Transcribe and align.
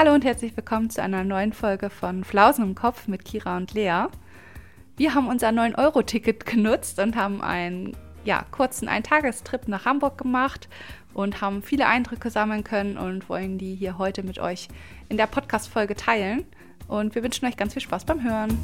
Hallo 0.00 0.14
und 0.14 0.24
herzlich 0.24 0.56
willkommen 0.56 0.88
zu 0.88 1.02
einer 1.02 1.24
neuen 1.24 1.52
Folge 1.52 1.90
von 1.90 2.24
Flausen 2.24 2.64
im 2.64 2.74
Kopf 2.74 3.06
mit 3.06 3.22
Kira 3.22 3.58
und 3.58 3.74
Lea. 3.74 4.04
Wir 4.96 5.14
haben 5.14 5.28
unser 5.28 5.50
9-Euro-Ticket 5.50 6.46
genutzt 6.46 6.98
und 6.98 7.16
haben 7.16 7.42
einen 7.42 7.94
ja, 8.24 8.46
kurzen 8.50 8.88
Eintagestrip 8.88 9.68
nach 9.68 9.84
Hamburg 9.84 10.16
gemacht 10.16 10.70
und 11.12 11.42
haben 11.42 11.62
viele 11.62 11.86
Eindrücke 11.86 12.30
sammeln 12.30 12.64
können 12.64 12.96
und 12.96 13.28
wollen 13.28 13.58
die 13.58 13.74
hier 13.74 13.98
heute 13.98 14.22
mit 14.22 14.38
euch 14.38 14.68
in 15.10 15.18
der 15.18 15.26
Podcast-Folge 15.26 15.94
teilen. 15.96 16.46
Und 16.88 17.14
wir 17.14 17.22
wünschen 17.22 17.44
euch 17.44 17.58
ganz 17.58 17.74
viel 17.74 17.82
Spaß 17.82 18.06
beim 18.06 18.24
Hören. 18.24 18.56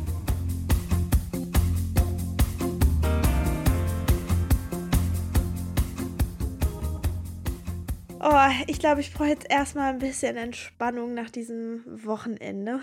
Oh, 8.28 8.50
ich 8.66 8.80
glaube, 8.80 9.00
ich 9.02 9.12
brauche 9.12 9.28
jetzt 9.28 9.48
erstmal 9.48 9.92
ein 9.92 10.00
bisschen 10.00 10.36
Entspannung 10.36 11.14
nach 11.14 11.30
diesem 11.30 11.84
Wochenende. 11.86 12.80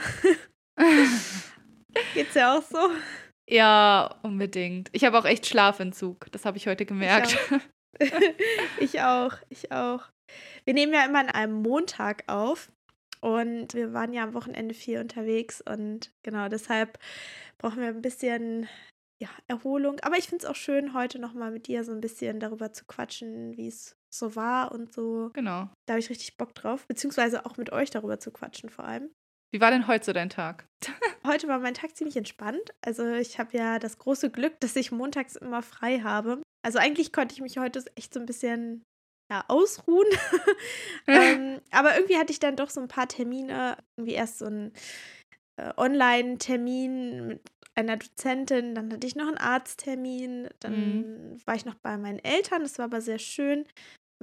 Geht's 2.14 2.36
ja 2.36 2.58
auch 2.58 2.62
so? 2.62 2.78
Ja, 3.50 4.22
unbedingt. 4.24 4.88
Ich 4.94 5.04
habe 5.04 5.20
auch 5.20 5.26
echt 5.26 5.46
Schlafentzug. 5.46 6.32
Das 6.32 6.46
habe 6.46 6.56
ich 6.56 6.68
heute 6.68 6.86
gemerkt. 6.86 7.38
Ich 8.00 8.14
auch. 8.14 8.30
ich 8.80 9.02
auch, 9.02 9.34
ich 9.50 9.72
auch. 9.74 10.06
Wir 10.64 10.74
nehmen 10.74 10.94
ja 10.94 11.04
immer 11.04 11.20
an 11.20 11.30
einem 11.30 11.62
Montag 11.62 12.24
auf 12.28 12.72
und 13.20 13.74
wir 13.74 13.92
waren 13.92 14.14
ja 14.14 14.24
am 14.24 14.34
Wochenende 14.34 14.74
viel 14.74 15.00
unterwegs 15.00 15.60
und 15.60 16.14
genau 16.24 16.48
deshalb 16.48 16.98
brauchen 17.58 17.82
wir 17.82 17.90
ein 17.90 18.02
bisschen 18.02 18.70
ja, 19.24 19.30
Erholung. 19.48 20.02
Aber 20.02 20.18
ich 20.18 20.28
finde 20.28 20.44
es 20.44 20.50
auch 20.50 20.56
schön, 20.56 20.94
heute 20.94 21.18
nochmal 21.18 21.50
mit 21.50 21.68
dir 21.68 21.86
so 21.86 21.94
ein 21.94 22.02
bisschen 22.02 22.42
darüber 22.42 22.74
zu 22.74 22.84
quatschen, 22.84 23.56
wie 23.56 23.68
es 23.68 23.96
so 24.14 24.36
war 24.36 24.74
und 24.74 24.94
so. 24.94 25.32
Genau. 25.34 25.70
Da 25.86 25.94
habe 25.94 26.00
ich 26.00 26.10
richtig 26.10 26.36
Bock 26.36 26.54
drauf. 26.54 26.86
Beziehungsweise 26.88 27.46
auch 27.46 27.56
mit 27.56 27.72
euch 27.72 27.90
darüber 27.90 28.20
zu 28.20 28.32
quatschen 28.32 28.70
vor 28.70 28.84
allem. 28.84 29.10
Wie 29.54 29.62
war 29.62 29.72
denn 29.72 29.88
heute 29.88 30.04
so 30.04 30.12
dein 30.12 30.30
Tag? 30.30 30.66
heute 31.26 31.48
war 31.48 31.60
mein 31.60 31.74
Tag 31.74 31.96
ziemlich 31.96 32.18
entspannt. 32.18 32.74
Also 32.82 33.08
ich 33.14 33.40
habe 33.40 33.58
ja 33.58 33.80
das 33.80 33.98
große 33.98 34.30
Glück, 34.30 34.60
dass 34.60 34.76
ich 34.76 34.92
montags 34.92 35.38
immer 35.38 35.62
frei 35.62 36.00
habe. 36.00 36.42
Also 36.66 36.80
eigentlich 36.80 37.14
konnte 37.14 37.34
ich 37.34 37.42
mich 37.42 37.58
heute 37.58 37.82
echt 37.96 38.14
so 38.14 38.20
ein 38.20 38.26
bisschen 38.26 38.84
ja, 39.32 39.46
ausruhen. 39.48 40.08
ähm, 41.08 41.62
aber 41.72 41.96
irgendwie 41.96 42.18
hatte 42.18 42.34
ich 42.34 42.40
dann 42.40 42.58
doch 42.58 42.70
so 42.70 42.82
ein 42.82 42.90
paar 42.90 43.08
Termine. 43.08 43.78
Irgendwie 43.96 44.16
erst 44.16 44.40
so 44.40 44.48
ein 44.48 44.74
äh, 45.56 45.72
Online-Termin 45.78 47.28
mit 47.28 47.42
einer 47.76 47.98
Dozentin, 47.98 48.76
dann 48.76 48.92
hatte 48.92 49.08
ich 49.08 49.16
noch 49.16 49.28
einen 49.28 49.38
Arzttermin, 49.38 50.50
dann 50.60 51.34
mhm. 51.34 51.42
war 51.46 51.56
ich 51.56 51.66
noch 51.66 51.76
bei 51.76 51.98
meinen 51.98 52.20
Eltern, 52.20 52.62
das 52.62 52.78
war 52.78 52.86
aber 52.86 53.02
sehr 53.02 53.20
schön 53.20 53.66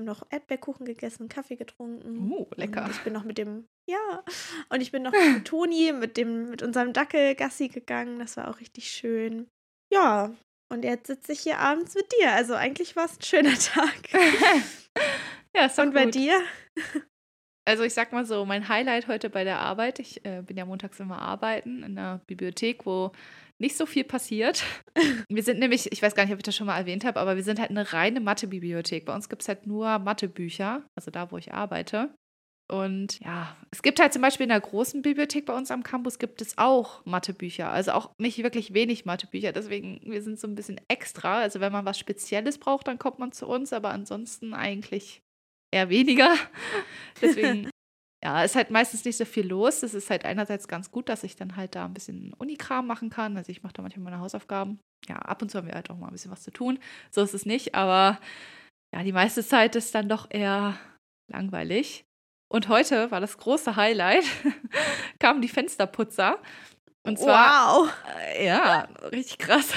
noch 0.04 0.22
Erdbeerkuchen 0.30 0.86
gegessen, 0.86 1.28
Kaffee 1.28 1.56
getrunken. 1.56 2.30
Oh, 2.32 2.48
lecker. 2.56 2.84
Und 2.84 2.90
ich 2.90 3.00
bin 3.02 3.12
noch 3.12 3.24
mit 3.24 3.38
dem, 3.38 3.66
ja, 3.88 4.24
und 4.68 4.80
ich 4.80 4.92
bin 4.92 5.02
noch 5.02 5.12
mit 5.34 5.46
Toni, 5.46 5.92
mit 5.92 6.16
dem, 6.16 6.50
mit 6.50 6.62
unserem 6.62 6.92
Dackel 6.92 7.34
Gassi 7.34 7.68
gegangen. 7.68 8.18
Das 8.18 8.36
war 8.36 8.48
auch 8.48 8.60
richtig 8.60 8.90
schön. 8.90 9.48
Ja, 9.92 10.34
und 10.72 10.84
jetzt 10.84 11.08
sitze 11.08 11.32
ich 11.32 11.40
hier 11.40 11.58
abends 11.58 11.94
mit 11.94 12.06
dir. 12.18 12.32
Also 12.32 12.54
eigentlich 12.54 12.96
war 12.96 13.06
es 13.06 13.18
ein 13.18 13.22
schöner 13.22 13.54
Tag. 13.58 14.12
ja, 15.56 15.66
ist 15.66 15.78
Und 15.78 15.94
bei 15.94 16.04
gut. 16.04 16.14
dir? 16.14 16.40
Also 17.64 17.84
ich 17.84 17.94
sag 17.94 18.12
mal 18.12 18.24
so, 18.24 18.44
mein 18.44 18.68
Highlight 18.68 19.06
heute 19.06 19.30
bei 19.30 19.44
der 19.44 19.58
Arbeit, 19.58 19.98
ich 19.98 20.24
äh, 20.24 20.42
bin 20.42 20.56
ja 20.56 20.64
montags 20.64 20.98
immer 20.98 21.20
arbeiten 21.20 21.82
in 21.82 21.94
der 21.94 22.20
Bibliothek, 22.26 22.86
wo 22.86 23.12
nicht 23.58 23.76
so 23.76 23.84
viel 23.86 24.04
passiert. 24.04 24.64
Wir 25.28 25.42
sind 25.42 25.58
nämlich, 25.58 25.92
ich 25.92 26.02
weiß 26.02 26.14
gar 26.14 26.24
nicht, 26.24 26.32
ob 26.32 26.38
ich 26.38 26.44
das 26.44 26.56
schon 26.56 26.66
mal 26.66 26.78
erwähnt 26.78 27.04
habe, 27.04 27.20
aber 27.20 27.36
wir 27.36 27.44
sind 27.44 27.60
halt 27.60 27.70
eine 27.70 27.92
reine 27.92 28.20
Mathebibliothek. 28.20 29.04
Bei 29.04 29.14
uns 29.14 29.28
gibt 29.28 29.42
es 29.42 29.48
halt 29.48 29.66
nur 29.66 29.98
Mathebücher, 29.98 30.82
also 30.96 31.10
da, 31.10 31.30
wo 31.30 31.36
ich 31.36 31.52
arbeite. 31.52 32.14
Und 32.70 33.18
ja, 33.20 33.56
es 33.72 33.82
gibt 33.82 34.00
halt 34.00 34.12
zum 34.12 34.22
Beispiel 34.22 34.44
in 34.44 34.50
der 34.50 34.60
großen 34.60 35.02
Bibliothek 35.02 35.44
bei 35.44 35.56
uns 35.56 35.72
am 35.72 35.82
Campus 35.82 36.20
gibt 36.20 36.40
es 36.40 36.56
auch 36.56 37.04
Mathebücher. 37.04 37.68
Also 37.68 37.92
auch 37.92 38.12
nicht 38.18 38.42
wirklich 38.44 38.72
wenig 38.72 39.04
Mathebücher. 39.04 39.50
Deswegen, 39.50 40.00
wir 40.04 40.22
sind 40.22 40.38
so 40.38 40.46
ein 40.46 40.54
bisschen 40.54 40.80
extra. 40.86 41.40
Also 41.40 41.58
wenn 41.58 41.72
man 41.72 41.84
was 41.84 41.98
Spezielles 41.98 42.58
braucht, 42.58 42.86
dann 42.86 42.98
kommt 42.98 43.18
man 43.18 43.32
zu 43.32 43.48
uns, 43.48 43.72
aber 43.72 43.90
ansonsten 43.90 44.54
eigentlich 44.54 45.20
eher 45.72 45.88
weniger. 45.88 46.34
Deswegen 47.20 47.70
ja, 48.22 48.44
ist 48.44 48.54
halt 48.54 48.70
meistens 48.70 49.04
nicht 49.04 49.16
so 49.16 49.24
viel 49.24 49.46
los. 49.46 49.80
Das 49.80 49.94
ist 49.94 50.10
halt 50.10 50.24
einerseits 50.24 50.68
ganz 50.68 50.90
gut, 50.90 51.08
dass 51.08 51.24
ich 51.24 51.36
dann 51.36 51.56
halt 51.56 51.74
da 51.74 51.86
ein 51.86 51.94
bisschen 51.94 52.34
Unikram 52.34 52.86
machen 52.86 53.08
kann. 53.08 53.36
Also 53.36 53.50
ich 53.50 53.62
mache 53.62 53.72
da 53.72 53.82
manchmal 53.82 54.04
meine 54.04 54.20
Hausaufgaben. 54.20 54.78
Ja, 55.08 55.16
ab 55.16 55.40
und 55.40 55.50
zu 55.50 55.58
haben 55.58 55.66
wir 55.66 55.74
halt 55.74 55.88
auch 55.90 55.96
mal 55.96 56.08
ein 56.08 56.12
bisschen 56.12 56.30
was 56.30 56.42
zu 56.42 56.50
tun. 56.50 56.78
So 57.10 57.22
ist 57.22 57.32
es 57.32 57.46
nicht, 57.46 57.74
aber 57.74 58.20
ja, 58.94 59.02
die 59.02 59.12
meiste 59.12 59.44
Zeit 59.44 59.74
ist 59.76 59.94
dann 59.94 60.08
doch 60.08 60.26
eher 60.30 60.78
langweilig. 61.32 62.04
Und 62.52 62.68
heute 62.68 63.10
war 63.10 63.20
das 63.20 63.38
große 63.38 63.76
Highlight, 63.76 64.24
kamen 65.18 65.40
die 65.40 65.48
Fensterputzer. 65.48 66.38
Und 67.06 67.18
zwar, 67.18 67.78
wow. 67.78 67.92
Äh, 68.34 68.46
ja, 68.46 68.82
richtig 69.12 69.38
krass. 69.38 69.72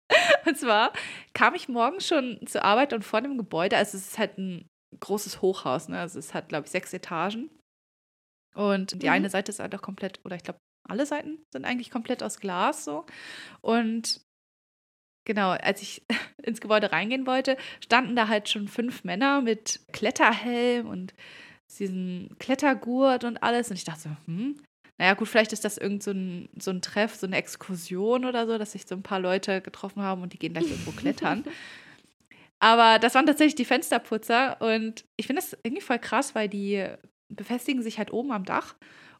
Und 0.46 0.56
zwar 0.56 0.92
kam 1.34 1.54
ich 1.54 1.68
morgen 1.68 2.00
schon 2.00 2.38
zur 2.46 2.64
Arbeit 2.64 2.94
und 2.94 3.04
vor 3.04 3.20
dem 3.20 3.36
Gebäude, 3.36 3.76
also 3.76 3.98
es 3.98 4.08
ist 4.08 4.18
halt 4.18 4.38
ein 4.38 4.66
großes 5.00 5.42
Hochhaus, 5.42 5.88
ne? 5.88 6.00
Also 6.00 6.18
es 6.18 6.34
hat, 6.34 6.48
glaube 6.48 6.66
ich, 6.66 6.70
sechs 6.70 6.92
Etagen. 6.92 7.50
Und 8.54 9.02
die 9.02 9.06
mhm. 9.06 9.12
eine 9.12 9.30
Seite 9.30 9.50
ist 9.50 9.60
halt 9.60 9.74
auch 9.74 9.82
komplett, 9.82 10.20
oder 10.24 10.36
ich 10.36 10.42
glaube, 10.42 10.58
alle 10.88 11.06
Seiten 11.06 11.38
sind 11.52 11.64
eigentlich 11.64 11.90
komplett 11.90 12.22
aus 12.22 12.40
Glas 12.40 12.84
so. 12.84 13.04
Und 13.60 14.20
genau, 15.24 15.50
als 15.50 15.82
ich 15.82 16.04
ins 16.42 16.60
Gebäude 16.60 16.92
reingehen 16.92 17.26
wollte, 17.26 17.56
standen 17.84 18.16
da 18.16 18.28
halt 18.28 18.48
schon 18.48 18.68
fünf 18.68 19.04
Männer 19.04 19.42
mit 19.42 19.80
Kletterhelm 19.92 20.88
und 20.88 21.14
diesen 21.78 22.34
Klettergurt 22.38 23.24
und 23.24 23.42
alles. 23.42 23.70
Und 23.70 23.76
ich 23.76 23.84
dachte 23.84 24.00
so, 24.00 24.10
hm, 24.24 24.60
naja, 24.96 25.14
gut, 25.14 25.28
vielleicht 25.28 25.52
ist 25.52 25.64
das 25.64 25.78
irgend 25.78 26.02
so 26.02 26.10
ein, 26.10 26.48
so 26.58 26.70
ein 26.72 26.82
Treff, 26.82 27.14
so 27.14 27.26
eine 27.26 27.36
Exkursion 27.36 28.24
oder 28.24 28.46
so, 28.46 28.58
dass 28.58 28.72
sich 28.72 28.86
so 28.86 28.96
ein 28.96 29.02
paar 29.02 29.20
Leute 29.20 29.60
getroffen 29.60 30.02
haben 30.02 30.22
und 30.22 30.32
die 30.32 30.38
gehen 30.38 30.54
gleich 30.54 30.68
irgendwo 30.68 30.90
klettern. 30.96 31.44
Aber 32.60 32.98
das 32.98 33.14
waren 33.14 33.26
tatsächlich 33.26 33.54
die 33.54 33.64
Fensterputzer 33.64 34.60
und 34.60 35.04
ich 35.16 35.26
finde 35.26 35.42
das 35.42 35.56
irgendwie 35.62 35.82
voll 35.82 35.98
krass, 35.98 36.34
weil 36.34 36.48
die 36.48 36.86
befestigen 37.28 37.82
sich 37.82 37.98
halt 37.98 38.12
oben 38.12 38.32
am 38.32 38.44
Dach 38.44 38.74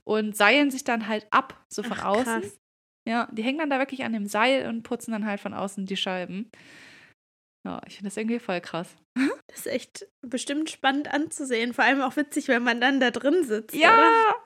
und 0.05 0.37
seilen 0.37 0.71
sich 0.71 0.85
dann 0.85 1.07
halt 1.07 1.27
ab, 1.31 1.65
so 1.69 1.83
von 1.83 1.99
Ach, 2.01 2.07
außen. 2.07 2.43
Krass. 2.43 2.59
Ja, 3.07 3.29
die 3.33 3.43
hängen 3.43 3.59
dann 3.59 3.71
da 3.71 3.79
wirklich 3.79 4.05
an 4.05 4.13
dem 4.13 4.27
Seil 4.27 4.69
und 4.69 4.83
putzen 4.83 5.13
dann 5.13 5.27
halt 5.27 5.41
von 5.41 5.55
außen 5.55 5.87
die 5.87 5.97
Scheiben. 5.97 6.51
Ja, 7.65 7.81
ich 7.87 7.97
finde 7.97 8.09
das 8.09 8.17
irgendwie 8.17 8.39
voll 8.39 8.61
krass. 8.61 8.89
Das 9.49 9.61
ist 9.61 9.67
echt 9.67 10.07
bestimmt 10.21 10.69
spannend 10.69 11.09
anzusehen. 11.09 11.73
Vor 11.73 11.83
allem 11.83 12.03
auch 12.03 12.17
witzig, 12.17 12.49
wenn 12.49 12.63
man 12.63 12.83
dann 12.83 13.01
da 13.01 13.11
drin 13.11 13.45
sitzt. 13.45 13.75
Ja! 13.75 13.95
Oder? 13.95 14.37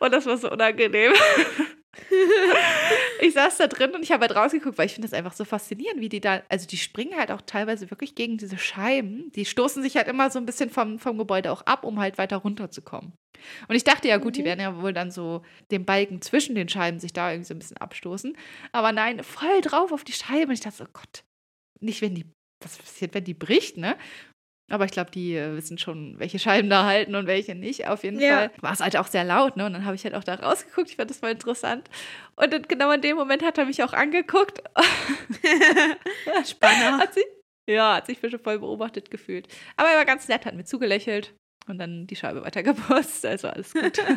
Und 0.00 0.12
das 0.14 0.24
war 0.24 0.38
so 0.38 0.50
unangenehm. 0.50 1.12
ich 3.20 3.34
saß 3.34 3.58
da 3.58 3.66
drin 3.66 3.94
und 3.94 4.02
ich 4.02 4.12
habe 4.12 4.26
halt 4.26 4.36
rausgeguckt, 4.36 4.78
weil 4.78 4.86
ich 4.86 4.94
finde 4.94 5.08
das 5.08 5.16
einfach 5.16 5.32
so 5.32 5.44
faszinierend, 5.44 6.00
wie 6.00 6.08
die 6.08 6.20
da, 6.20 6.42
also 6.48 6.66
die 6.66 6.76
springen 6.76 7.16
halt 7.16 7.30
auch 7.30 7.42
teilweise 7.42 7.90
wirklich 7.90 8.14
gegen 8.14 8.38
diese 8.38 8.58
Scheiben. 8.58 9.30
Die 9.32 9.44
stoßen 9.44 9.82
sich 9.82 9.96
halt 9.96 10.08
immer 10.08 10.30
so 10.30 10.38
ein 10.38 10.46
bisschen 10.46 10.70
vom, 10.70 10.98
vom 10.98 11.18
Gebäude 11.18 11.52
auch 11.52 11.62
ab, 11.62 11.84
um 11.84 12.00
halt 12.00 12.18
weiter 12.18 12.38
runterzukommen. 12.38 13.12
Und 13.68 13.74
ich 13.74 13.84
dachte 13.84 14.08
ja, 14.08 14.16
gut, 14.16 14.32
mhm. 14.32 14.38
die 14.38 14.44
werden 14.44 14.60
ja 14.60 14.80
wohl 14.80 14.92
dann 14.92 15.10
so 15.10 15.42
den 15.70 15.84
Balken 15.84 16.22
zwischen 16.22 16.54
den 16.54 16.68
Scheiben 16.68 17.00
sich 17.00 17.12
da 17.12 17.30
irgendwie 17.30 17.48
so 17.48 17.54
ein 17.54 17.58
bisschen 17.58 17.76
abstoßen. 17.76 18.36
Aber 18.72 18.92
nein, 18.92 19.22
voll 19.22 19.60
drauf 19.60 19.92
auf 19.92 20.04
die 20.04 20.12
Scheibe. 20.12 20.48
Und 20.48 20.52
ich 20.52 20.60
dachte 20.60 20.78
so, 20.78 20.86
Gott, 20.92 21.24
nicht 21.80 22.02
wenn 22.02 22.14
die, 22.14 22.26
was 22.62 22.78
passiert, 22.78 23.14
wenn 23.14 23.24
die 23.24 23.34
bricht, 23.34 23.76
ne? 23.76 23.96
Aber 24.68 24.84
ich 24.84 24.90
glaube, 24.90 25.10
die 25.12 25.36
äh, 25.36 25.54
wissen 25.56 25.78
schon, 25.78 26.18
welche 26.18 26.38
Scheiben 26.38 26.68
da 26.68 26.84
halten 26.84 27.14
und 27.14 27.26
welche 27.26 27.54
nicht. 27.54 27.86
Auf 27.86 28.02
jeden 28.02 28.18
ja. 28.18 28.36
Fall 28.36 28.50
war 28.60 28.72
es 28.72 28.80
halt 28.80 28.96
auch 28.96 29.06
sehr 29.06 29.22
laut, 29.22 29.56
ne? 29.56 29.66
Und 29.66 29.74
dann 29.74 29.84
habe 29.84 29.94
ich 29.94 30.04
halt 30.04 30.14
auch 30.14 30.24
da 30.24 30.34
rausgeguckt. 30.34 30.90
Ich 30.90 30.96
fand 30.96 31.10
das 31.10 31.18
voll 31.18 31.30
interessant. 31.30 31.88
Und 32.34 32.52
dann, 32.52 32.62
genau 32.62 32.90
in 32.90 33.00
dem 33.00 33.16
Moment 33.16 33.42
hat 33.44 33.58
er 33.58 33.66
mich 33.66 33.82
auch 33.82 33.92
angeguckt. 33.92 34.62
Spannend. 36.44 37.00
Hat 37.00 37.14
sie, 37.14 37.24
ja, 37.68 37.96
hat 37.96 38.06
sich 38.06 38.18
schon 38.18 38.40
voll 38.40 38.58
beobachtet 38.58 39.10
gefühlt. 39.10 39.46
Aber 39.76 39.88
er 39.88 39.98
war 39.98 40.04
ganz 40.04 40.26
nett, 40.26 40.46
hat 40.46 40.54
mir 40.54 40.64
zugelächelt 40.64 41.34
und 41.68 41.78
dann 41.78 42.08
die 42.08 42.16
Scheibe 42.16 42.42
weitergeputzt. 42.42 43.24
Also 43.24 43.48
alles 43.48 43.72
gut. 43.72 44.00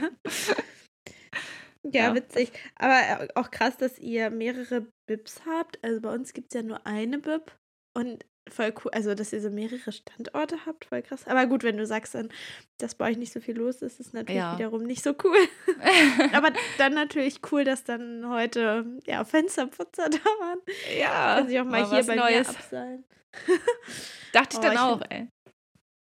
Ja, 1.83 2.09
ja, 2.09 2.15
witzig. 2.15 2.51
Aber 2.75 3.23
äh, 3.23 3.27
auch 3.35 3.51
krass, 3.51 3.77
dass 3.77 3.97
ihr 3.99 4.29
mehrere 4.29 4.85
Bibs 5.07 5.41
habt. 5.45 5.81
Also 5.81 6.01
bei 6.01 6.13
uns 6.13 6.33
gibt 6.33 6.53
es 6.53 6.55
ja 6.55 6.61
nur 6.61 6.85
eine 6.85 7.19
Bib. 7.19 7.57
Und 7.95 8.25
voll 8.53 8.73
cool, 8.83 8.91
also 8.91 9.15
dass 9.15 9.33
ihr 9.33 9.41
so 9.41 9.49
mehrere 9.49 9.91
Standorte 9.91 10.65
habt, 10.65 10.85
voll 10.85 11.01
krass. 11.01 11.27
Aber 11.27 11.45
gut, 11.47 11.63
wenn 11.63 11.77
du 11.77 11.85
sagst 11.85 12.15
dann, 12.15 12.29
dass 12.77 12.95
bei 12.95 13.09
euch 13.09 13.17
nicht 13.17 13.33
so 13.33 13.39
viel 13.39 13.57
los 13.57 13.81
ist, 13.81 13.99
ist 13.99 14.13
natürlich 14.13 14.37
ja. 14.37 14.57
wiederum 14.57 14.83
nicht 14.83 15.03
so 15.03 15.15
cool. 15.23 15.37
Aber 16.33 16.51
dann 16.77 16.93
natürlich 16.93 17.41
cool, 17.51 17.63
dass 17.63 17.83
dann 17.83 18.27
heute 18.29 18.85
ja 19.05 19.23
Fensterputzer 19.23 20.09
da 20.09 20.17
waren. 20.17 20.59
Ja. 20.99 21.35
Kann 21.37 21.47
sich 21.47 21.59
auch 21.59 21.65
mal, 21.65 21.81
mal 21.81 21.89
hier 21.89 22.05
bei 22.05 22.15
Neues. 22.15 22.47
mir 22.47 22.55
abseilen. 22.55 23.03
Dachte 24.33 24.53
ich 24.53 24.59
oh, 24.59 24.61
dann 24.61 24.73
ich 24.73 24.79
auch, 24.79 24.97
find, 24.99 25.11
ey. 25.11 25.27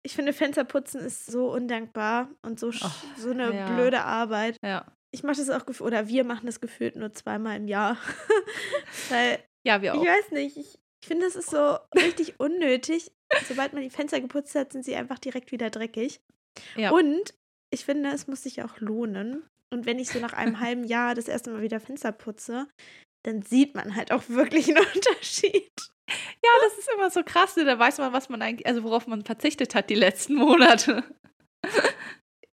Ich 0.02 0.14
finde, 0.14 0.32
Fensterputzen 0.32 1.00
ist 1.00 1.26
so 1.26 1.52
undankbar 1.52 2.30
und 2.42 2.58
so, 2.58 2.68
oh, 2.68 2.90
so 3.16 3.30
eine 3.30 3.54
ja. 3.54 3.74
blöde 3.74 4.02
Arbeit. 4.02 4.56
Ja. 4.62 4.86
Ich 5.10 5.22
mache 5.22 5.36
das 5.36 5.50
auch 5.50 5.66
gefühlt, 5.66 5.86
oder 5.86 6.08
wir 6.08 6.24
machen 6.24 6.46
das 6.46 6.60
gefühlt 6.60 6.96
nur 6.96 7.12
zweimal 7.12 7.56
im 7.56 7.66
Jahr. 7.66 7.96
Weil, 9.08 9.38
ja, 9.66 9.82
wir 9.82 9.94
auch. 9.94 10.02
Ich 10.02 10.08
weiß 10.08 10.30
nicht, 10.32 10.56
ich, 10.56 10.78
ich 11.00 11.08
finde, 11.08 11.26
das 11.26 11.36
ist 11.36 11.50
so 11.50 11.78
richtig 11.94 12.40
unnötig. 12.40 13.12
Sobald 13.46 13.72
man 13.72 13.82
die 13.82 13.90
Fenster 13.90 14.20
geputzt 14.20 14.54
hat, 14.54 14.72
sind 14.72 14.84
sie 14.84 14.96
einfach 14.96 15.18
direkt 15.18 15.52
wieder 15.52 15.70
dreckig. 15.70 16.20
Ja. 16.76 16.90
Und 16.90 17.34
ich 17.70 17.84
finde, 17.84 18.10
es 18.10 18.26
muss 18.26 18.42
sich 18.42 18.62
auch 18.62 18.80
lohnen. 18.80 19.44
Und 19.70 19.86
wenn 19.86 19.98
ich 19.98 20.08
so 20.08 20.18
nach 20.18 20.32
einem 20.32 20.60
halben 20.60 20.84
Jahr 20.84 21.14
das 21.14 21.28
erste 21.28 21.50
Mal 21.50 21.62
wieder 21.62 21.80
Fenster 21.80 22.12
putze, 22.12 22.66
dann 23.24 23.42
sieht 23.42 23.74
man 23.74 23.94
halt 23.94 24.12
auch 24.12 24.28
wirklich 24.28 24.68
einen 24.68 24.86
Unterschied. 24.94 25.72
Ja, 26.08 26.50
das 26.62 26.78
ist 26.78 26.90
immer 26.94 27.10
so 27.10 27.22
krass. 27.22 27.56
Ne? 27.56 27.64
Da 27.64 27.78
weiß 27.78 27.98
man, 27.98 28.12
was 28.12 28.28
man 28.28 28.42
eigentlich, 28.42 28.66
also 28.66 28.82
worauf 28.82 29.06
man 29.06 29.24
verzichtet 29.24 29.74
hat 29.74 29.90
die 29.90 29.94
letzten 29.94 30.34
Monate. 30.34 31.04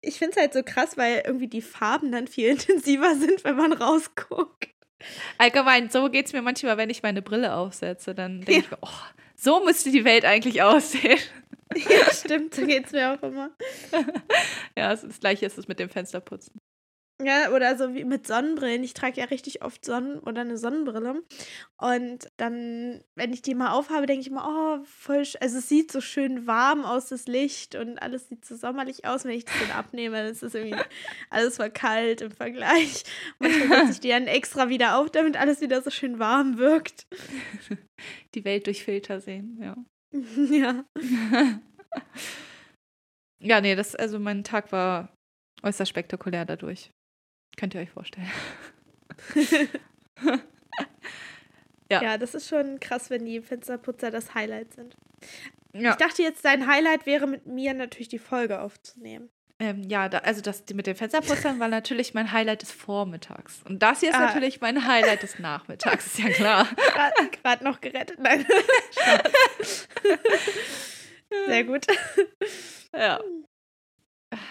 Ich 0.02 0.18
finde 0.18 0.32
es 0.32 0.38
halt 0.38 0.54
so 0.54 0.64
krass, 0.64 0.98
weil 0.98 1.22
irgendwie 1.26 1.48
die 1.48 1.62
Farben 1.62 2.12
dann 2.12 2.28
viel 2.28 2.48
intensiver 2.50 3.16
sind, 3.16 3.44
wenn 3.44 3.56
man 3.56 3.74
rausguckt. 3.74 4.73
Allgemein, 5.38 5.90
so 5.90 6.10
geht 6.10 6.28
es 6.28 6.34
mir 6.34 6.42
manchmal, 6.42 6.78
wenn 6.78 6.90
ich 6.90 7.04
meine 7.04 7.22
Brille 7.22 7.56
aufsetze. 7.56 8.16
Dann 8.16 8.42
denke 8.42 8.54
ja. 8.54 8.60
ich 8.60 8.72
mir, 8.72 8.78
oh, 8.82 8.88
so 9.36 9.64
müsste 9.64 9.92
die 9.92 10.06
Welt 10.06 10.26
eigentlich 10.26 10.62
aussehen. 10.62 11.20
Ja, 11.76 12.14
stimmt, 12.14 12.54
so 12.54 12.66
geht 12.66 12.86
es 12.86 12.92
mir 12.92 13.14
auch 13.14 13.24
immer. 13.24 13.50
ja, 14.78 14.96
das 14.96 15.20
gleiche 15.20 15.46
ist 15.46 15.58
es 15.58 15.68
mit 15.68 15.80
dem 15.80 15.90
Fensterputzen. 15.90 16.62
Ja, 17.22 17.52
oder 17.52 17.78
so 17.78 17.94
wie 17.94 18.06
mit 18.06 18.26
Sonnenbrillen. 18.26 18.84
Ich 18.84 18.96
trage 18.96 19.22
ja 19.22 19.26
richtig 19.26 19.64
oft 19.64 19.86
Sonnen 19.86 20.20
oder 20.20 20.42
eine 20.42 20.58
Sonnenbrille. 20.58 21.22
Und 21.78 22.28
dann, 22.38 23.04
wenn 23.16 23.32
ich 23.32 23.44
die 23.44 23.54
mal 23.54 23.72
aufhabe, 23.72 24.08
denke 24.08 24.22
ich 24.22 24.28
immer, 24.28 24.46
oh, 24.82 24.84
voll, 24.84 25.24
also 25.40 25.60
es 25.60 25.70
sieht 25.70 25.92
so 25.92 26.02
schön 26.02 26.48
warm 26.48 26.84
aus, 26.86 27.10
das 27.10 27.28
Licht 27.28 27.76
und 27.76 28.02
alles 28.02 28.30
sieht 28.30 28.44
so 28.44 28.56
sommerlich 28.56 29.06
aus. 29.06 29.26
Wenn 29.26 29.38
ich 29.38 29.46
das 29.46 29.54
dann 29.62 29.78
abnehme, 29.78 30.18
dann 30.18 30.32
ist 30.32 30.42
das 30.42 30.56
irgendwie 30.56 30.82
alles 31.30 31.58
voll 31.58 31.70
kalt 31.70 32.22
im 32.22 32.32
Vergleich. 32.32 33.04
Manchmal 33.40 33.68
setze 33.68 33.92
ich 33.92 34.00
die 34.00 34.10
dann 34.10 34.28
extra 34.28 34.70
wieder 34.70 34.98
auf, 34.98 35.12
damit 35.12 35.38
alles 35.38 35.62
wieder 35.62 35.82
so 35.82 35.92
schön 35.92 36.18
warm 36.18 36.58
wirkt. 36.58 37.06
Die 38.34 38.44
Welt 38.44 38.66
durch 38.66 38.84
Filter 38.84 39.22
sehen, 39.22 39.60
ja. 39.62 39.78
ja. 40.52 40.84
ja, 43.40 43.62
nee, 43.62 43.76
das, 43.76 43.96
also 43.96 44.20
mein 44.20 44.44
Tag 44.44 44.72
war 44.72 45.14
äußerst 45.62 45.90
spektakulär 45.90 46.46
dadurch. 46.46 46.92
Könnt 47.58 47.76
ihr 47.76 47.82
euch 47.82 47.92
vorstellen. 47.92 48.30
ja. 51.92 52.02
ja, 52.02 52.18
das 52.18 52.34
ist 52.36 52.50
schon 52.50 52.80
krass, 52.80 53.10
wenn 53.10 53.26
die 53.26 53.42
Fensterputzer 53.42 54.12
das 54.12 54.34
Highlight 54.34 54.74
sind. 54.74 54.96
Ja. 55.74 55.92
Ich 55.92 55.98
dachte 55.98 56.22
jetzt, 56.22 56.44
dein 56.46 56.68
Highlight 56.68 57.06
wäre 57.06 57.28
mit 57.28 57.46
mir 57.46 57.74
natürlich 57.74 58.10
die 58.10 58.20
Folge 58.20 58.62
aufzunehmen. 58.62 59.30
Ähm, 59.60 59.84
ja, 59.84 60.10
da, 60.10 60.18
also 60.20 60.42
das 60.42 60.64
mit 60.74 60.88
den 60.88 60.96
Fensterputzern 60.96 61.60
war 61.60 61.68
natürlich 61.68 62.14
mein 62.14 62.32
Highlight 62.32 62.64
des 62.64 62.72
Vormittags. 62.72 63.62
Und 63.64 63.82
das 63.84 64.00
hier 64.02 64.10
ist 64.10 64.16
ah. 64.16 64.26
natürlich 64.26 64.62
mein 64.62 64.86
Highlight 64.88 65.24
des 65.24 65.40
Nachmittags, 65.40 66.08
ist 66.08 66.20
ja 66.20 66.30
klar. 66.30 66.68
Gerade 67.44 67.64
noch 67.64 67.80
gerettet. 67.80 68.20
Nein. 68.20 68.46
Sehr 71.48 71.64
gut. 71.64 71.86
Ja. 72.96 73.20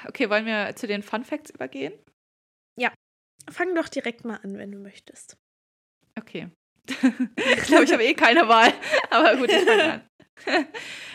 Okay, 0.07 0.31
wollen 0.31 0.47
wir 0.47 0.75
zu 0.77 0.87
den 0.87 1.03
Fun 1.03 1.25
Facts 1.25 1.51
übergehen? 1.51 1.93
Ja. 2.77 2.93
Fang 3.51 3.75
doch 3.75 3.89
direkt 3.89 4.25
mal 4.25 4.37
an, 4.43 4.57
wenn 4.57 4.71
du 4.71 4.79
möchtest. 4.79 5.37
Okay. 6.19 6.49
ich 6.89 7.63
glaube, 7.65 7.85
ich 7.85 7.93
habe 7.93 8.05
eh 8.05 8.15
keine 8.15 8.49
Wahl. 8.49 8.73
Aber 9.11 9.37
gut, 9.37 9.51
ich 9.51 9.65
fange 9.65 9.93
an. 9.93 10.03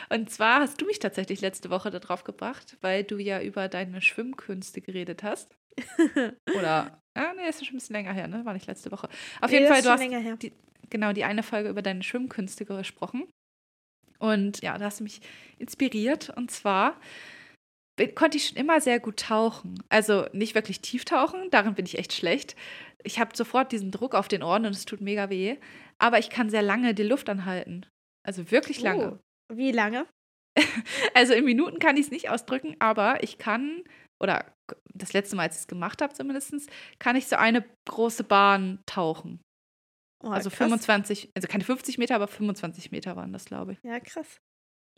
Und 0.10 0.30
zwar 0.30 0.62
hast 0.62 0.80
du 0.82 0.86
mich 0.86 1.00
tatsächlich 1.00 1.42
letzte 1.42 1.70
Woche 1.70 1.90
darauf 1.90 2.24
gebracht, 2.24 2.78
weil 2.82 3.04
du 3.04 3.18
ja 3.18 3.42
über 3.42 3.68
deine 3.68 4.02
Schwimmkünste 4.02 4.82
geredet 4.82 5.24
hast. 5.24 5.58
Oder, 6.56 7.02
ah, 7.14 7.34
nee, 7.36 7.48
ist 7.48 7.66
schon 7.66 7.76
ein 7.76 7.80
bisschen 7.80 7.96
länger 7.96 8.14
her, 8.14 8.28
ne? 8.28 8.46
War 8.46 8.54
nicht 8.54 8.68
letzte 8.68 8.92
Woche. 8.92 9.10
Auf 9.42 9.52
nee, 9.52 9.60
jeden 9.60 9.72
Fall, 9.72 9.82
du 9.82 9.90
hast 9.90 10.42
die, 10.42 10.54
genau 10.90 11.12
die 11.12 11.24
eine 11.24 11.44
Folge 11.44 11.70
über 11.70 11.82
deine 11.82 12.04
Schwimmkünste 12.04 12.66
gesprochen. 12.66 13.28
Und 14.20 14.62
ja, 14.62 14.78
da 14.78 14.86
hast 14.86 15.00
du 15.00 15.04
mich 15.04 15.22
inspiriert. 15.60 16.32
Und 16.36 16.52
zwar 16.52 17.00
konnte 18.16 18.38
ich 18.38 18.48
schon 18.48 18.58
immer 18.58 18.80
sehr 18.82 19.00
gut 19.00 19.20
tauchen. 19.20 19.84
Also 19.90 20.28
nicht 20.34 20.56
wirklich 20.56 20.82
tief 20.82 21.06
tauchen, 21.06 21.50
darin 21.52 21.76
bin 21.76 21.86
ich 21.86 21.98
echt 21.98 22.14
schlecht. 22.14 22.56
Ich 23.04 23.20
habe 23.20 23.36
sofort 23.36 23.72
diesen 23.72 23.92
Druck 23.92 24.16
auf 24.16 24.28
den 24.28 24.44
Ohren 24.44 24.66
und 24.66 24.72
es 24.72 24.86
tut 24.86 25.02
mega 25.02 25.30
weh. 25.30 25.58
Aber 25.98 26.20
ich 26.20 26.30
kann 26.30 26.50
sehr 26.50 26.62
lange 26.62 26.94
die 26.94 27.04
Luft 27.04 27.30
anhalten. 27.30 27.86
Also 28.26 28.52
wirklich 28.52 28.82
lange. 28.82 29.20
Oh, 29.52 29.56
wie 29.58 29.72
lange? 29.72 30.06
also 31.14 31.34
in 31.34 31.46
Minuten 31.46 31.80
kann 31.80 31.98
ich 31.98 32.06
es 32.06 32.12
nicht 32.12 32.30
ausdrücken, 32.30 32.76
aber 32.80 33.24
ich 33.24 33.38
kann, 33.38 33.84
oder 34.20 34.46
das 34.94 35.14
letzte 35.14 35.36
Mal, 35.36 35.44
als 35.44 35.56
ich 35.56 35.62
es 35.62 35.68
gemacht 35.68 36.02
habe 36.02 36.14
zumindest, 36.14 36.70
kann 37.00 37.16
ich 37.16 37.28
so 37.28 37.36
eine 37.36 37.64
große 37.86 38.24
Bahn 38.24 38.80
tauchen. 38.86 39.40
Oh, 40.24 40.30
also 40.30 40.50
krass. 40.50 40.58
25, 40.58 41.32
also 41.36 41.48
keine 41.48 41.64
50 41.64 41.98
Meter, 41.98 42.16
aber 42.16 42.28
25 42.28 42.92
Meter 42.92 43.16
waren 43.16 43.34
das, 43.34 43.46
glaube 43.46 43.74
ich. 43.74 43.80
Ja, 43.84 44.00
krass. 44.00 44.42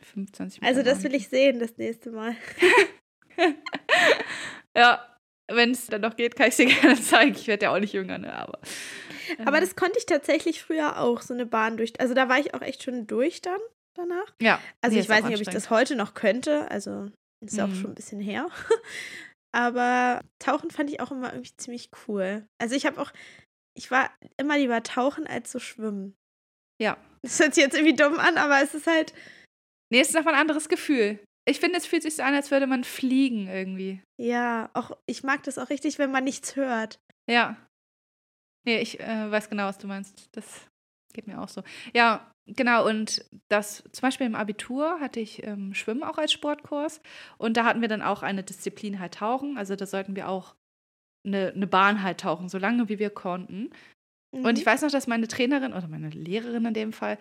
25 0.04 0.60
Meter. 0.60 0.68
Also 0.68 0.82
das 0.82 1.02
will 1.02 1.14
ich 1.14 1.28
sehen 1.28 1.58
das 1.58 1.76
nächste 1.76 2.10
Mal. 2.10 2.34
ja, 4.76 5.06
wenn 5.48 5.72
es 5.72 5.86
dann 5.86 6.00
noch 6.00 6.16
geht, 6.16 6.36
kann 6.36 6.48
ich 6.48 6.52
es 6.52 6.56
dir 6.56 6.66
gerne 6.80 7.00
zeigen. 7.00 7.32
Ich 7.32 7.46
werde 7.46 7.66
ja 7.66 7.74
auch 7.74 7.80
nicht 7.80 7.92
jünger, 7.92 8.18
ne? 8.18 8.32
Aber, 8.32 8.58
ähm. 9.38 9.48
aber 9.48 9.60
das 9.60 9.76
konnte 9.76 9.98
ich 9.98 10.06
tatsächlich 10.06 10.62
früher 10.62 10.98
auch, 11.00 11.22
so 11.22 11.34
eine 11.34 11.46
Bahn 11.46 11.76
durch. 11.76 11.98
Also 12.00 12.14
da 12.14 12.28
war 12.28 12.38
ich 12.38 12.54
auch 12.54 12.62
echt 12.62 12.82
schon 12.82 13.06
durch 13.06 13.40
dann 13.42 13.60
danach. 13.94 14.34
Ja. 14.40 14.60
Also 14.80 14.98
ich 14.98 15.08
weiß 15.08 15.24
nicht, 15.24 15.34
ob 15.34 15.40
ich 15.40 15.48
das 15.48 15.70
heute 15.70 15.96
noch 15.96 16.14
könnte. 16.14 16.70
Also 16.70 17.10
ist 17.44 17.56
mhm. 17.56 17.60
auch 17.60 17.74
schon 17.74 17.90
ein 17.90 17.94
bisschen 17.94 18.20
her. 18.20 18.48
aber 19.52 20.20
Tauchen 20.38 20.70
fand 20.70 20.90
ich 20.90 21.00
auch 21.00 21.10
immer 21.10 21.32
irgendwie 21.32 21.56
ziemlich 21.56 21.90
cool. 22.06 22.46
Also 22.60 22.74
ich 22.74 22.86
habe 22.86 23.00
auch, 23.00 23.12
ich 23.76 23.90
war 23.90 24.10
immer 24.36 24.58
lieber 24.58 24.82
tauchen 24.82 25.26
als 25.26 25.50
so 25.52 25.58
schwimmen. 25.58 26.14
Ja. 26.80 26.96
Das 27.22 27.38
hört 27.38 27.54
sich 27.54 27.64
jetzt 27.64 27.74
irgendwie 27.74 27.96
dumm 27.96 28.18
an, 28.18 28.38
aber 28.38 28.62
es 28.62 28.74
ist 28.74 28.86
halt. 28.86 29.12
Nee, 29.90 30.00
es 30.00 30.10
ist 30.10 30.16
einfach 30.16 30.32
ein 30.32 30.40
anderes 30.40 30.68
Gefühl. 30.68 31.18
Ich 31.46 31.58
finde, 31.58 31.78
es 31.78 31.86
fühlt 31.86 32.02
sich 32.02 32.16
so 32.16 32.22
an, 32.22 32.34
als 32.34 32.50
würde 32.50 32.66
man 32.66 32.84
fliegen 32.84 33.48
irgendwie. 33.48 34.02
Ja, 34.18 34.70
auch 34.74 34.96
ich 35.06 35.22
mag 35.22 35.42
das 35.42 35.58
auch 35.58 35.70
richtig, 35.70 35.98
wenn 35.98 36.10
man 36.10 36.24
nichts 36.24 36.54
hört. 36.56 37.00
Ja. 37.28 37.56
Nee, 38.64 38.80
ich 38.80 39.00
äh, 39.00 39.30
weiß 39.30 39.48
genau, 39.48 39.64
was 39.64 39.78
du 39.78 39.86
meinst. 39.86 40.28
Das 40.32 40.68
geht 41.12 41.26
mir 41.26 41.40
auch 41.40 41.48
so. 41.48 41.62
Ja, 41.94 42.30
genau. 42.46 42.86
Und 42.86 43.24
das 43.48 43.82
zum 43.92 44.02
Beispiel 44.02 44.26
im 44.26 44.34
Abitur 44.34 45.00
hatte 45.00 45.18
ich 45.18 45.42
ähm, 45.44 45.74
Schwimmen 45.74 46.04
auch 46.04 46.18
als 46.18 46.32
Sportkurs. 46.32 47.00
Und 47.38 47.56
da 47.56 47.64
hatten 47.64 47.80
wir 47.80 47.88
dann 47.88 48.02
auch 48.02 48.22
eine 48.22 48.42
Disziplin 48.42 49.00
halt 49.00 49.14
Tauchen. 49.14 49.56
Also 49.56 49.76
da 49.76 49.86
sollten 49.86 50.14
wir 50.14 50.28
auch 50.28 50.54
eine, 51.26 51.52
eine 51.54 51.66
Bahn 51.66 52.02
halt 52.02 52.20
tauchen, 52.20 52.48
so 52.48 52.58
lange 52.58 52.88
wie 52.88 52.98
wir 52.98 53.10
konnten. 53.10 53.70
Mhm. 54.32 54.44
Und 54.44 54.58
ich 54.58 54.66
weiß 54.66 54.82
noch, 54.82 54.90
dass 54.90 55.06
meine 55.06 55.26
Trainerin 55.26 55.72
oder 55.72 55.88
meine 55.88 56.10
Lehrerin 56.10 56.66
in 56.66 56.74
dem 56.74 56.92
Fall 56.92 57.18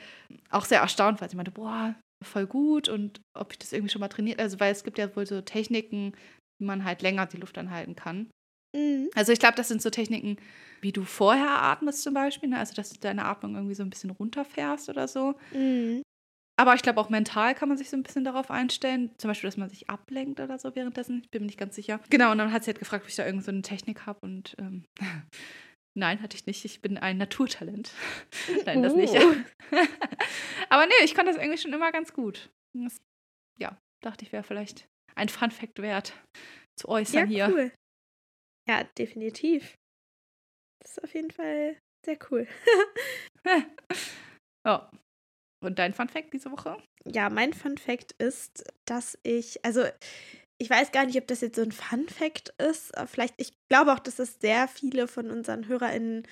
auch 0.49 0.65
sehr 0.65 0.81
erstaunt 0.81 1.21
war. 1.21 1.29
Sie 1.29 1.35
meinte, 1.35 1.51
boah, 1.51 1.95
voll 2.23 2.47
gut 2.47 2.89
und 2.89 3.21
ob 3.37 3.51
ich 3.51 3.59
das 3.59 3.73
irgendwie 3.73 3.91
schon 3.91 4.01
mal 4.01 4.07
trainiert. 4.09 4.39
Also, 4.39 4.59
weil 4.59 4.71
es 4.71 4.83
gibt 4.83 4.97
ja 4.97 5.15
wohl 5.15 5.25
so 5.25 5.41
Techniken, 5.41 6.13
wie 6.59 6.65
man 6.65 6.83
halt 6.83 7.01
länger 7.01 7.25
die 7.25 7.37
Luft 7.37 7.57
anhalten 7.57 7.95
kann. 7.95 8.29
Mhm. 8.75 9.09
Also 9.15 9.31
ich 9.31 9.39
glaube, 9.39 9.55
das 9.55 9.67
sind 9.67 9.81
so 9.81 9.89
Techniken, 9.89 10.37
wie 10.81 10.91
du 10.91 11.03
vorher 11.03 11.61
atmest 11.61 12.03
zum 12.03 12.13
Beispiel, 12.13 12.49
ne? 12.49 12.59
also 12.59 12.73
dass 12.75 12.89
du 12.89 12.99
deine 12.99 13.25
Atmung 13.25 13.55
irgendwie 13.55 13.75
so 13.75 13.83
ein 13.83 13.89
bisschen 13.89 14.11
runterfährst 14.11 14.89
oder 14.89 15.07
so. 15.07 15.35
Mhm. 15.53 16.03
Aber 16.59 16.75
ich 16.75 16.81
glaube 16.81 16.99
auch 16.99 17.09
mental 17.09 17.55
kann 17.55 17.69
man 17.69 17.77
sich 17.77 17.89
so 17.89 17.95
ein 17.95 18.03
bisschen 18.03 18.25
darauf 18.25 18.51
einstellen. 18.51 19.11
Zum 19.17 19.29
Beispiel, 19.29 19.47
dass 19.47 19.55
man 19.55 19.69
sich 19.69 19.89
ablenkt 19.89 20.41
oder 20.41 20.59
so 20.59 20.75
währenddessen. 20.75 21.21
Ich 21.23 21.31
bin 21.31 21.43
mir 21.43 21.45
nicht 21.45 21.57
ganz 21.57 21.73
sicher. 21.73 22.01
Genau, 22.09 22.31
und 22.31 22.37
dann 22.37 22.51
hat 22.51 22.65
sie 22.65 22.71
halt 22.71 22.79
gefragt, 22.79 23.05
ob 23.05 23.09
ich 23.09 23.15
da 23.15 23.25
irgend 23.25 23.45
so 23.45 23.51
eine 23.51 23.61
Technik 23.61 24.05
habe 24.05 24.19
und 24.21 24.55
ähm, 24.59 24.83
Nein, 25.97 26.21
hatte 26.21 26.37
ich 26.37 26.45
nicht. 26.45 26.63
Ich 26.65 26.81
bin 26.81 26.97
ein 26.97 27.17
Naturtalent. 27.17 27.91
Nein, 28.65 28.83
das 28.83 28.95
nicht. 28.95 29.13
Aber 30.69 30.85
nee, 30.85 31.03
ich 31.03 31.15
konnte 31.15 31.31
das 31.31 31.41
irgendwie 31.41 31.57
schon 31.57 31.73
immer 31.73 31.91
ganz 31.91 32.13
gut. 32.13 32.49
Das, 32.77 32.97
ja, 33.59 33.77
dachte 34.03 34.25
ich, 34.25 34.31
wäre 34.31 34.43
vielleicht 34.43 34.87
ein 35.15 35.29
Fun 35.29 35.51
Fact 35.51 35.79
wert 35.81 36.13
zu 36.79 36.87
äußern 36.87 37.29
ja, 37.29 37.47
hier. 37.47 37.55
Cool. 37.55 37.73
Ja, 38.69 38.83
definitiv. 38.97 39.75
Das 40.81 40.91
ist 40.91 41.03
auf 41.03 41.13
jeden 41.13 41.31
Fall 41.31 41.77
sehr 42.05 42.17
cool. 42.31 42.47
ja. 44.65 44.91
Und 45.61 45.77
dein 45.77 45.93
Fun 45.93 46.07
Fact 46.07 46.33
diese 46.33 46.51
Woche? 46.51 46.81
Ja, 47.05 47.29
mein 47.29 47.51
Fun 47.51 47.77
Fact 47.77 48.13
ist, 48.13 48.63
dass 48.85 49.19
ich, 49.23 49.65
also 49.65 49.83
ich 50.59 50.69
weiß 50.69 50.91
gar 50.91 51.05
nicht, 51.05 51.17
ob 51.17 51.27
das 51.27 51.41
jetzt 51.41 51.55
so 51.55 51.61
ein 51.63 51.71
Fun-Fact 51.71 52.53
ist. 52.59 52.91
Vielleicht, 53.07 53.35
ich 53.37 53.53
glaube 53.69 53.93
auch, 53.93 53.99
dass 53.99 54.17
das 54.17 54.39
sehr 54.41 54.67
viele 54.67 55.07
von 55.07 55.31
unseren 55.31 55.67
HörerInnen 55.67 56.23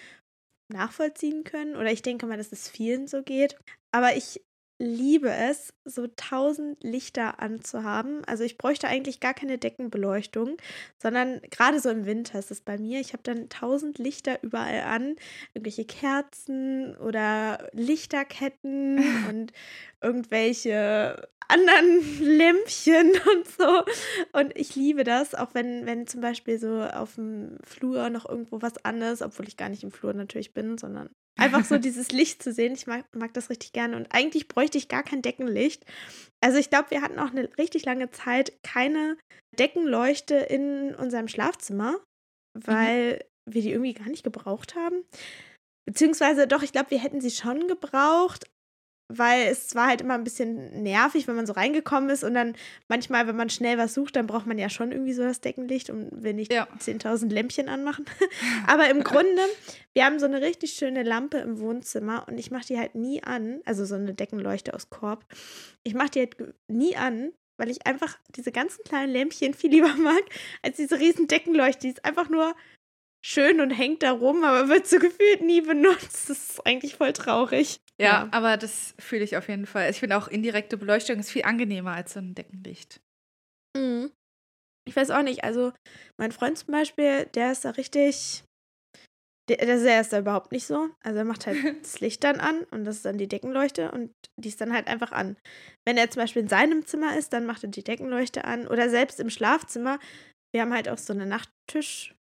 nachvollziehen 0.70 1.44
können. 1.44 1.76
Oder 1.76 1.92
ich 1.92 2.02
denke 2.04 2.28
mal, 2.28 2.38
dass 2.38 2.52
es 2.52 2.70
vielen 2.70 3.08
so 3.08 3.24
geht. 3.24 3.58
Aber 3.92 4.16
ich 4.16 4.42
liebe 4.80 5.30
es, 5.30 5.74
so 5.86 6.08
tausend 6.16 6.84
Lichter 6.84 7.40
anzuhaben. 7.40 8.24
Also 8.26 8.44
ich 8.44 8.58
bräuchte 8.58 8.88
eigentlich 8.88 9.20
gar 9.20 9.34
keine 9.34 9.58
Deckenbeleuchtung, 9.58 10.58
sondern 10.98 11.42
gerade 11.50 11.80
so 11.80 11.90
im 11.90 12.06
Winter 12.06 12.38
ist 12.40 12.52
es 12.52 12.62
bei 12.62 12.78
mir. 12.78 13.00
Ich 13.00 13.14
habe 13.14 13.24
dann 13.24 13.50
tausend 13.50 13.98
Lichter 13.98 14.44
überall 14.44 14.82
an, 14.82 15.16
irgendwelche 15.54 15.86
Kerzen 15.86 16.96
oder 16.98 17.70
Lichterketten 17.74 18.98
und 19.30 19.52
irgendwelche 20.02 21.28
anderen 21.48 22.20
Lämpchen 22.38 23.12
und 23.36 23.48
so. 23.48 23.84
Und 24.34 24.56
ich 24.58 24.76
liebe 24.76 25.04
das, 25.04 25.34
auch 25.34 25.54
wenn, 25.54 25.86
wenn 25.86 26.08
zum 26.08 26.22
Beispiel 26.22 26.60
so 26.60 26.84
auf 26.84 27.16
dem 27.16 27.58
Flur 27.64 28.10
noch 28.10 28.28
irgendwo 28.28 28.62
was 28.62 28.84
anderes, 28.86 29.22
obwohl 29.22 29.48
ich 29.48 29.58
gar 29.58 29.70
nicht 29.70 29.84
im 29.84 29.92
Flur 29.92 30.14
natürlich 30.14 30.54
bin, 30.54 30.78
sondern 30.78 31.10
Einfach 31.38 31.66
so 31.66 31.78
dieses 31.78 32.12
Licht 32.12 32.42
zu 32.42 32.52
sehen. 32.52 32.74
Ich 32.74 32.88
mag, 32.88 33.06
mag 33.16 33.34
das 33.34 33.50
richtig 33.50 33.74
gerne. 33.74 33.96
Und 33.96 34.08
eigentlich 34.12 34.48
bräuchte 34.48 34.78
ich 34.78 34.88
gar 34.88 35.04
kein 35.04 35.22
Deckenlicht. 35.22 35.86
Also 36.42 36.58
ich 36.58 36.70
glaube, 36.70 36.92
wir 36.92 37.02
hatten 37.02 37.20
auch 37.20 37.32
eine 37.32 37.50
richtig 37.58 37.86
lange 37.86 38.10
Zeit 38.12 38.54
keine 38.64 39.18
Deckenleuchte 39.58 40.36
in 40.36 40.96
unserem 40.96 41.28
Schlafzimmer, 41.28 42.00
weil 42.54 43.24
mhm. 43.48 43.54
wir 43.54 43.62
die 43.62 43.72
irgendwie 43.72 43.94
gar 43.94 44.10
nicht 44.10 44.24
gebraucht 44.24 44.76
haben. 44.76 45.04
Beziehungsweise 45.88 46.48
doch, 46.48 46.64
ich 46.64 46.74
glaube, 46.74 46.92
wir 46.92 47.00
hätten 47.00 47.22
sie 47.22 47.32
schon 47.32 47.68
gebraucht, 47.68 48.46
weil 49.10 49.48
es 49.48 49.74
war 49.74 49.88
halt 49.88 50.02
immer 50.02 50.16
ein 50.16 50.24
bisschen 50.24 50.84
nervig, 50.84 51.28
wenn 51.28 51.36
man 51.36 51.46
so 51.46 51.54
reingekommen 51.54 52.10
ist 52.10 52.24
und 52.24 52.34
dann 52.34 52.56
manchmal, 52.88 53.28
wenn 53.28 53.38
man 53.38 53.50
schnell 53.50 53.78
was 53.78 53.94
sucht, 53.94 54.16
dann 54.16 54.28
braucht 54.28 54.46
man 54.46 54.58
ja 54.58 54.70
schon 54.70 54.92
irgendwie 54.92 55.14
so 55.14 55.24
das 55.24 55.40
Deckenlicht 55.40 55.90
und 55.90 56.24
will 56.24 56.34
nicht 56.34 56.52
ja. 56.52 56.68
10.000 56.80 57.30
Lämpchen 57.30 57.70
anmachen. 57.70 58.06
Aber 58.68 58.90
im 58.90 59.04
Grunde, 59.04 59.42
wir 59.94 60.06
haben 60.06 60.20
so 60.20 60.26
eine 60.26 60.42
richtig 60.42 60.74
schöne 60.74 61.04
Lampe 61.04 61.38
im 61.38 61.60
Wohnzimmer 61.60 62.26
und 62.28 62.38
ich 62.38 62.52
mache 62.52 62.66
die 62.66 62.78
halt 62.78 62.96
nie 62.96 63.24
an, 63.24 63.62
also 63.66 63.86
so 63.86 63.96
eine 63.96 64.14
Deckenleuchte 64.14 64.74
aus 64.74 64.90
Korb. 64.90 65.26
Ich 65.84 65.94
mache 65.94 66.10
die 66.10 66.20
halt 66.20 66.36
nie 66.68 66.98
an, 66.98 67.32
weil 67.56 67.70
ich 67.70 67.88
einfach 67.88 68.18
diese 68.36 68.52
ganzen 68.52 68.84
kleinen 68.84 69.12
Lämpchen 69.12 69.54
viel 69.54 69.72
lieber 69.72 69.94
mag, 69.98 70.24
als 70.62 70.78
diese 70.78 71.00
riesen 71.00 71.28
Deckenleuchte. 71.28 71.88
Die 71.88 71.94
ist 71.94 72.04
einfach 72.04 72.30
nur 72.30 72.56
schön 73.28 73.60
und 73.60 73.72
hängt 73.72 74.04
da 74.04 74.12
rum, 74.12 74.44
aber 74.44 74.70
wird 74.70 74.88
so 74.88 75.00
gefühlt 75.00 75.42
nie 75.42 75.62
benutzt. 75.62 76.30
Das 76.30 76.50
ist 76.50 76.66
eigentlich 76.66 76.96
voll 76.96 77.12
traurig. 77.14 77.82
Ja, 78.00 78.06
ja. 78.06 78.30
aber 78.32 78.58
das 78.58 78.96
fühle 79.00 79.24
ich 79.24 79.36
auf 79.36 79.50
jeden 79.50 79.66
Fall. 79.66 79.90
Ich 79.90 80.00
finde 80.00 80.18
auch 80.18 80.28
indirekte 80.28 80.78
Beleuchtung 80.78 81.20
ist 81.20 81.32
viel 81.32 81.44
angenehmer 81.44 81.92
als 81.92 82.14
so 82.14 82.20
ein 82.20 82.36
Deckenlicht. 82.36 83.02
Mhm. 83.76 84.12
Ich 84.88 84.96
weiß 84.96 85.12
auch 85.12 85.24
nicht. 85.24 85.44
Also, 85.44 85.74
mein 86.18 86.32
Freund 86.32 86.58
zum 86.58 86.72
Beispiel, 86.72 87.26
der 87.26 87.52
ist 87.52 87.66
da 87.66 87.72
richtig. 87.72 88.44
Der, 89.50 89.58
der 89.58 90.02
ist 90.02 90.14
da 90.14 90.20
überhaupt 90.20 90.54
nicht 90.54 90.66
so. 90.66 90.90
Also, 91.04 91.20
er 91.20 91.26
macht 91.26 91.48
halt 91.48 91.58
das 91.82 92.00
Licht 92.00 92.24
dann 92.24 92.40
an 92.40 92.64
und 92.72 92.86
das 92.86 92.98
ist 92.98 93.06
dann 93.06 93.18
die 93.18 93.28
Deckenleuchte 93.28 93.92
und 93.92 94.12
die 94.40 94.48
ist 94.48 94.62
dann 94.62 94.72
halt 94.72 94.88
einfach 94.88 95.12
an. 95.12 95.36
Wenn 95.86 95.98
er 95.98 96.10
zum 96.10 96.22
Beispiel 96.22 96.44
in 96.44 96.48
seinem 96.48 96.86
Zimmer 96.86 97.18
ist, 97.18 97.34
dann 97.34 97.46
macht 97.46 97.64
er 97.64 97.70
die 97.70 97.84
Deckenleuchte 97.84 98.46
an 98.46 98.68
oder 98.68 98.90
selbst 98.90 99.20
im 99.20 99.30
Schlafzimmer. 99.30 100.00
Wir 100.54 100.62
haben 100.62 100.74
halt 100.74 100.88
auch 100.88 100.98
so 100.98 101.12
eine 101.12 101.26
Nachttisch. 101.26 101.57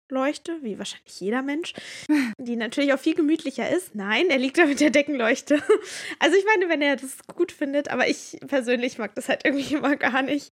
Leuchte, 0.10 0.58
wie 0.62 0.78
wahrscheinlich 0.78 1.20
jeder 1.20 1.42
Mensch, 1.42 1.74
die 2.38 2.56
natürlich 2.56 2.94
auch 2.94 3.00
viel 3.00 3.16
gemütlicher 3.16 3.70
ist. 3.70 3.96
Nein, 3.96 4.30
er 4.30 4.38
liegt 4.38 4.58
da 4.58 4.66
mit 4.66 4.80
der 4.80 4.90
Deckenleuchte. 4.90 5.62
Also 6.20 6.38
ich 6.38 6.46
meine, 6.46 6.70
wenn 6.70 6.82
er 6.82 6.96
das 6.96 7.18
gut 7.36 7.52
findet, 7.52 7.90
aber 7.90 8.08
ich 8.08 8.38
persönlich 8.48 8.98
mag 8.98 9.14
das 9.16 9.30
halt 9.30 9.46
irgendwie 9.46 9.76
immer 9.76 9.96
gar 9.96 10.22
nicht. 10.22 10.50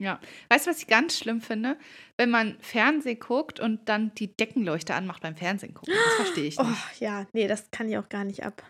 Ja, 0.00 0.20
weißt 0.50 0.66
du, 0.66 0.70
was 0.70 0.78
ich 0.78 0.86
ganz 0.86 1.18
schlimm 1.18 1.40
finde? 1.40 1.76
Wenn 2.16 2.30
man 2.30 2.58
Fernsehen 2.60 3.18
guckt 3.18 3.58
und 3.58 3.88
dann 3.88 4.14
die 4.14 4.36
Deckenleuchte 4.36 4.94
anmacht 4.94 5.22
beim 5.22 5.34
Fernsehen 5.34 5.74
gucken. 5.74 5.94
Das 5.94 6.14
verstehe 6.14 6.44
ich 6.44 6.58
nicht. 6.58 6.68
Oh, 6.68 7.04
ja, 7.04 7.26
nee, 7.32 7.48
das 7.48 7.70
kann 7.70 7.88
ich 7.88 7.98
auch 7.98 8.08
gar 8.08 8.24
nicht 8.24 8.44
ab. 8.44 8.62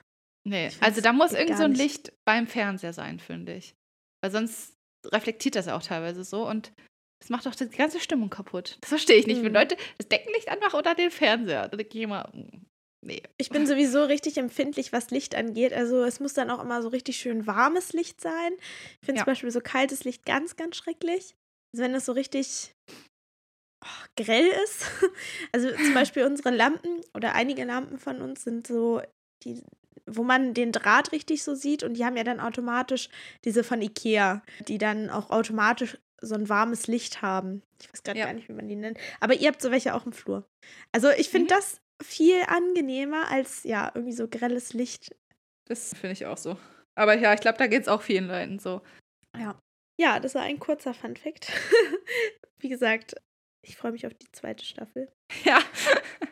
Nee, 0.49 0.71
also 0.81 1.01
da 1.01 1.13
muss 1.13 1.33
irgend 1.33 1.59
so 1.59 1.65
ein 1.65 1.75
Licht 1.75 2.13
beim 2.25 2.47
Fernseher 2.47 2.95
sein, 2.95 3.19
finde 3.19 3.55
ich. 3.55 3.75
Weil 4.23 4.31
sonst 4.31 4.75
reflektiert 5.07 5.57
das 5.57 5.69
auch 5.69 5.83
teilweise 5.83 6.25
so 6.25 6.49
und 6.49 6.73
das 7.21 7.31
macht 7.31 7.47
doch 7.47 7.55
die 7.55 7.69
ganze 7.69 8.01
Stimmung 8.01 8.31
kaputt. 8.31 8.79
Das 8.81 8.91
verstehe 8.91 9.17
ich 9.17 9.27
nicht. 9.27 9.41
Mhm. 9.41 9.47
Wenn 9.47 9.55
Leute 9.55 9.77
das 9.99 10.09
Deckenlicht 10.09 10.49
anmachen 10.49 10.79
oder 10.79 10.95
den 10.95 11.11
Fernseher, 11.11 11.69
dann 11.69 11.79
denke 11.79 11.99
ich 11.99 12.05
immer, 12.05 12.31
mm, 12.33 12.67
nee. 13.05 13.23
Ich 13.39 13.51
bin 13.51 13.67
sowieso 13.67 14.05
richtig 14.05 14.39
empfindlich, 14.39 14.93
was 14.93 15.11
Licht 15.11 15.35
angeht. 15.35 15.73
Also 15.73 16.05
es 16.05 16.21
muss 16.21 16.35
dann 16.35 16.51
auch 16.51 16.63
immer 16.63 16.83
so 16.83 16.89
richtig 16.89 17.17
schön 17.17 17.47
warmes 17.47 17.93
Licht 17.93 18.21
sein. 18.21 18.53
Ich 19.01 19.07
finde 19.07 19.19
ja. 19.19 19.25
zum 19.25 19.33
Beispiel 19.33 19.51
so 19.51 19.61
kaltes 19.61 20.05
Licht 20.05 20.25
ganz, 20.25 20.57
ganz 20.57 20.77
schrecklich. 20.77 21.35
Also 21.73 21.85
wenn 21.85 21.93
das 21.93 22.07
so 22.07 22.13
richtig 22.13 22.73
oh, 23.85 24.23
grell 24.23 24.49
ist. 24.65 24.87
Also 25.53 25.71
zum 25.71 25.95
Beispiel 25.95 26.25
unsere 26.25 26.51
Lampen 26.51 27.01
oder 27.15 27.35
einige 27.35 27.65
Lampen 27.65 27.99
von 27.99 28.21
uns 28.21 28.45
sind 28.45 28.67
so, 28.67 29.03
die 29.45 29.63
wo 30.11 30.23
man 30.23 30.55
den 30.55 30.73
Draht 30.73 31.13
richtig 31.13 31.43
so 31.43 31.55
sieht 31.55 31.83
und 31.83 31.95
die 31.95 32.05
haben 32.05 32.17
ja 32.17 32.25
dann 32.25 32.41
automatisch 32.41 33.11
diese 33.45 33.63
von 33.63 33.83
Ikea, 33.83 34.43
die 34.67 34.79
dann 34.79 35.11
auch 35.11 35.31
automatisch 35.31 35.99
so 36.21 36.35
ein 36.35 36.49
warmes 36.49 36.87
Licht 36.87 37.23
haben. 37.23 37.63
Ich 37.81 37.93
weiß 37.93 38.03
gerade 38.03 38.19
ja. 38.19 38.27
gar 38.27 38.33
nicht, 38.33 38.49
wie 38.49 38.55
man 38.55 38.69
die 38.69 38.77
nennt. 38.77 38.99
Aber 39.21 39.35
ihr 39.35 39.49
habt 39.49 39.63
so 39.63 39.71
welche 39.71 39.95
auch 39.95 40.07
im 40.07 40.13
Flur. 40.13 40.49
Also 40.93 41.11
ich 41.11 41.29
finde 41.29 41.55
mhm. 41.55 41.59
das 41.59 41.81
viel 42.03 42.43
angenehmer 42.47 43.31
als 43.31 43.65
ja 43.65 43.91
irgendwie 43.95 44.15
so 44.15 44.29
grelles 44.29 44.73
Licht. 44.73 45.15
Das 45.67 45.95
finde 45.95 46.13
ich 46.13 46.27
auch 46.27 46.39
so. 46.39 46.57
Aber 46.95 47.15
ja, 47.17 47.35
ich 47.35 47.41
glaube, 47.41 47.59
da 47.59 47.67
geht 47.67 47.83
es 47.83 47.89
auch 47.89 48.03
vielen 48.03 48.27
Leuten 48.27 48.59
so. 48.59 48.83
Ja. 49.37 49.59
Ja, 50.01 50.21
das 50.21 50.35
war 50.35 50.43
ein 50.43 50.61
kurzer 50.61 50.95
Fun-Fact. 50.95 51.53
wie 52.61 52.69
gesagt, 52.69 53.17
ich 53.67 53.77
freue 53.77 53.93
mich 53.93 54.07
auf 54.07 54.15
die 54.15 54.31
zweite 54.33 54.65
Staffel. 54.65 55.11
Ja. 55.45 55.59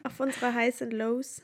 auf 0.05 0.19
unsere 0.19 0.55
Highs 0.55 0.81
and 0.81 0.93
Lows. 0.93 1.43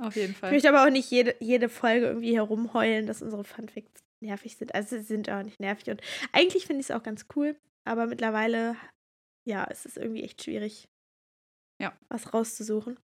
Auf 0.00 0.16
jeden 0.16 0.34
Fall. 0.34 0.48
Ich 0.50 0.54
möchte 0.54 0.68
aber 0.70 0.84
auch 0.86 0.90
nicht 0.90 1.10
jede, 1.10 1.36
jede 1.40 1.68
Folge 1.68 2.06
irgendwie 2.06 2.34
herumheulen, 2.34 3.06
dass 3.06 3.20
unsere 3.20 3.44
Fun-Facts 3.44 4.00
nervig 4.22 4.56
sind. 4.56 4.74
Also 4.74 4.96
sie 4.96 5.02
sind 5.02 5.30
auch 5.30 5.42
nicht 5.42 5.60
nervig. 5.60 5.90
Und 5.90 6.02
eigentlich 6.32 6.66
finde 6.66 6.80
ich 6.80 6.90
es 6.90 6.96
auch 6.96 7.02
ganz 7.02 7.26
cool, 7.36 7.56
aber 7.86 8.06
mittlerweile, 8.06 8.76
ja, 9.46 9.66
es 9.70 9.86
ist 9.86 9.96
irgendwie 9.96 10.22
echt 10.22 10.42
schwierig, 10.42 10.88
ja. 11.80 11.96
was 12.08 12.34
rauszusuchen. 12.34 12.98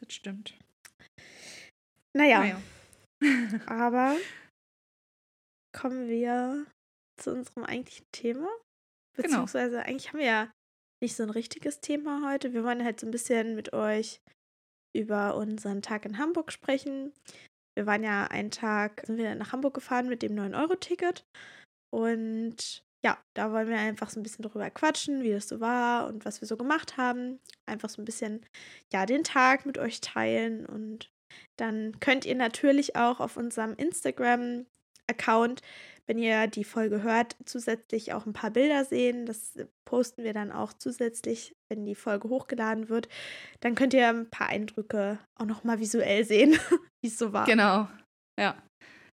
Das 0.00 0.12
stimmt. 0.12 0.58
Naja. 2.16 2.40
naja. 2.40 2.62
aber 3.66 4.16
kommen 5.72 6.08
wir 6.08 6.66
zu 7.20 7.32
unserem 7.32 7.64
eigentlichen 7.64 8.06
Thema. 8.12 8.48
Genau. 9.16 9.28
Beziehungsweise 9.28 9.76
genau. 9.76 9.86
eigentlich 9.86 10.08
haben 10.08 10.18
wir 10.18 10.26
ja 10.26 10.52
nicht 11.02 11.16
so 11.16 11.22
ein 11.22 11.30
richtiges 11.30 11.80
Thema 11.80 12.30
heute. 12.30 12.52
Wir 12.52 12.64
wollen 12.64 12.84
halt 12.84 13.00
so 13.00 13.06
ein 13.06 13.10
bisschen 13.10 13.54
mit 13.54 13.72
euch 13.72 14.20
über 14.96 15.36
unseren 15.36 15.82
Tag 15.82 16.04
in 16.04 16.18
Hamburg 16.18 16.52
sprechen. 16.52 17.12
Wir 17.74 17.86
waren 17.86 18.04
ja 18.04 18.26
einen 18.26 18.50
Tag, 18.50 19.02
sind 19.06 19.16
wir 19.16 19.34
nach 19.34 19.52
Hamburg 19.52 19.74
gefahren 19.74 20.08
mit 20.08 20.22
dem 20.22 20.34
9-Euro-Ticket. 20.34 21.24
Und 21.90 22.84
ja, 23.04 23.18
da 23.34 23.52
wollen 23.52 23.68
wir 23.68 23.78
einfach 23.78 24.08
so 24.08 24.18
ein 24.18 24.22
bisschen 24.22 24.44
drüber 24.44 24.70
quatschen, 24.70 25.22
wie 25.22 25.32
das 25.32 25.48
so 25.48 25.60
war 25.60 26.06
und 26.06 26.24
was 26.24 26.40
wir 26.40 26.48
so 26.48 26.56
gemacht 26.56 26.96
haben. 26.96 27.38
Einfach 27.66 27.90
so 27.90 28.00
ein 28.00 28.04
bisschen, 28.06 28.46
ja, 28.92 29.04
den 29.06 29.24
Tag 29.24 29.66
mit 29.66 29.76
euch 29.78 30.00
teilen. 30.00 30.64
Und 30.64 31.10
dann 31.56 32.00
könnt 32.00 32.24
ihr 32.24 32.34
natürlich 32.34 32.96
auch 32.96 33.20
auf 33.20 33.36
unserem 33.36 33.74
Instagram-Account, 33.74 35.60
wenn 36.06 36.18
ihr 36.18 36.46
die 36.46 36.64
Folge 36.64 37.02
hört, 37.02 37.36
zusätzlich 37.44 38.12
auch 38.12 38.26
ein 38.26 38.32
paar 38.32 38.50
Bilder 38.50 38.84
sehen. 38.84 39.26
Das 39.26 39.58
posten 39.84 40.24
wir 40.24 40.32
dann 40.32 40.52
auch 40.52 40.72
zusätzlich, 40.72 41.54
wenn 41.68 41.84
die 41.86 41.94
Folge 41.94 42.28
hochgeladen 42.28 42.88
wird. 42.88 43.08
Dann 43.60 43.74
könnt 43.74 43.94
ihr 43.94 44.08
ein 44.08 44.30
paar 44.30 44.48
Eindrücke 44.48 45.18
auch 45.38 45.46
nochmal 45.46 45.80
visuell 45.80 46.24
sehen, 46.24 46.52
wie 47.02 47.08
es 47.08 47.18
so 47.18 47.32
war. 47.32 47.46
Genau, 47.46 47.88
ja. 48.38 48.56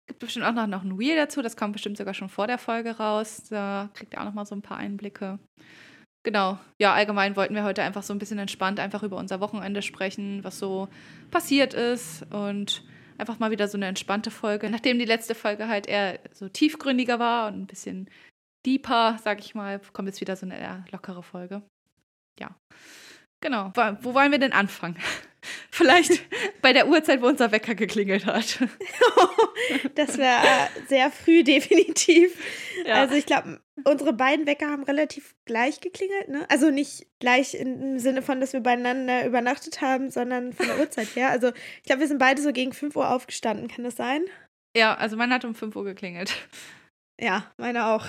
Gibt 0.07 0.19
bestimmt 0.19 0.45
auch 0.45 0.53
noch, 0.53 0.67
noch 0.67 0.83
ein 0.83 0.91
Reel 0.91 1.15
dazu, 1.15 1.41
das 1.41 1.57
kommt 1.57 1.73
bestimmt 1.73 1.97
sogar 1.97 2.13
schon 2.13 2.29
vor 2.29 2.45
der 2.45 2.59
Folge 2.59 2.97
raus. 2.97 3.43
Da 3.49 3.89
kriegt 3.95 4.13
ihr 4.13 4.21
auch 4.21 4.25
noch 4.25 4.35
mal 4.35 4.45
so 4.45 4.53
ein 4.53 4.61
paar 4.61 4.77
Einblicke. 4.77 5.39
Genau. 6.23 6.59
Ja, 6.79 6.93
allgemein 6.93 7.35
wollten 7.35 7.55
wir 7.55 7.63
heute 7.63 7.83
einfach 7.83 8.03
so 8.03 8.13
ein 8.13 8.19
bisschen 8.19 8.39
entspannt 8.39 8.79
einfach 8.79 9.03
über 9.03 9.17
unser 9.17 9.39
Wochenende 9.39 9.81
sprechen, 9.81 10.43
was 10.43 10.59
so 10.59 10.89
passiert 11.31 11.73
ist 11.73 12.23
und 12.31 12.83
einfach 13.17 13.39
mal 13.39 13.51
wieder 13.51 13.67
so 13.67 13.77
eine 13.77 13.87
entspannte 13.87 14.31
Folge. 14.31 14.69
Nachdem 14.69 14.99
die 14.99 15.05
letzte 15.05 15.35
Folge 15.35 15.67
halt 15.67 15.87
eher 15.87 16.19
so 16.33 16.49
tiefgründiger 16.49 17.19
war 17.19 17.47
und 17.47 17.61
ein 17.61 17.67
bisschen 17.67 18.09
deeper, 18.65 19.17
sag 19.23 19.39
ich 19.39 19.55
mal, 19.55 19.79
kommt 19.93 20.07
jetzt 20.07 20.21
wieder 20.21 20.35
so 20.35 20.45
eine 20.45 20.59
eher 20.59 20.85
lockere 20.91 21.23
Folge. 21.23 21.61
Ja. 22.39 22.55
Genau. 23.41 23.71
Wo 24.01 24.13
wollen 24.13 24.31
wir 24.31 24.39
denn 24.39 24.53
anfangen? 24.53 24.97
Vielleicht 25.71 26.23
bei 26.61 26.73
der 26.73 26.87
Uhrzeit, 26.87 27.21
wo 27.21 27.27
unser 27.27 27.51
Wecker 27.51 27.75
geklingelt 27.75 28.25
hat. 28.25 28.59
das 29.95 30.17
wäre 30.17 30.41
sehr 30.87 31.11
früh, 31.11 31.43
definitiv. 31.43 32.37
Ja. 32.85 32.95
Also 32.95 33.15
ich 33.15 33.25
glaube, 33.25 33.61
unsere 33.83 34.13
beiden 34.13 34.45
Wecker 34.45 34.69
haben 34.69 34.83
relativ 34.83 35.35
gleich 35.45 35.81
geklingelt. 35.81 36.29
Ne? 36.29 36.45
Also 36.49 36.69
nicht 36.69 37.07
gleich 37.19 37.55
im 37.55 37.99
Sinne 37.99 38.21
von, 38.21 38.39
dass 38.39 38.53
wir 38.53 38.61
beieinander 38.61 39.25
übernachtet 39.25 39.81
haben, 39.81 40.09
sondern 40.09 40.53
von 40.53 40.67
der 40.67 40.79
Uhrzeit 40.79 41.15
her. 41.15 41.29
Also 41.29 41.51
ich 41.77 41.83
glaube, 41.83 42.01
wir 42.01 42.07
sind 42.07 42.19
beide 42.19 42.41
so 42.41 42.51
gegen 42.51 42.73
5 42.73 42.95
Uhr 42.95 43.09
aufgestanden. 43.09 43.67
Kann 43.67 43.83
das 43.83 43.95
sein? 43.95 44.23
Ja, 44.75 44.95
also 44.95 45.15
mein 45.15 45.33
hat 45.33 45.45
um 45.45 45.55
5 45.55 45.75
Uhr 45.75 45.83
geklingelt. 45.83 46.33
Ja, 47.19 47.51
meine 47.57 47.87
auch. 47.87 48.07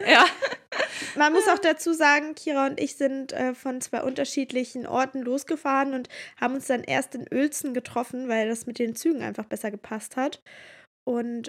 Ja. 0.00 0.24
Man 1.16 1.32
muss 1.32 1.48
auch 1.48 1.58
dazu 1.58 1.92
sagen, 1.92 2.34
Kira 2.34 2.66
und 2.66 2.80
ich 2.80 2.96
sind 2.96 3.32
äh, 3.32 3.54
von 3.54 3.80
zwei 3.80 4.02
unterschiedlichen 4.02 4.86
Orten 4.86 5.22
losgefahren 5.22 5.94
und 5.94 6.08
haben 6.40 6.54
uns 6.54 6.66
dann 6.66 6.84
erst 6.84 7.14
in 7.14 7.26
Uelzen 7.32 7.74
getroffen, 7.74 8.28
weil 8.28 8.48
das 8.48 8.66
mit 8.66 8.78
den 8.78 8.94
Zügen 8.94 9.22
einfach 9.22 9.44
besser 9.44 9.70
gepasst 9.70 10.16
hat. 10.16 10.40
Und 11.04 11.48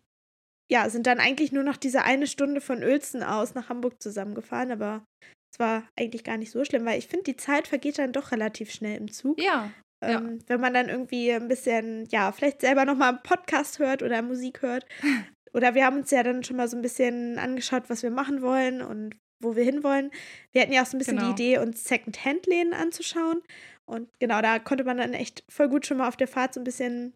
ja, 0.69 0.89
sind 0.89 1.07
dann 1.07 1.19
eigentlich 1.19 1.51
nur 1.51 1.63
noch 1.63 1.77
diese 1.77 2.03
eine 2.03 2.27
Stunde 2.27 2.61
von 2.61 2.83
Uelzen 2.83 3.23
aus 3.23 3.55
nach 3.55 3.69
Hamburg 3.69 4.01
zusammengefahren, 4.01 4.71
aber 4.71 5.05
es 5.53 5.59
war 5.59 5.87
eigentlich 5.97 6.23
gar 6.23 6.37
nicht 6.37 6.51
so 6.51 6.63
schlimm, 6.65 6.85
weil 6.85 6.99
ich 6.99 7.07
finde, 7.07 7.23
die 7.23 7.37
Zeit 7.37 7.67
vergeht 7.67 7.99
dann 7.99 8.11
doch 8.11 8.31
relativ 8.31 8.71
schnell 8.71 8.97
im 8.97 9.11
Zug. 9.11 9.41
Ja. 9.41 9.71
Ähm, 10.03 10.39
ja. 10.39 10.45
Wenn 10.47 10.61
man 10.61 10.73
dann 10.73 10.89
irgendwie 10.89 11.31
ein 11.31 11.47
bisschen, 11.47 12.05
ja, 12.11 12.31
vielleicht 12.31 12.61
selber 12.61 12.85
nochmal 12.85 13.09
einen 13.09 13.23
Podcast 13.23 13.79
hört 13.79 14.03
oder 14.03 14.21
Musik 14.21 14.61
hört. 14.61 14.85
Oder 15.53 15.73
wir 15.73 15.85
haben 15.85 15.97
uns 15.97 16.11
ja 16.11 16.21
dann 16.21 16.43
schon 16.43 16.57
mal 16.57 16.67
so 16.67 16.75
ein 16.75 16.83
bisschen 16.83 17.39
angeschaut, 17.39 17.89
was 17.89 18.03
wir 18.03 18.11
machen 18.11 18.43
wollen 18.43 18.81
und 18.81 19.15
wo 19.39 19.55
wir 19.55 19.63
hinwollen. 19.63 20.11
Wir 20.51 20.61
hatten 20.61 20.73
ja 20.73 20.81
auch 20.81 20.85
so 20.85 20.97
ein 20.97 20.99
bisschen 20.99 21.17
genau. 21.17 21.33
die 21.33 21.43
Idee, 21.43 21.57
uns 21.59 21.83
Second-Hand-Läden 21.83 22.73
anzuschauen. 22.73 23.41
Und 23.85 24.09
genau, 24.19 24.41
da 24.41 24.59
konnte 24.59 24.83
man 24.83 24.97
dann 24.97 25.13
echt 25.13 25.43
voll 25.49 25.69
gut 25.69 25.85
schon 25.85 25.97
mal 25.97 26.07
auf 26.07 26.17
der 26.17 26.27
Fahrt 26.27 26.53
so 26.53 26.59
ein 26.59 26.65
bisschen 26.65 27.13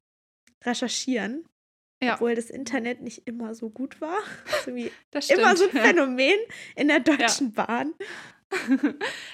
recherchieren. 0.64 1.46
Ja. 2.04 2.16
Obwohl 2.16 2.34
das 2.34 2.50
Internet 2.50 3.02
nicht 3.02 3.28
immer 3.28 3.54
so 3.54 3.70
gut 3.70 4.02
war. 4.02 4.18
Das, 5.12 5.28
das 5.28 5.30
immer 5.30 5.56
so 5.56 5.66
ein 5.66 5.72
Phänomen 5.72 6.38
in 6.76 6.88
der 6.88 7.00
Deutschen 7.00 7.54
ja. 7.56 7.66
Bahn. 7.66 7.94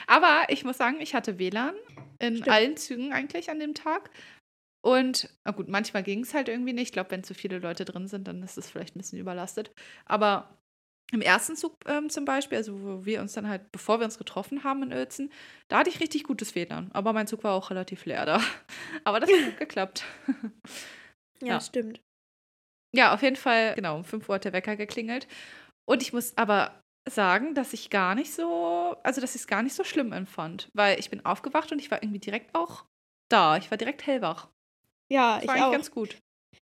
Aber 0.07 0.45
ich 0.49 0.63
muss 0.63 0.77
sagen, 0.77 1.01
ich 1.01 1.13
hatte 1.15 1.39
WLAN 1.39 1.75
in 2.19 2.35
Stimmt. 2.35 2.49
allen 2.49 2.77
Zügen 2.77 3.13
eigentlich 3.13 3.49
an 3.49 3.59
dem 3.59 3.73
Tag. 3.73 4.09
Und 4.81 5.29
na 5.43 5.51
gut, 5.51 5.67
manchmal 5.67 6.03
ging 6.03 6.21
es 6.21 6.33
halt 6.33 6.49
irgendwie 6.49 6.73
nicht. 6.73 6.89
Ich 6.89 6.91
glaube, 6.93 7.11
wenn 7.11 7.23
zu 7.23 7.33
viele 7.33 7.59
Leute 7.59 7.83
drin 7.83 8.07
sind, 8.07 8.27
dann 8.27 8.41
ist 8.43 8.57
es 8.57 8.69
vielleicht 8.69 8.95
ein 8.95 8.99
bisschen 8.99 9.19
überlastet. 9.19 9.71
Aber 10.05 10.57
im 11.11 11.21
ersten 11.21 11.55
Zug 11.55 11.73
ähm, 11.85 12.09
zum 12.09 12.25
Beispiel, 12.25 12.57
also 12.57 12.81
wo 12.81 13.05
wir 13.05 13.21
uns 13.21 13.33
dann 13.33 13.47
halt, 13.47 13.71
bevor 13.71 13.99
wir 13.99 14.05
uns 14.05 14.17
getroffen 14.17 14.63
haben 14.63 14.83
in 14.83 14.91
Uelzen, 14.91 15.31
da 15.69 15.79
hatte 15.79 15.89
ich 15.89 15.99
richtig 16.01 16.23
gutes 16.23 16.53
WLAN. 16.55 16.89
Aber 16.93 17.13
mein 17.13 17.27
Zug 17.27 17.43
war 17.43 17.53
auch 17.53 17.69
relativ 17.69 18.05
leer 18.05 18.25
da. 18.25 18.41
Aber 19.05 19.19
das 19.19 19.31
hat 19.31 19.43
gut 19.45 19.57
geklappt. 19.57 20.03
Ja, 21.41 21.47
Ja. 21.47 21.59
stimmt. 21.61 22.01
Ja, 22.95 23.13
auf 23.13 23.21
jeden 23.21 23.35
Fall, 23.35 23.75
genau, 23.75 23.97
um 23.97 24.03
5 24.03 24.27
Uhr 24.27 24.35
hat 24.35 24.45
der 24.45 24.53
Wecker 24.53 24.75
geklingelt. 24.75 25.27
Und 25.85 26.01
ich 26.01 26.13
muss 26.13 26.35
aber 26.35 26.81
sagen, 27.07 27.53
dass 27.53 27.73
ich 27.73 27.89
gar 27.91 28.15
nicht 28.15 28.33
so, 28.33 28.95
also 29.03 29.21
dass 29.21 29.35
ich 29.35 29.41
es 29.41 29.47
gar 29.47 29.61
nicht 29.61 29.75
so 29.75 29.83
schlimm 29.83 30.13
empfand. 30.13 30.69
Weil 30.73 30.99
ich 30.99 31.09
bin 31.11 31.23
aufgewacht 31.25 31.71
und 31.71 31.79
ich 31.79 31.91
war 31.91 32.01
irgendwie 32.01 32.19
direkt 32.19 32.55
auch 32.55 32.85
da. 33.29 33.57
Ich 33.57 33.69
war 33.69 33.77
direkt 33.77 34.05
hellwach. 34.07 34.47
Ja, 35.11 35.35
Das 35.35 35.43
ich 35.43 35.49
war 35.49 35.67
auch. 35.67 35.71
ganz 35.71 35.91
gut. 35.91 36.17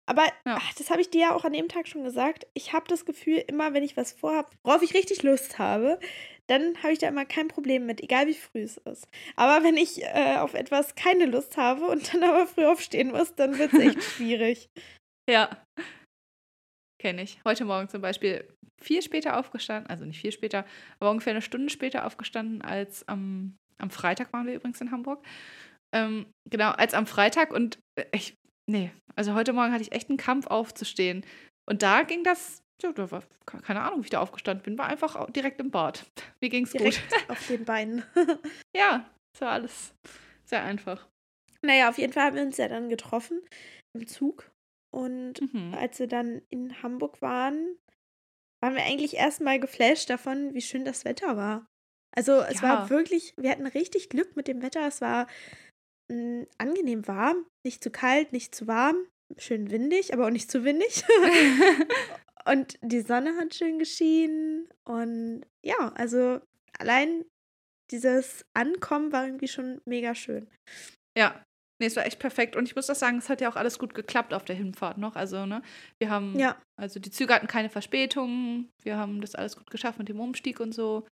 Aber 0.08 0.24
Ja. 0.46 0.56
ach, 0.58 0.74
das 0.74 0.90
habe 0.90 1.00
ich 1.02 1.10
dir 1.10 1.20
ja 1.20 1.34
auch 1.34 1.44
an 1.44 1.52
dem 1.52 1.68
Tag 1.68 1.86
schon 1.86 2.02
gesagt. 2.02 2.46
Ich 2.54 2.72
habe 2.72 2.86
das 2.88 3.04
Gefühl, 3.04 3.44
immer 3.46 3.74
wenn 3.74 3.82
ich 3.82 3.96
was 3.96 4.12
vorhabe, 4.12 4.48
worauf 4.64 4.82
ich 4.82 4.94
richtig 4.94 5.22
Lust 5.22 5.58
habe, 5.58 6.00
dann 6.46 6.82
habe 6.82 6.94
ich 6.94 6.98
da 6.98 7.08
immer 7.08 7.26
kein 7.26 7.48
Problem 7.48 7.84
mit, 7.84 8.00
egal 8.02 8.26
wie 8.26 8.34
früh 8.34 8.62
es 8.62 8.78
ist. 8.78 9.06
Aber 9.36 9.62
wenn 9.64 9.76
ich 9.76 10.02
äh, 10.02 10.36
auf 10.38 10.54
etwas 10.54 10.94
keine 10.94 11.26
Lust 11.26 11.58
habe 11.58 11.86
und 11.86 12.14
dann 12.14 12.24
aber 12.24 12.46
früh 12.46 12.64
aufstehen 12.64 13.10
muss, 13.10 13.34
dann 13.34 13.58
wird 13.58 13.72
es 13.74 13.80
echt 13.80 14.02
schwierig. 14.16 14.68
Ja. 15.28 15.50
Kenne 17.00 17.22
ich. 17.22 17.38
Heute 17.44 17.64
Morgen 17.66 17.88
zum 17.88 18.00
Beispiel 18.00 18.48
viel 18.80 19.02
später 19.02 19.38
aufgestanden, 19.38 19.90
also 19.90 20.04
nicht 20.04 20.20
viel 20.20 20.32
später, 20.32 20.64
aber 21.00 21.10
ungefähr 21.10 21.32
eine 21.32 21.42
Stunde 21.42 21.68
später 21.68 22.06
aufgestanden 22.06 22.62
als 22.62 23.06
am, 23.08 23.56
am 23.76 23.90
Freitag 23.90 24.32
waren 24.32 24.46
wir 24.46 24.54
übrigens 24.54 24.80
in 24.80 24.90
Hamburg. 24.90 25.24
Ähm, 25.94 26.26
genau, 26.48 26.70
als 26.70 26.94
am 26.94 27.06
Freitag 27.06 27.52
und 27.52 27.78
äh, 27.96 28.04
ich, 28.12 28.34
nee, 28.68 28.90
also 29.16 29.34
heute 29.34 29.52
Morgen 29.52 29.72
hatte 29.72 29.82
ich 29.82 29.92
echt 29.92 30.08
einen 30.08 30.18
Kampf 30.18 30.46
aufzustehen. 30.46 31.24
Und 31.68 31.82
da 31.82 32.02
ging 32.02 32.22
das, 32.24 32.62
ja, 32.82 32.92
da 32.92 33.10
war, 33.10 33.22
keine 33.44 33.80
Ahnung, 33.82 34.00
wie 34.00 34.04
ich 34.04 34.10
da 34.10 34.20
aufgestanden 34.20 34.62
bin, 34.64 34.78
war 34.78 34.86
einfach 34.86 35.28
direkt 35.32 35.60
im 35.60 35.70
Bad. 35.70 36.04
Mir 36.40 36.48
ging's 36.50 36.72
Direkt 36.72 37.08
gut. 37.10 37.30
auf 37.30 37.46
den 37.48 37.64
Beinen. 37.64 38.04
Ja, 38.76 39.08
es 39.34 39.40
war 39.40 39.50
alles 39.52 39.92
sehr 40.44 40.62
einfach. 40.64 41.08
naja, 41.62 41.88
auf 41.88 41.98
jeden 41.98 42.12
Fall 42.12 42.24
haben 42.24 42.36
wir 42.36 42.42
uns 42.42 42.56
ja 42.56 42.68
dann 42.68 42.88
getroffen 42.88 43.40
im 43.94 44.06
Zug. 44.06 44.50
Und 44.94 45.40
Mhm. 45.52 45.74
als 45.74 45.98
wir 45.98 46.06
dann 46.06 46.40
in 46.48 46.82
Hamburg 46.82 47.20
waren, 47.20 47.76
waren 48.62 48.74
wir 48.74 48.82
eigentlich 48.84 49.14
erstmal 49.14 49.60
geflasht 49.60 50.08
davon, 50.10 50.54
wie 50.54 50.62
schön 50.62 50.84
das 50.84 51.04
Wetter 51.04 51.36
war. 51.36 51.66
Also 52.16 52.40
es 52.40 52.62
war 52.62 52.84
Ja. 52.84 52.90
wirklich, 52.90 53.34
wir 53.36 53.50
hatten 53.50 53.66
richtig 53.66 54.08
Glück 54.08 54.34
mit 54.36 54.48
dem 54.48 54.62
Wetter. 54.62 54.86
Es 54.86 55.00
war 55.02 55.26
mh, 56.08 56.46
angenehm 56.58 57.06
warm, 57.06 57.44
nicht 57.64 57.82
zu 57.82 57.90
kalt, 57.90 58.32
nicht 58.32 58.54
zu 58.54 58.66
warm, 58.66 58.96
schön 59.36 59.70
windig, 59.70 60.12
aber 60.12 60.26
auch 60.26 60.30
nicht 60.30 60.50
zu 60.50 60.64
windig. 60.64 61.04
und 62.46 62.78
die 62.82 63.00
Sonne 63.00 63.36
hat 63.36 63.54
schön 63.54 63.78
geschienen. 63.78 64.68
Und 64.84 65.44
ja, 65.64 65.92
also 65.94 66.40
allein 66.78 67.24
dieses 67.90 68.44
Ankommen 68.54 69.12
war 69.12 69.26
irgendwie 69.26 69.48
schon 69.48 69.80
mega 69.86 70.14
schön. 70.14 70.48
Ja, 71.16 71.42
nee, 71.80 71.86
es 71.86 71.96
war 71.96 72.06
echt 72.06 72.18
perfekt. 72.18 72.56
Und 72.56 72.66
ich 72.66 72.76
muss 72.76 72.90
auch 72.90 72.94
sagen, 72.94 73.18
es 73.18 73.28
hat 73.28 73.40
ja 73.40 73.50
auch 73.50 73.56
alles 73.56 73.78
gut 73.78 73.94
geklappt 73.94 74.34
auf 74.34 74.44
der 74.44 74.56
Hinfahrt 74.56 74.98
noch. 74.98 75.16
Also, 75.16 75.46
ne, 75.46 75.62
wir 75.98 76.10
haben, 76.10 76.38
Ja, 76.38 76.60
also 76.76 77.00
die 77.00 77.10
Züge 77.10 77.34
hatten 77.34 77.46
keine 77.46 77.70
Verspätungen. 77.70 78.70
Wir 78.82 78.96
haben 78.96 79.20
das 79.20 79.34
alles 79.34 79.56
gut 79.56 79.70
geschafft 79.70 79.98
mit 79.98 80.08
dem 80.08 80.20
Umstieg 80.20 80.60
und 80.60 80.72
so. 80.72 81.06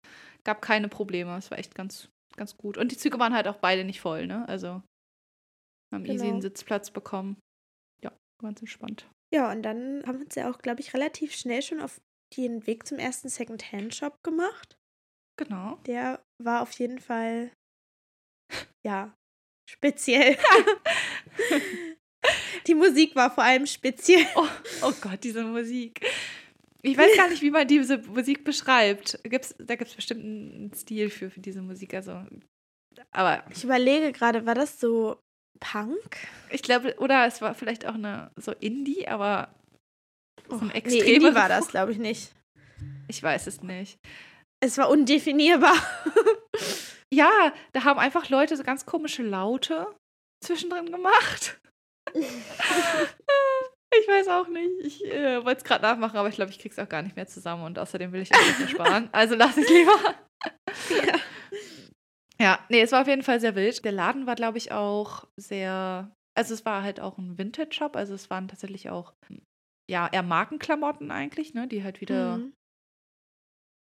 Gab 0.43 0.61
keine 0.61 0.89
Probleme. 0.89 1.35
Es 1.37 1.49
war 1.51 1.59
echt 1.59 1.75
ganz, 1.75 2.09
ganz 2.37 2.57
gut. 2.57 2.77
Und 2.77 2.91
die 2.91 2.97
Züge 2.97 3.19
waren 3.19 3.33
halt 3.33 3.47
auch 3.47 3.57
beide 3.57 3.83
nicht 3.83 4.01
voll, 4.01 4.27
ne? 4.27 4.47
Also, 4.47 4.81
haben 5.93 6.05
easy 6.05 6.17
Genau. 6.17 6.33
einen 6.33 6.41
Sitzplatz 6.41 6.91
bekommen. 6.91 7.37
Ja, 8.03 8.11
ganz 8.41 8.59
entspannt. 8.59 9.07
Ja, 9.33 9.51
und 9.51 9.63
dann 9.63 10.03
haben 10.05 10.19
wir 10.19 10.25
uns 10.25 10.35
ja 10.35 10.49
auch, 10.51 10.59
glaube 10.59 10.81
ich, 10.81 10.93
relativ 10.93 11.33
schnell 11.33 11.61
schon 11.61 11.81
auf 11.81 11.99
den 12.37 12.65
Weg 12.67 12.85
zum 12.87 12.99
ersten 12.99 13.29
Second-Hand-Shop 13.29 14.17
gemacht. 14.23 14.75
Genau. 15.37 15.75
Der 15.85 16.23
war 16.41 16.61
auf 16.61 16.71
jeden 16.73 16.99
Fall, 16.99 17.51
ja, 18.85 19.13
speziell. 19.69 20.37
Die 22.67 22.73
Musik 22.73 23.15
war 23.15 23.29
vor 23.29 23.43
allem 23.43 23.67
speziell. 23.67 24.25
Oh, 24.35 24.47
oh 24.81 24.93
Gott, 25.01 25.23
diese 25.23 25.43
Musik. 25.43 26.01
Ich 26.85 26.97
weiß 26.97 27.17
gar 27.17 27.29
nicht, 27.29 27.41
wie 27.41 27.49
man 27.49 27.67
diese 27.67 27.97
Musik 27.97 28.43
beschreibt. 28.43 29.19
Gibt's, 29.23 29.55
da 29.57 29.75
gibt 29.75 29.89
es 29.89 29.95
bestimmt 29.95 30.23
einen 30.23 30.71
Stil 30.75 31.09
für, 31.09 31.31
für 31.31 31.39
diese 31.39 31.63
Musik. 31.63 31.95
Also, 31.95 32.23
aber 33.11 33.43
Ich 33.49 33.63
überlege 33.63 34.11
gerade, 34.11 34.45
war 34.45 34.53
das 34.53 34.79
so 34.79 35.19
Punk? 35.59 36.17
Ich 36.51 36.61
glaube, 36.61 36.95
oder 36.99 37.25
es 37.25 37.41
war 37.41 37.55
vielleicht 37.55 37.87
auch 37.87 37.95
eine 37.95 38.31
so 38.35 38.51
Indie, 38.51 39.07
aber 39.07 39.55
so 40.47 40.57
ein 40.57 40.67
nee, 40.67 40.73
extreme. 40.73 41.27
Indie 41.27 41.35
war 41.35 41.49
das, 41.49 41.69
glaube 41.69 41.91
ich, 41.91 41.97
nicht. 41.97 42.35
Ich 43.07 43.21
weiß 43.23 43.47
es 43.47 43.63
nicht. 43.63 43.97
Es 44.63 44.77
war 44.77 44.89
undefinierbar. 44.89 45.75
Ja, 47.13 47.53
da 47.71 47.83
haben 47.83 47.99
einfach 47.99 48.29
Leute 48.29 48.57
so 48.57 48.63
ganz 48.63 48.85
komische 48.85 49.21
Laute 49.21 49.87
zwischendrin 50.43 50.91
gemacht. 50.91 51.61
Ich 53.93 54.07
weiß 54.07 54.27
auch 54.29 54.47
nicht. 54.47 54.71
Ich 54.83 55.05
äh, 55.05 55.43
wollte 55.45 55.59
es 55.59 55.63
gerade 55.63 55.81
nachmachen, 55.83 56.17
aber 56.17 56.27
ich 56.29 56.35
glaube, 56.35 56.51
ich 56.51 56.59
krieg's 56.59 56.77
auch 56.79 56.89
gar 56.89 57.01
nicht 57.01 57.15
mehr 57.15 57.27
zusammen 57.27 57.63
und 57.63 57.79
außerdem 57.79 58.11
will 58.11 58.21
ich 58.21 58.33
euch 58.35 58.47
nicht 58.47 58.61
ersparen. 58.61 59.09
Also 59.13 59.35
lass 59.35 59.55
es 59.57 59.69
lieber. 59.69 60.15
Ja. 60.89 61.19
Ja, 62.41 62.65
nee, 62.69 62.81
es 62.81 62.91
war 62.91 63.01
auf 63.01 63.07
jeden 63.07 63.23
Fall 63.23 63.39
sehr 63.39 63.55
wild. 63.55 63.83
Der 63.85 63.93
Laden 63.93 64.25
war, 64.27 64.35
glaube 64.35 64.57
ich, 64.57 64.71
auch 64.73 65.25
sehr. 65.37 66.13
Also 66.37 66.53
es 66.53 66.65
war 66.65 66.83
halt 66.83 66.99
auch 66.99 67.17
ein 67.17 67.37
Vintage-Shop, 67.37 67.95
also 67.95 68.13
es 68.13 68.29
waren 68.29 68.49
tatsächlich 68.49 68.89
auch 68.89 69.13
ja 69.89 70.09
eher 70.11 70.23
Markenklamotten 70.23 71.11
eigentlich, 71.11 71.53
ne, 71.53 71.65
die 71.69 71.81
halt 71.83 72.01
wieder 72.01 72.39
Mhm, 72.39 72.53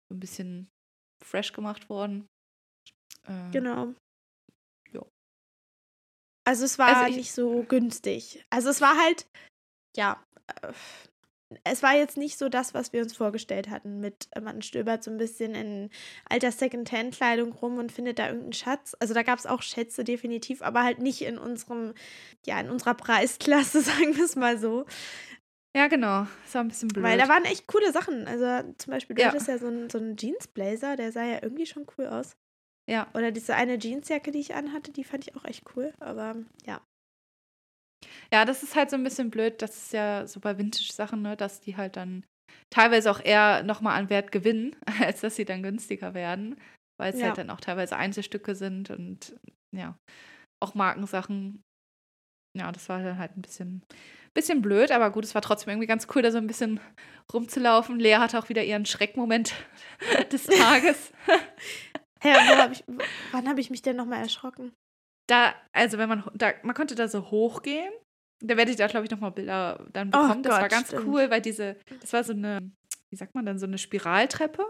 so 0.10 0.15
ein 0.15 0.19
bisschen 0.19 0.69
fresh 1.23 1.53
gemacht 1.53 1.89
wurden. 1.89 2.27
Äh, 3.27 3.49
genau. 3.51 3.93
Ja. 4.93 5.01
Also 6.47 6.65
es 6.65 6.77
war 6.77 6.95
Also 6.97 7.10
ich- 7.10 7.15
nicht 7.17 7.31
so 7.34 7.63
günstig. 7.63 8.45
Also 8.51 8.69
es 8.69 8.79
war 8.79 8.95
halt, 8.95 9.25
ja, 9.95 10.23
äh, 10.62 10.71
es 11.63 11.84
war 11.84 11.95
jetzt 11.95 12.17
nicht 12.17 12.38
so 12.39 12.49
das, 12.49 12.73
was 12.73 12.91
wir 12.91 13.03
uns 13.03 13.15
vorgestellt 13.15 13.69
hatten. 13.69 13.99
Mit 13.99 14.27
äh, 14.31 14.41
man 14.41 14.62
stöbert 14.63 15.03
so 15.03 15.12
ein 15.12 15.17
bisschen 15.17 15.53
in 15.53 15.89
alter 16.27 16.51
Secondhand-Kleidung 16.51 17.53
rum 17.53 17.77
und 17.77 17.91
findet 17.91 18.17
da 18.19 18.25
irgendeinen 18.27 18.53
Schatz. 18.53 18.95
Also 18.99 19.13
da 19.13 19.21
gab 19.23 19.38
es 19.38 19.45
auch 19.45 19.62
Schätze 19.62 20.03
definitiv, 20.03 20.62
aber 20.63 20.84
halt 20.84 20.99
nicht 20.99 21.21
in 21.21 21.38
unserem, 21.38 21.93
ja, 22.45 22.60
in 22.60 22.69
unserer 22.69 22.95
Preisklasse, 22.95 23.81
sagen 23.84 24.15
wir 24.17 24.25
es 24.25 24.36
mal 24.36 24.58
so. 24.58 24.86
Ja, 25.77 25.88
genau. 25.88 26.25
Es 26.45 26.55
war 26.55 26.62
ein 26.63 26.69
bisschen 26.69 26.88
blöd. 26.88 27.03
Weil 27.03 27.17
da 27.17 27.27
waren 27.27 27.43
echt 27.45 27.67
coole 27.67 27.91
Sachen. 27.91 28.27
Also 28.27 28.73
zum 28.77 28.91
Beispiel, 28.91 29.15
du 29.15 29.21
Ja. 29.21 29.27
hattest 29.29 29.47
ja 29.47 29.58
so 29.58 29.67
einen, 29.67 29.89
so 29.89 29.97
einen 29.99 30.17
Jeans-Blazer, 30.17 30.95
der 30.95 31.12
sah 31.12 31.23
ja 31.25 31.39
irgendwie 31.43 31.65
schon 31.67 31.86
cool 31.97 32.08
aus. 32.08 32.36
ja. 32.89 33.08
Oder 33.13 33.31
diese 33.31 33.55
eine 33.55 33.77
Jeansjacke, 33.77 34.31
die 34.31 34.39
ich 34.39 34.55
anhatte, 34.55 34.91
die 34.91 35.03
fand 35.03 35.27
ich 35.27 35.36
auch 35.36 35.43
echt 35.45 35.63
cool. 35.75 35.93
Aber 35.99 36.36
ja. 36.65 36.81
Ja, 38.33 38.45
das 38.45 38.63
ist 38.63 38.75
halt 38.75 38.89
so 38.89 38.95
ein 38.95 39.03
bisschen 39.03 39.29
blöd. 39.29 39.61
Das 39.61 39.75
ist 39.75 39.93
ja 39.93 40.27
so 40.27 40.39
bei 40.39 40.57
Vintage-Sachen, 40.57 41.21
ne, 41.21 41.35
dass 41.35 41.61
die 41.61 41.77
halt 41.77 41.95
dann 41.97 42.23
teilweise 42.73 43.11
auch 43.11 43.19
eher 43.23 43.63
nochmal 43.63 43.99
an 43.99 44.09
Wert 44.09 44.31
gewinnen, 44.31 44.75
als 45.01 45.21
dass 45.21 45.35
sie 45.35 45.45
dann 45.45 45.63
günstiger 45.63 46.13
werden. 46.13 46.59
Weil 46.99 47.13
es 47.13 47.19
Ja. 47.19 47.27
halt 47.27 47.37
dann 47.37 47.49
auch 47.49 47.59
teilweise 47.59 47.97
Einzelstücke 47.97 48.55
sind 48.55 48.89
und 48.89 49.35
ja, 49.75 49.97
auch 50.63 50.75
Markensachen. 50.75 51.61
Ja, 52.57 52.71
das 52.71 52.87
war 52.87 53.03
dann 53.03 53.17
halt 53.17 53.35
ein 53.35 53.41
bisschen, 53.41 53.83
bisschen 54.33 54.61
blöd, 54.61 54.91
aber 54.91 55.11
gut, 55.11 55.25
es 55.25 55.35
war 55.35 55.41
trotzdem 55.41 55.71
irgendwie 55.71 55.87
ganz 55.87 56.07
cool, 56.15 56.21
da 56.21 56.31
so 56.31 56.37
ein 56.37 56.47
bisschen 56.47 56.79
rumzulaufen. 57.33 57.99
Lea 57.99 58.15
hatte 58.15 58.39
auch 58.39 58.47
wieder 58.47 58.63
ihren 58.63 58.85
Schreckmoment 58.85 59.53
des 60.31 60.45
Tages. 60.45 61.11
Wo 62.23 62.57
hab 62.57 62.71
ich, 62.71 62.83
wann 63.33 63.47
habe 63.49 63.59
ich 63.59 63.69
mich 63.69 63.81
denn 63.81 63.97
nochmal 63.97 64.21
erschrocken? 64.21 64.71
Da, 65.27 65.53
also 65.73 65.97
wenn 65.97 66.09
man, 66.09 66.23
da, 66.33 66.53
man 66.63 66.75
konnte 66.75 66.95
da 66.95 67.07
so 67.07 67.29
hochgehen. 67.31 67.91
Da 68.43 68.57
werde 68.57 68.69
ich 68.69 68.77
da, 68.77 68.88
glaube 68.88 69.05
ich, 69.05 69.11
nochmal 69.11 69.31
Bilder 69.31 69.85
dann 69.93 70.09
Oh 70.09 70.11
bekommen. 70.11 70.43
das 70.43 70.51
war 70.53 70.61
Gott, 70.63 70.69
ganz 70.71 70.88
stimmt. 70.89 71.07
cool, 71.07 71.29
weil 71.29 71.41
diese, 71.41 71.77
das 72.01 72.11
war 72.11 72.23
so 72.23 72.33
eine, 72.33 72.59
wie 73.09 73.15
sagt 73.15 73.33
man 73.33 73.45
dann, 73.45 73.57
so 73.57 73.65
eine 73.65 73.77
Spiraltreppe, 73.77 74.65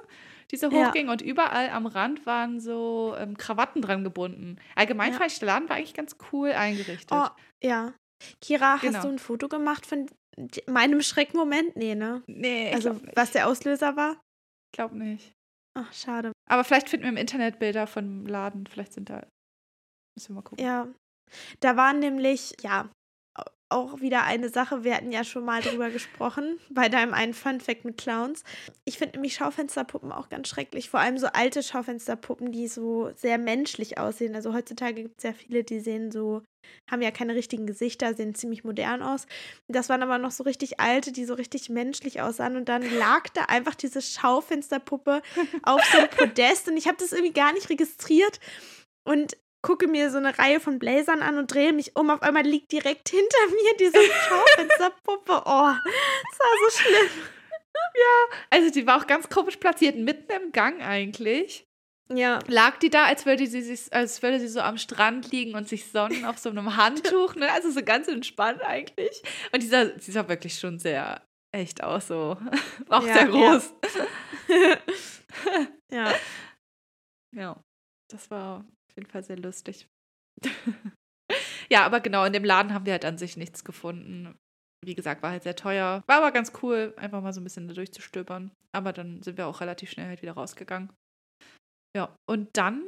die 0.52 0.58
so 0.58 0.70
Ja. 0.70 0.88
hochging 0.88 1.10
und 1.10 1.22
überall 1.24 1.70
am 1.72 1.88
Rand 1.88 2.26
waren 2.28 2.60
so 2.60 3.16
ähm, 3.18 3.36
Krawatten 3.38 3.82
dran 3.82 4.04
gebunden. 4.04 4.58
Allgemein 4.76 5.14
Ja. 5.14 5.18
fand 5.18 5.32
ich, 5.32 5.40
der 5.40 5.48
Laden 5.48 5.68
war 5.68 5.78
eigentlich 5.78 5.96
ganz 5.96 6.16
cool 6.32 6.52
eingerichtet. 6.52 7.12
Oh, 7.12 7.28
ja. 7.64 7.94
Kira, 8.40 8.78
Genau. 8.78 8.94
hast 8.98 9.04
du 9.04 9.10
ein 9.10 9.20
Foto 9.20 9.48
gemacht 9.50 9.86
von 9.88 10.06
meinem 10.68 11.02
Schreckmoment? 11.02 11.76
Nee, 11.76 11.96
ne? 11.96 12.22
nee, 12.28 12.70
ich 12.70 12.76
Also, 12.76 12.92
glaube 12.94 13.12
was 13.16 13.32
der 13.32 13.48
Auslöser 13.48 13.96
war? 13.96 14.22
glaub 14.74 14.92
nicht. 14.94 15.34
Ach, 15.78 15.92
schade. 15.92 16.32
Aber 16.50 16.64
vielleicht 16.64 16.88
finden 16.90 17.06
wir 17.06 17.10
im 17.12 17.18
Internet 17.18 17.58
Bilder 17.60 17.88
vom 17.88 18.26
Laden. 18.28 18.68
Vielleicht 18.68 18.94
sind 18.94 19.10
da, 19.10 19.26
müssen 20.16 20.30
wir 20.30 20.36
mal 20.36 20.42
gucken. 20.42 20.64
Ja. 20.64 20.88
Da 21.60 21.76
waren 21.76 22.00
nämlich, 22.00 22.54
ja, 22.62 22.90
au- 23.38 23.44
auch 23.70 24.00
wieder 24.00 24.24
eine 24.24 24.50
Sache, 24.50 24.84
wir 24.84 24.96
hatten 24.96 25.12
ja 25.12 25.24
schon 25.24 25.44
mal 25.44 25.62
drüber 25.62 25.90
gesprochen, 25.90 26.60
bei 26.70 26.88
deinem 26.88 27.14
einen 27.14 27.34
Fun 27.34 27.60
Fact 27.60 27.84
mit 27.84 27.98
Clowns. 27.98 28.44
Ich 28.86 28.98
finde 28.98 29.14
nämlich 29.18 29.34
Schaufensterpuppen 29.36 30.12
auch 30.12 30.30
ganz 30.30 30.48
schrecklich. 30.48 30.90
Vor 30.90 31.00
allem 31.00 31.18
so 31.18 31.28
alte 31.28 31.64
Schaufensterpuppen, 31.64 32.52
die 32.52 32.68
so 32.68 33.12
sehr 33.16 33.38
menschlich 33.38 33.98
aussehen. 33.98 34.36
Also 34.36 34.54
heutzutage 34.54 35.02
gibt 35.04 35.16
es 35.18 35.24
ja 35.24 35.34
viele, 35.34 35.64
die 35.64 35.80
sehen 35.80 36.12
so, 36.12 36.44
haben 36.90 37.02
ja 37.02 37.12
keine 37.12 37.34
richtigen 37.36 37.66
Gesichter, 37.66 38.14
sehen 38.14 38.36
ziemlich 38.36 38.64
modern 38.64 39.02
aus. 39.02 39.26
Das 39.68 39.90
waren 39.90 40.04
aber 40.04 40.20
noch 40.20 40.32
so 40.32 40.44
richtig 40.44 40.80
alte, 40.80 41.12
die 41.12 41.26
so 41.26 41.34
richtig 41.34 41.70
menschlich 41.70 42.22
aussahen. 42.22 42.56
Und 42.56 42.70
dann 42.70 42.84
lag 43.00 43.28
da 43.30 43.46
einfach 43.46 43.76
diese 43.76 44.02
Schaufensterpuppe 44.02 45.22
auf 45.64 45.84
so 45.92 45.98
einem 45.98 46.10
Podest 46.18 46.68
und 46.70 46.78
ich 46.78 46.88
habe 46.88 46.98
das 47.00 47.12
irgendwie 47.12 47.34
gar 47.34 47.52
nicht 47.54 47.70
registriert. 47.70 48.40
Und 49.08 49.36
gucke 49.66 49.88
mir 49.88 50.12
so 50.12 50.20
eine 50.20 50.38
Reihe 50.38 50.60
von 50.60 50.78
Blazern 50.78 51.24
an 51.24 51.40
und 51.40 51.52
drehe 51.52 51.74
mich 51.74 51.96
um. 51.96 52.12
Auf 52.12 52.22
einmal 52.22 52.44
liegt 52.44 52.72
direkt 52.72 53.10
hinter 53.10 53.38
mir 53.50 53.78
diese 53.80 54.00
Schaufensterpuppe. 54.00 55.42
Oh, 55.46 55.74
das 55.74 56.40
war 56.40 56.70
so 56.70 56.78
schlimm. 56.78 57.10
Ja, 57.98 58.38
also 58.52 58.72
die 58.72 58.88
war 58.88 59.02
auch 59.02 59.08
ganz 59.08 59.30
komisch 59.30 59.58
platziert, 59.58 59.98
mitten 59.98 60.32
im 60.32 60.54
Gang 60.54 60.82
eigentlich. 60.82 61.66
Ja. 62.14 62.40
Lag 62.48 62.78
die 62.80 62.90
da, 62.90 63.06
als 63.06 63.26
würde 63.26 63.48
sie, 63.48 63.62
sich, 63.62 63.92
als 63.94 64.22
würde 64.22 64.40
sie 64.40 64.48
so 64.48 64.62
am 64.62 64.78
Strand 64.78 65.32
liegen 65.32 65.56
und 65.56 65.68
sich 65.68 65.92
sonnen 65.92 66.24
auf 66.24 66.38
so 66.38 66.50
einem 66.50 66.78
Handtuch, 66.78 67.36
ne? 67.36 67.52
Also 67.52 67.72
so 67.72 67.84
ganz 67.84 68.08
entspannt 68.08 68.62
eigentlich. 68.62 69.22
Und 69.52 69.62
dieser, 69.62 69.98
sie 70.00 70.12
sah 70.12 70.28
wirklich 70.30 70.58
schon 70.58 70.80
sehr 70.80 71.22
echt 71.52 71.84
aus, 71.84 72.08
so. 72.08 72.38
Auch 72.90 73.06
Ja, 73.06 73.14
sehr 73.14 73.28
groß. 73.28 73.74
Ja. 75.92 76.14
Ja, 77.34 77.64
das 78.10 78.32
war 78.32 78.66
auf 78.96 79.04
jeden 79.04 79.12
Fall 79.12 79.24
sehr 79.24 79.38
lustig. 79.38 79.88
ja, 81.70 81.86
aber 81.86 82.00
genau, 82.00 82.24
in 82.24 82.34
dem 82.34 82.46
Laden 82.46 82.74
haben 82.74 82.86
wir 82.86 82.94
halt 82.94 83.06
an 83.06 83.18
sich 83.18 83.36
nichts 83.36 83.66
gefunden. 83.66 84.38
Wie 84.86 84.96
gesagt, 84.96 85.22
war 85.22 85.32
halt 85.32 85.44
sehr 85.44 85.56
teuer. 85.56 86.02
War 86.08 86.18
aber 86.18 86.32
ganz 86.32 86.54
cool, 86.62 86.94
einfach 86.96 87.22
mal 87.22 87.34
so 87.34 87.42
ein 87.42 87.44
bisschen 87.44 87.68
da 87.68 87.74
durchzustöbern. 87.74 88.52
Aber 88.72 88.94
dann 88.94 89.22
sind 89.22 89.38
wir 89.38 89.48
auch 89.48 89.60
relativ 89.60 89.90
schnell 89.90 90.08
halt 90.08 90.22
wieder 90.22 90.34
rausgegangen. 90.34 90.94
Ja, 91.96 92.16
und 92.30 92.56
dann, 92.56 92.84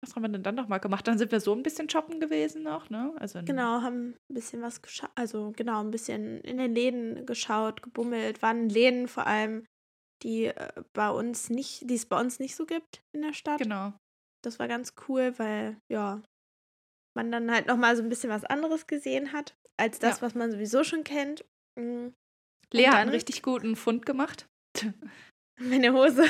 was 0.00 0.16
haben 0.16 0.22
wir 0.22 0.28
denn 0.28 0.42
dann 0.42 0.54
nochmal 0.54 0.80
gemacht? 0.80 1.06
Dann 1.06 1.18
sind 1.18 1.30
wir 1.30 1.40
so 1.40 1.52
ein 1.52 1.62
bisschen 1.62 1.88
shoppen 1.88 2.18
gewesen 2.18 2.62
noch, 2.62 2.90
ne? 2.90 3.14
Also 3.18 3.42
Genau, 3.44 3.82
haben 3.82 4.10
ein 4.10 4.34
bisschen 4.34 4.62
was 4.62 4.82
geschaut, 4.82 5.10
also 5.14 5.52
genau, 5.54 5.80
ein 5.80 5.90
bisschen 5.90 6.40
in 6.40 6.58
den 6.58 6.74
Läden 6.74 7.26
geschaut, 7.26 7.82
gebummelt, 7.82 8.42
waren 8.42 8.68
Läden 8.68 9.06
vor 9.06 9.26
allem, 9.26 9.66
die 10.22 10.46
äh, 10.46 10.82
bei 10.94 11.10
uns 11.10 11.50
nicht, 11.50 11.90
die 11.90 11.94
es 11.94 12.06
bei 12.06 12.18
uns 12.18 12.38
nicht 12.38 12.56
so 12.56 12.64
gibt 12.64 13.02
in 13.12 13.22
der 13.22 13.32
Stadt. 13.32 13.60
Genau. 13.60 13.92
Das 14.46 14.60
war 14.60 14.68
ganz 14.68 14.94
cool, 15.08 15.34
weil 15.38 15.76
ja, 15.90 16.22
man 17.16 17.32
dann 17.32 17.50
halt 17.50 17.66
nochmal 17.66 17.96
so 17.96 18.02
ein 18.04 18.08
bisschen 18.08 18.30
was 18.30 18.44
anderes 18.44 18.86
gesehen 18.86 19.32
hat, 19.32 19.56
als 19.76 19.98
das, 19.98 20.18
Ja. 20.18 20.22
was 20.22 20.34
man 20.36 20.52
sowieso 20.52 20.84
schon 20.84 21.02
kennt. 21.02 21.44
Mm, 21.76 22.08
Lea 22.72 22.86
hat 22.86 22.94
einen 22.94 23.10
richtig 23.10 23.42
guten 23.42 23.74
Fund 23.74 24.06
gemacht. 24.06 24.46
Meine 25.58 25.92
Hose. 25.92 26.24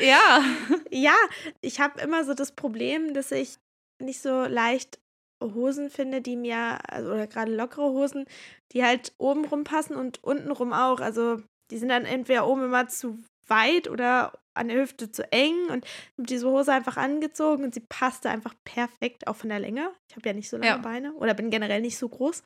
ja. 0.00 0.42
Ja, 0.90 1.14
ich 1.60 1.80
habe 1.80 2.00
immer 2.00 2.24
so 2.24 2.34
das 2.34 2.52
Problem, 2.52 3.14
dass 3.14 3.30
ich 3.30 3.58
nicht 4.02 4.20
so 4.20 4.44
leicht 4.46 4.98
Hosen 5.42 5.90
finde, 5.90 6.22
die 6.22 6.36
mir, 6.36 6.78
also, 6.90 7.10
oder 7.12 7.26
gerade 7.26 7.54
lockere 7.54 7.90
Hosen, 7.90 8.24
die 8.72 8.82
halt 8.84 9.12
oben 9.18 9.44
rum 9.44 9.62
passen 9.64 9.94
und 9.94 10.24
unten 10.24 10.50
rum 10.50 10.72
auch. 10.72 11.00
Also 11.00 11.42
die 11.70 11.78
sind 11.78 11.90
dann 11.90 12.04
entweder 12.04 12.46
oben 12.48 12.64
immer 12.64 12.88
zu 12.88 13.18
weit 13.48 13.88
oder 13.88 14.32
an 14.54 14.68
der 14.68 14.80
Hüfte 14.80 15.10
zu 15.10 15.30
eng 15.32 15.66
und 15.70 15.84
ich 15.84 16.12
habe 16.18 16.26
diese 16.28 16.48
Hose 16.48 16.72
einfach 16.72 16.96
angezogen 16.96 17.64
und 17.64 17.74
sie 17.74 17.80
passte 17.88 18.30
einfach 18.30 18.54
perfekt, 18.64 19.26
auch 19.26 19.34
von 19.36 19.48
der 19.50 19.58
Länge. 19.58 19.90
Ich 20.08 20.16
habe 20.16 20.28
ja 20.28 20.32
nicht 20.32 20.48
so 20.48 20.56
lange 20.56 20.68
Ja. 20.68 20.76
Beine 20.78 21.12
oder 21.14 21.34
bin 21.34 21.50
generell 21.50 21.80
nicht 21.80 21.98
so 21.98 22.08
groß. 22.08 22.42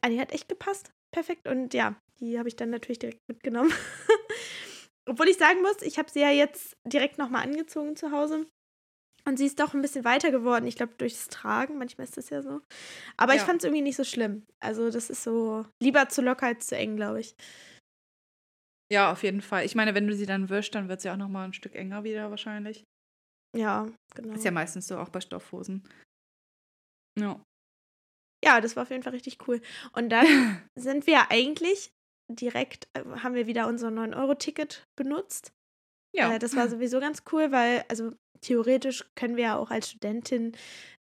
Aber 0.00 0.10
die 0.12 0.20
hat 0.20 0.32
echt 0.32 0.48
gepasst. 0.48 0.90
Perfekt. 1.12 1.46
Und 1.48 1.74
ja, 1.74 1.94
die 2.18 2.38
habe 2.38 2.48
ich 2.48 2.56
dann 2.56 2.70
natürlich 2.70 2.98
direkt 2.98 3.20
mitgenommen. 3.28 3.72
Obwohl 5.06 5.28
ich 5.28 5.36
sagen 5.38 5.60
muss, 5.62 5.82
ich 5.82 5.98
habe 5.98 6.10
sie 6.10 6.20
ja 6.20 6.30
jetzt 6.30 6.76
direkt 6.86 7.18
nochmal 7.18 7.42
angezogen 7.42 7.96
zu 7.96 8.10
Hause. 8.12 8.46
Und 9.26 9.36
sie 9.36 9.46
ist 9.46 9.60
doch 9.60 9.74
ein 9.74 9.82
bisschen 9.82 10.04
weiter 10.04 10.30
geworden. 10.30 10.66
Ich 10.66 10.76
glaube, 10.76 10.94
durchs 10.96 11.28
Tragen. 11.28 11.76
Manchmal 11.78 12.06
ist 12.06 12.16
das 12.16 12.30
ja 12.30 12.42
so. 12.42 12.60
Aber 13.18 13.34
ich 13.34 13.40
Ja. 13.40 13.46
fand 13.46 13.58
es 13.60 13.64
irgendwie 13.64 13.82
nicht 13.82 13.96
so 13.96 14.04
schlimm. 14.04 14.46
Also, 14.60 14.88
das 14.90 15.10
ist 15.10 15.22
so 15.24 15.66
lieber 15.82 16.08
zu 16.08 16.22
locker 16.22 16.46
als 16.46 16.68
zu 16.68 16.76
eng, 16.76 16.96
glaube 16.96 17.20
ich. 17.20 17.34
Ja, 18.92 19.12
auf 19.12 19.22
jeden 19.22 19.40
Fall. 19.40 19.64
Ich 19.64 19.74
meine, 19.74 19.94
wenn 19.94 20.06
du 20.06 20.14
sie 20.14 20.26
dann 20.26 20.48
wischst, 20.48 20.74
dann 20.74 20.88
wird 20.88 21.00
sie 21.00 21.10
auch 21.10 21.16
nochmal 21.16 21.46
ein 21.46 21.52
Stück 21.52 21.74
enger 21.74 22.02
wieder 22.02 22.30
wahrscheinlich. 22.30 22.84
Ja, 23.56 23.88
genau. 24.14 24.34
Ist 24.34 24.44
ja 24.44 24.50
meistens 24.50 24.86
so 24.86 24.98
auch 24.98 25.08
bei 25.08 25.20
Stoffhosen. 25.20 25.82
Ja. 27.18 27.40
Ja, 28.44 28.60
das 28.60 28.74
war 28.74 28.84
auf 28.84 28.90
jeden 28.90 29.02
Fall 29.02 29.12
richtig 29.12 29.46
cool. 29.46 29.60
Und 29.92 30.08
dann 30.10 30.26
sind 30.78 31.06
wir 31.06 31.30
eigentlich 31.30 31.90
direkt, 32.28 32.88
äh, 32.94 33.04
haben 33.04 33.34
wir 33.34 33.46
wieder 33.46 33.68
unser 33.68 33.88
9-Euro-Ticket 33.88 34.84
benutzt. 34.96 35.52
Ja. 36.14 36.34
Äh, 36.34 36.38
das 36.38 36.56
war 36.56 36.68
sowieso 36.68 37.00
ganz 37.00 37.22
cool, 37.32 37.52
weil, 37.52 37.84
also 37.88 38.12
theoretisch 38.40 39.04
können 39.14 39.36
wir 39.36 39.44
ja 39.44 39.58
auch 39.58 39.70
als 39.70 39.90
Studentin 39.90 40.56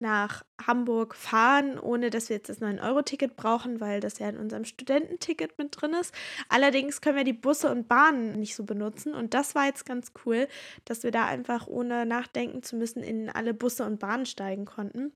nach 0.03 0.43
Hamburg 0.67 1.15
fahren, 1.15 1.79
ohne 1.79 2.09
dass 2.09 2.29
wir 2.29 2.35
jetzt 2.35 2.49
das 2.49 2.61
9-Euro-Ticket 2.61 3.35
brauchen, 3.35 3.79
weil 3.79 4.01
das 4.01 4.19
ja 4.19 4.29
in 4.29 4.37
unserem 4.37 4.65
Studententicket 4.65 5.57
mit 5.57 5.69
drin 5.71 5.93
ist. 5.93 6.13
Allerdings 6.49 7.01
können 7.01 7.15
wir 7.15 7.23
die 7.23 7.33
Busse 7.33 7.71
und 7.71 7.87
Bahnen 7.87 8.39
nicht 8.39 8.55
so 8.55 8.65
benutzen. 8.65 9.15
Und 9.15 9.33
das 9.33 9.55
war 9.55 9.65
jetzt 9.65 9.85
ganz 9.85 10.11
cool, 10.25 10.47
dass 10.85 11.03
wir 11.03 11.11
da 11.11 11.25
einfach 11.25 11.65
ohne 11.67 12.05
nachdenken 12.05 12.61
zu 12.61 12.75
müssen 12.75 13.01
in 13.01 13.29
alle 13.29 13.53
Busse 13.53 13.85
und 13.85 13.99
Bahnen 13.99 14.25
steigen 14.25 14.65
konnten. 14.65 15.13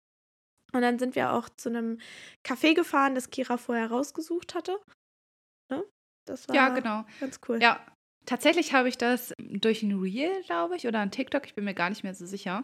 Und 0.73 0.82
dann 0.82 1.00
sind 1.00 1.15
wir 1.15 1.34
auch 1.34 1.50
zu 1.50 1.69
einem 1.69 2.00
Café 2.45 2.73
gefahren, 2.73 3.13
das 3.13 3.30
Kira 3.30 3.58
vorher 3.58 3.91
rausgesucht 3.91 4.56
hatte. 4.56 4.80
Ne? 5.69 5.84
Das 6.26 6.47
war 6.47 6.56
ja, 6.56 6.69
genau. 6.69 7.06
ganz 7.19 7.39
cool. 7.47 7.62
Ja, 7.62 7.86
tatsächlich 8.27 8.73
habe 8.73 8.89
ich 8.89 8.97
das 8.97 9.33
durch 9.39 9.81
ein 9.81 9.99
Reel, 9.99 10.43
glaube 10.45 10.75
ich, 10.75 10.85
oder 10.85 10.99
ein 10.99 11.09
TikTok, 11.09 11.47
ich 11.47 11.55
bin 11.55 11.65
mir 11.65 11.73
gar 11.73 11.89
nicht 11.89 12.03
mehr 12.03 12.13
so 12.13 12.27
sicher. 12.27 12.63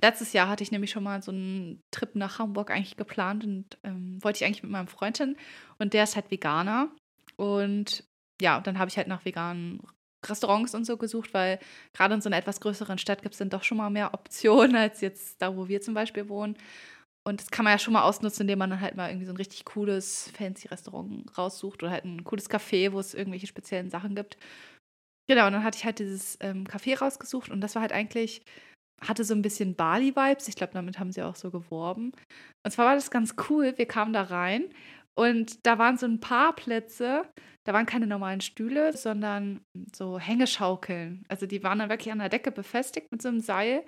Letztes 0.00 0.32
Jahr 0.32 0.48
hatte 0.48 0.62
ich 0.62 0.70
nämlich 0.70 0.92
schon 0.92 1.02
mal 1.02 1.20
so 1.22 1.32
einen 1.32 1.82
Trip 1.90 2.14
nach 2.14 2.38
Hamburg 2.38 2.70
eigentlich 2.70 2.96
geplant 2.96 3.44
und 3.44 3.78
ähm, 3.82 4.22
wollte 4.22 4.36
ich 4.36 4.44
eigentlich 4.44 4.62
mit 4.62 4.70
meinem 4.70 4.86
Freund 4.86 5.18
hin. 5.18 5.36
Und 5.78 5.94
der 5.94 6.04
ist 6.04 6.14
halt 6.14 6.30
Veganer. 6.30 6.90
Und 7.36 8.04
ja, 8.40 8.60
dann 8.60 8.78
habe 8.78 8.88
ich 8.88 8.96
halt 8.96 9.08
nach 9.08 9.24
veganen 9.24 9.80
Restaurants 10.24 10.74
und 10.74 10.84
so 10.84 10.96
gesucht, 10.96 11.32
weil 11.34 11.58
gerade 11.92 12.14
in 12.14 12.20
so 12.20 12.28
einer 12.28 12.36
etwas 12.36 12.60
größeren 12.60 12.98
Stadt 12.98 13.22
gibt 13.22 13.34
es 13.34 13.38
dann 13.38 13.50
doch 13.50 13.64
schon 13.64 13.78
mal 13.78 13.90
mehr 13.90 14.14
Optionen 14.14 14.76
als 14.76 15.00
jetzt 15.00 15.40
da, 15.42 15.56
wo 15.56 15.68
wir 15.68 15.80
zum 15.80 15.94
Beispiel 15.94 16.28
wohnen. 16.28 16.56
Und 17.24 17.40
das 17.40 17.50
kann 17.50 17.64
man 17.64 17.72
ja 17.72 17.78
schon 17.78 17.92
mal 17.92 18.04
ausnutzen, 18.04 18.42
indem 18.42 18.58
man 18.60 18.70
dann 18.70 18.80
halt 18.80 18.96
mal 18.96 19.10
irgendwie 19.10 19.26
so 19.26 19.32
ein 19.32 19.36
richtig 19.36 19.64
cooles, 19.66 20.30
fancy 20.36 20.68
Restaurant 20.68 21.36
raussucht 21.36 21.82
oder 21.82 21.92
halt 21.92 22.04
ein 22.04 22.24
cooles 22.24 22.48
Café, 22.48 22.92
wo 22.92 23.00
es 23.00 23.12
irgendwelche 23.12 23.46
speziellen 23.46 23.90
Sachen 23.90 24.14
gibt. 24.14 24.38
Genau, 25.28 25.46
und 25.46 25.52
dann 25.52 25.64
hatte 25.64 25.76
ich 25.78 25.84
halt 25.84 25.98
dieses 25.98 26.38
ähm, 26.40 26.64
Café 26.64 26.98
rausgesucht 26.98 27.50
und 27.50 27.60
das 27.60 27.74
war 27.74 27.82
halt 27.82 27.92
eigentlich, 27.92 28.42
hatte 29.06 29.24
so 29.24 29.34
ein 29.34 29.42
bisschen 29.42 29.76
Bali-Vibes. 29.76 30.48
Ich 30.48 30.56
glaube, 30.56 30.72
damit 30.72 30.98
haben 30.98 31.12
sie 31.12 31.22
auch 31.22 31.36
so 31.36 31.50
geworben. 31.50 32.12
Und 32.64 32.70
zwar 32.70 32.86
war 32.86 32.94
das 32.94 33.10
ganz 33.10 33.34
cool. 33.48 33.74
Wir 33.76 33.86
kamen 33.86 34.12
da 34.12 34.22
rein 34.22 34.64
und 35.18 35.66
da 35.66 35.78
waren 35.78 35.98
so 35.98 36.06
ein 36.06 36.20
paar 36.20 36.54
Plätze, 36.54 37.24
da 37.64 37.72
waren 37.74 37.86
keine 37.86 38.06
normalen 38.06 38.40
Stühle, 38.40 38.96
sondern 38.96 39.60
so 39.94 40.18
Hängeschaukeln. 40.18 41.24
Also 41.28 41.46
die 41.46 41.62
waren 41.62 41.78
dann 41.78 41.90
wirklich 41.90 42.10
an 42.12 42.20
der 42.20 42.28
Decke 42.30 42.50
befestigt 42.50 43.08
mit 43.12 43.20
so 43.20 43.28
einem 43.28 43.40
Seil, 43.40 43.84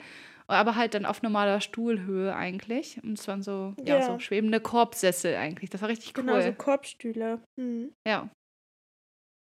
aber 0.46 0.74
halt 0.76 0.94
dann 0.94 1.06
auf 1.06 1.22
normaler 1.22 1.60
Stuhlhöhe 1.60 2.34
eigentlich. 2.34 3.02
Und 3.02 3.18
es 3.18 3.26
waren 3.28 3.42
so, 3.42 3.74
ja, 3.82 3.98
Ja. 3.98 4.02
so 4.02 4.18
schwebende 4.18 4.60
Korbsessel 4.60 5.36
eigentlich. 5.36 5.70
Das 5.70 5.80
war 5.80 5.88
richtig 5.88 6.12
cool. 6.18 6.24
Genau, 6.24 6.40
so 6.40 6.52
Korbstühle. 6.52 7.40
Mhm. 7.56 7.92
Ja. 8.06 8.28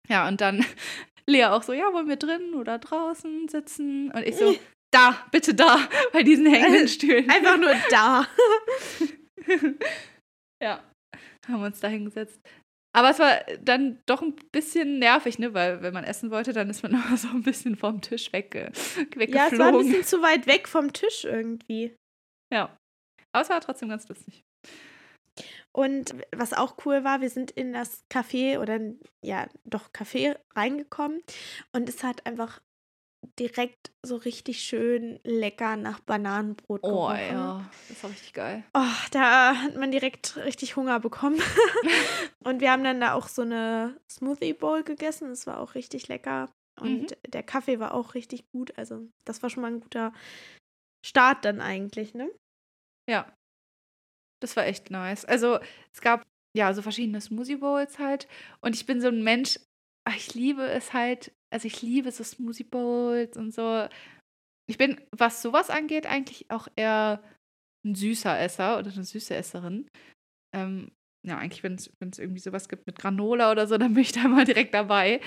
Ja, 0.07 0.27
und 0.27 0.41
dann 0.41 0.65
Lea 1.29 1.45
auch 1.45 1.63
so, 1.63 1.73
ja, 1.73 1.93
wollen 1.93 2.07
wir 2.07 2.17
drinnen 2.17 2.55
oder 2.55 2.79
draußen 2.79 3.47
sitzen? 3.47 4.11
Und 4.11 4.23
ich 4.25 4.35
so, 4.35 4.55
da, 4.91 5.25
bitte 5.31 5.53
da, 5.53 5.87
bei 6.13 6.23
diesen 6.23 6.45
hängenden 6.45 6.87
Stühlen. 6.87 7.29
Einfach 7.29 7.57
nur 7.57 7.73
da. 7.89 8.27
ja, 10.63 10.83
haben 11.47 11.63
uns 11.63 11.79
da 11.79 11.87
hingesetzt. 11.87 12.39
Aber 12.91 13.11
es 13.11 13.19
war 13.19 13.41
dann 13.61 13.99
doch 14.07 14.23
ein 14.23 14.35
bisschen 14.51 14.97
nervig, 14.97 15.37
ne? 15.37 15.53
Weil 15.53 15.83
wenn 15.83 15.93
man 15.93 16.03
essen 16.03 16.31
wollte, 16.31 16.53
dann 16.53 16.71
ist 16.71 16.81
man 16.81 16.93
immer 16.93 17.17
so 17.17 17.27
ein 17.27 17.43
bisschen 17.43 17.75
vom 17.75 18.01
Tisch 18.01 18.33
wegge 18.33 18.71
weggeflogen. 19.15 19.33
Ja, 19.35 19.47
es 19.51 19.59
war 19.59 19.67
ein 19.67 19.77
bisschen 19.77 20.03
zu 20.03 20.21
weit 20.23 20.47
weg 20.47 20.67
vom 20.67 20.91
Tisch 20.91 21.23
irgendwie. 21.23 21.95
ja. 22.51 22.75
Aber 23.31 23.43
es 23.43 23.49
war 23.49 23.61
trotzdem 23.61 23.89
ganz 23.89 24.07
lustig. 24.09 24.43
Und 25.71 26.15
was 26.35 26.53
auch 26.53 26.75
cool 26.85 27.03
war, 27.03 27.21
wir 27.21 27.29
sind 27.29 27.51
in 27.51 27.73
das 27.73 28.03
Café 28.09 28.59
oder 28.59 28.79
ja, 29.23 29.47
doch 29.65 29.91
Café 29.91 30.37
reingekommen 30.55 31.21
und 31.73 31.87
es 31.89 32.03
hat 32.03 32.25
einfach 32.25 32.61
direkt 33.37 33.91
so 34.01 34.15
richtig 34.15 34.61
schön 34.61 35.19
lecker 35.23 35.75
nach 35.75 35.99
Bananenbrot 35.99 36.79
Oh, 36.83 37.07
gerochen. 37.07 37.19
ja. 37.31 37.69
Das 37.89 38.01
war 38.03 38.09
richtig 38.11 38.33
geil. 38.33 38.63
Oh, 38.73 38.81
da 39.11 39.55
hat 39.55 39.75
man 39.75 39.91
direkt 39.91 40.37
richtig 40.37 40.75
Hunger 40.77 40.99
bekommen. 41.01 41.41
und 42.43 42.61
wir 42.61 42.71
haben 42.71 42.83
dann 42.83 43.01
da 43.01 43.13
auch 43.13 43.27
so 43.27 43.41
eine 43.41 43.99
Smoothie 44.09 44.53
Bowl 44.53 44.83
gegessen. 44.83 45.29
Das 45.29 45.47
war 45.47 45.59
auch 45.59 45.75
richtig 45.75 46.07
lecker. 46.07 46.49
Und 46.79 47.17
der 47.27 47.43
Kaffee 47.43 47.79
war 47.81 47.93
auch 47.93 48.13
richtig 48.13 48.49
gut. 48.51 48.77
Also, 48.77 49.05
das 49.25 49.43
war 49.43 49.49
schon 49.49 49.61
mal 49.63 49.71
ein 49.73 49.81
guter 49.81 50.13
Start 51.05 51.43
dann 51.43 51.59
eigentlich, 51.59 52.13
ne? 52.13 52.31
Ja. 53.09 53.27
Das 54.41 54.55
war 54.55 54.65
echt 54.65 54.91
nice. 54.91 55.25
Also, 55.25 55.59
es 55.93 56.01
gab 56.01 56.25
ja, 56.55 56.73
so 56.73 56.81
verschiedene 56.81 57.21
Smoothie 57.21 57.57
Bowls 57.57 57.99
halt. 57.99 58.27
Und 58.61 58.75
ich 58.75 58.85
bin 58.85 59.01
so 59.01 59.07
ein 59.07 59.23
Mensch, 59.23 59.59
ach, 60.05 60.15
ich 60.15 60.33
liebe 60.33 60.63
es 60.63 60.93
halt, 60.93 61.31
also 61.51 61.67
ich 61.67 61.81
liebe 61.81 62.11
so 62.11 62.23
Smoothie 62.23 62.63
Bowls 62.63 63.37
und 63.37 63.53
so. 63.53 63.87
Ich 64.67 64.77
bin, 64.77 64.99
was 65.11 65.41
sowas 65.41 65.69
angeht, 65.69 66.05
eigentlich 66.05 66.49
auch 66.51 66.67
eher 66.75 67.23
ein 67.85 67.95
süßer 67.95 68.39
Esser 68.39 68.79
oder 68.79 68.91
eine 68.91 69.03
süße 69.03 69.35
Esserin. 69.35 69.87
Ähm, 70.55 70.91
ja, 71.25 71.37
eigentlich, 71.37 71.63
wenn 71.63 71.75
es 71.75 72.19
irgendwie 72.19 72.39
sowas 72.39 72.69
gibt 72.69 72.87
mit 72.87 72.97
Granola 72.97 73.51
oder 73.51 73.67
so, 73.67 73.77
dann 73.77 73.93
bin 73.93 74.03
ich 74.03 74.11
da 74.11 74.27
mal 74.27 74.45
direkt 74.45 74.73
dabei. 74.73 75.21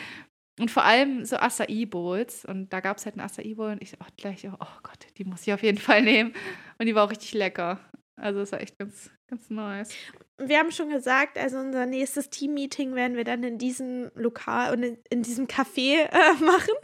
Und 0.60 0.70
vor 0.70 0.84
allem 0.84 1.24
so 1.24 1.36
Acai 1.36 1.86
Bowls. 1.86 2.44
Und 2.44 2.72
da 2.72 2.80
gab 2.80 2.98
es 2.98 3.06
halt 3.06 3.18
einen 3.18 3.28
Acai 3.28 3.54
Bowl 3.54 3.70
und 3.72 3.82
ich 3.82 3.90
so, 3.90 3.96
oh, 4.00 4.06
gleich, 4.16 4.46
oh 4.46 4.80
Gott, 4.82 5.06
die 5.16 5.24
muss 5.24 5.46
ich 5.46 5.52
auf 5.52 5.62
jeden 5.62 5.78
Fall 5.78 6.02
nehmen. 6.02 6.34
Und 6.78 6.86
die 6.86 6.94
war 6.94 7.04
auch 7.04 7.10
richtig 7.10 7.32
lecker. 7.34 7.80
Also 8.20 8.40
es 8.40 8.52
war 8.52 8.60
echt 8.60 8.78
ganz, 8.78 9.10
ganz 9.28 9.48
nice. 9.48 9.94
Wir 10.38 10.58
haben 10.58 10.70
schon 10.70 10.90
gesagt, 10.90 11.38
also 11.38 11.58
unser 11.58 11.86
nächstes 11.86 12.30
Team-Meeting 12.30 12.94
werden 12.94 13.16
wir 13.16 13.24
dann 13.24 13.42
in 13.42 13.58
diesem 13.58 14.10
Lokal 14.14 14.74
und 14.74 14.82
in, 14.82 14.98
in 15.08 15.22
diesem 15.22 15.46
Café 15.46 16.08
äh, 16.10 16.34
machen. 16.44 16.74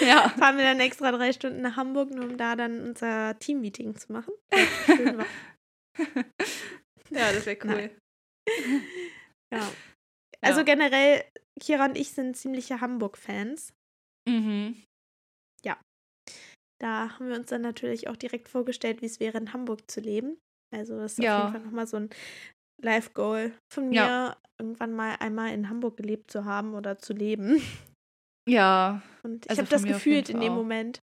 Ja. 0.00 0.28
Fahren 0.30 0.56
wir 0.56 0.64
dann 0.64 0.80
extra 0.80 1.12
drei 1.12 1.32
Stunden 1.32 1.60
nach 1.60 1.76
Hamburg, 1.76 2.10
nur 2.10 2.24
um 2.24 2.36
da 2.36 2.56
dann 2.56 2.80
unser 2.80 3.38
Team-Meeting 3.38 3.96
zu 3.96 4.12
machen. 4.12 4.34
Schön 4.86 5.18
war. 5.18 5.26
ja, 7.10 7.32
das 7.32 7.46
wäre 7.46 7.58
cool. 7.64 7.90
ja. 9.52 9.70
Also 10.40 10.60
ja. 10.60 10.64
generell, 10.64 11.24
Kira 11.60 11.84
und 11.84 11.96
ich 11.96 12.10
sind 12.10 12.36
ziemliche 12.36 12.80
Hamburg-Fans. 12.80 13.72
Mhm. 14.28 14.82
Ja. 15.64 15.80
Da 16.80 17.10
haben 17.10 17.28
wir 17.28 17.36
uns 17.36 17.50
dann 17.50 17.62
natürlich 17.62 18.08
auch 18.08 18.16
direkt 18.16 18.48
vorgestellt, 18.48 19.00
wie 19.00 19.06
es 19.06 19.20
wäre, 19.20 19.38
in 19.38 19.52
Hamburg 19.52 19.88
zu 19.88 20.00
leben. 20.00 20.38
Also 20.72 20.98
das 20.98 21.12
ist 21.12 21.24
ja. 21.24 21.38
auf 21.38 21.44
jeden 21.44 21.52
Fall 21.52 21.64
nochmal 21.66 21.86
so 21.86 21.96
ein 21.98 22.10
Life-Goal 22.82 23.52
von 23.72 23.90
mir, 23.90 23.96
ja. 23.96 24.36
irgendwann 24.58 24.92
mal 24.92 25.16
einmal 25.20 25.52
in 25.52 25.68
Hamburg 25.68 25.96
gelebt 25.96 26.30
zu 26.30 26.44
haben 26.44 26.74
oder 26.74 26.98
zu 26.98 27.12
leben. 27.12 27.62
Ja. 28.48 29.02
Und 29.22 29.44
ich 29.44 29.50
also 29.50 29.62
habe 29.62 29.70
das 29.70 29.84
gefühlt 29.84 30.28
in 30.28 30.40
dem 30.40 30.52
auch. 30.52 30.56
Moment. 30.56 31.00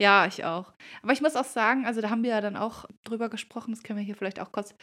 Ja, 0.00 0.26
ich 0.26 0.44
auch. 0.44 0.72
Aber 1.02 1.12
ich 1.12 1.20
muss 1.20 1.34
auch 1.34 1.44
sagen, 1.44 1.84
also 1.84 2.00
da 2.00 2.10
haben 2.10 2.22
wir 2.22 2.30
ja 2.30 2.40
dann 2.40 2.56
auch 2.56 2.84
drüber 3.04 3.28
gesprochen, 3.28 3.72
das 3.72 3.82
können 3.82 3.98
wir 3.98 4.06
hier 4.06 4.14
vielleicht 4.14 4.38
auch 4.38 4.52
kurz 4.52 4.74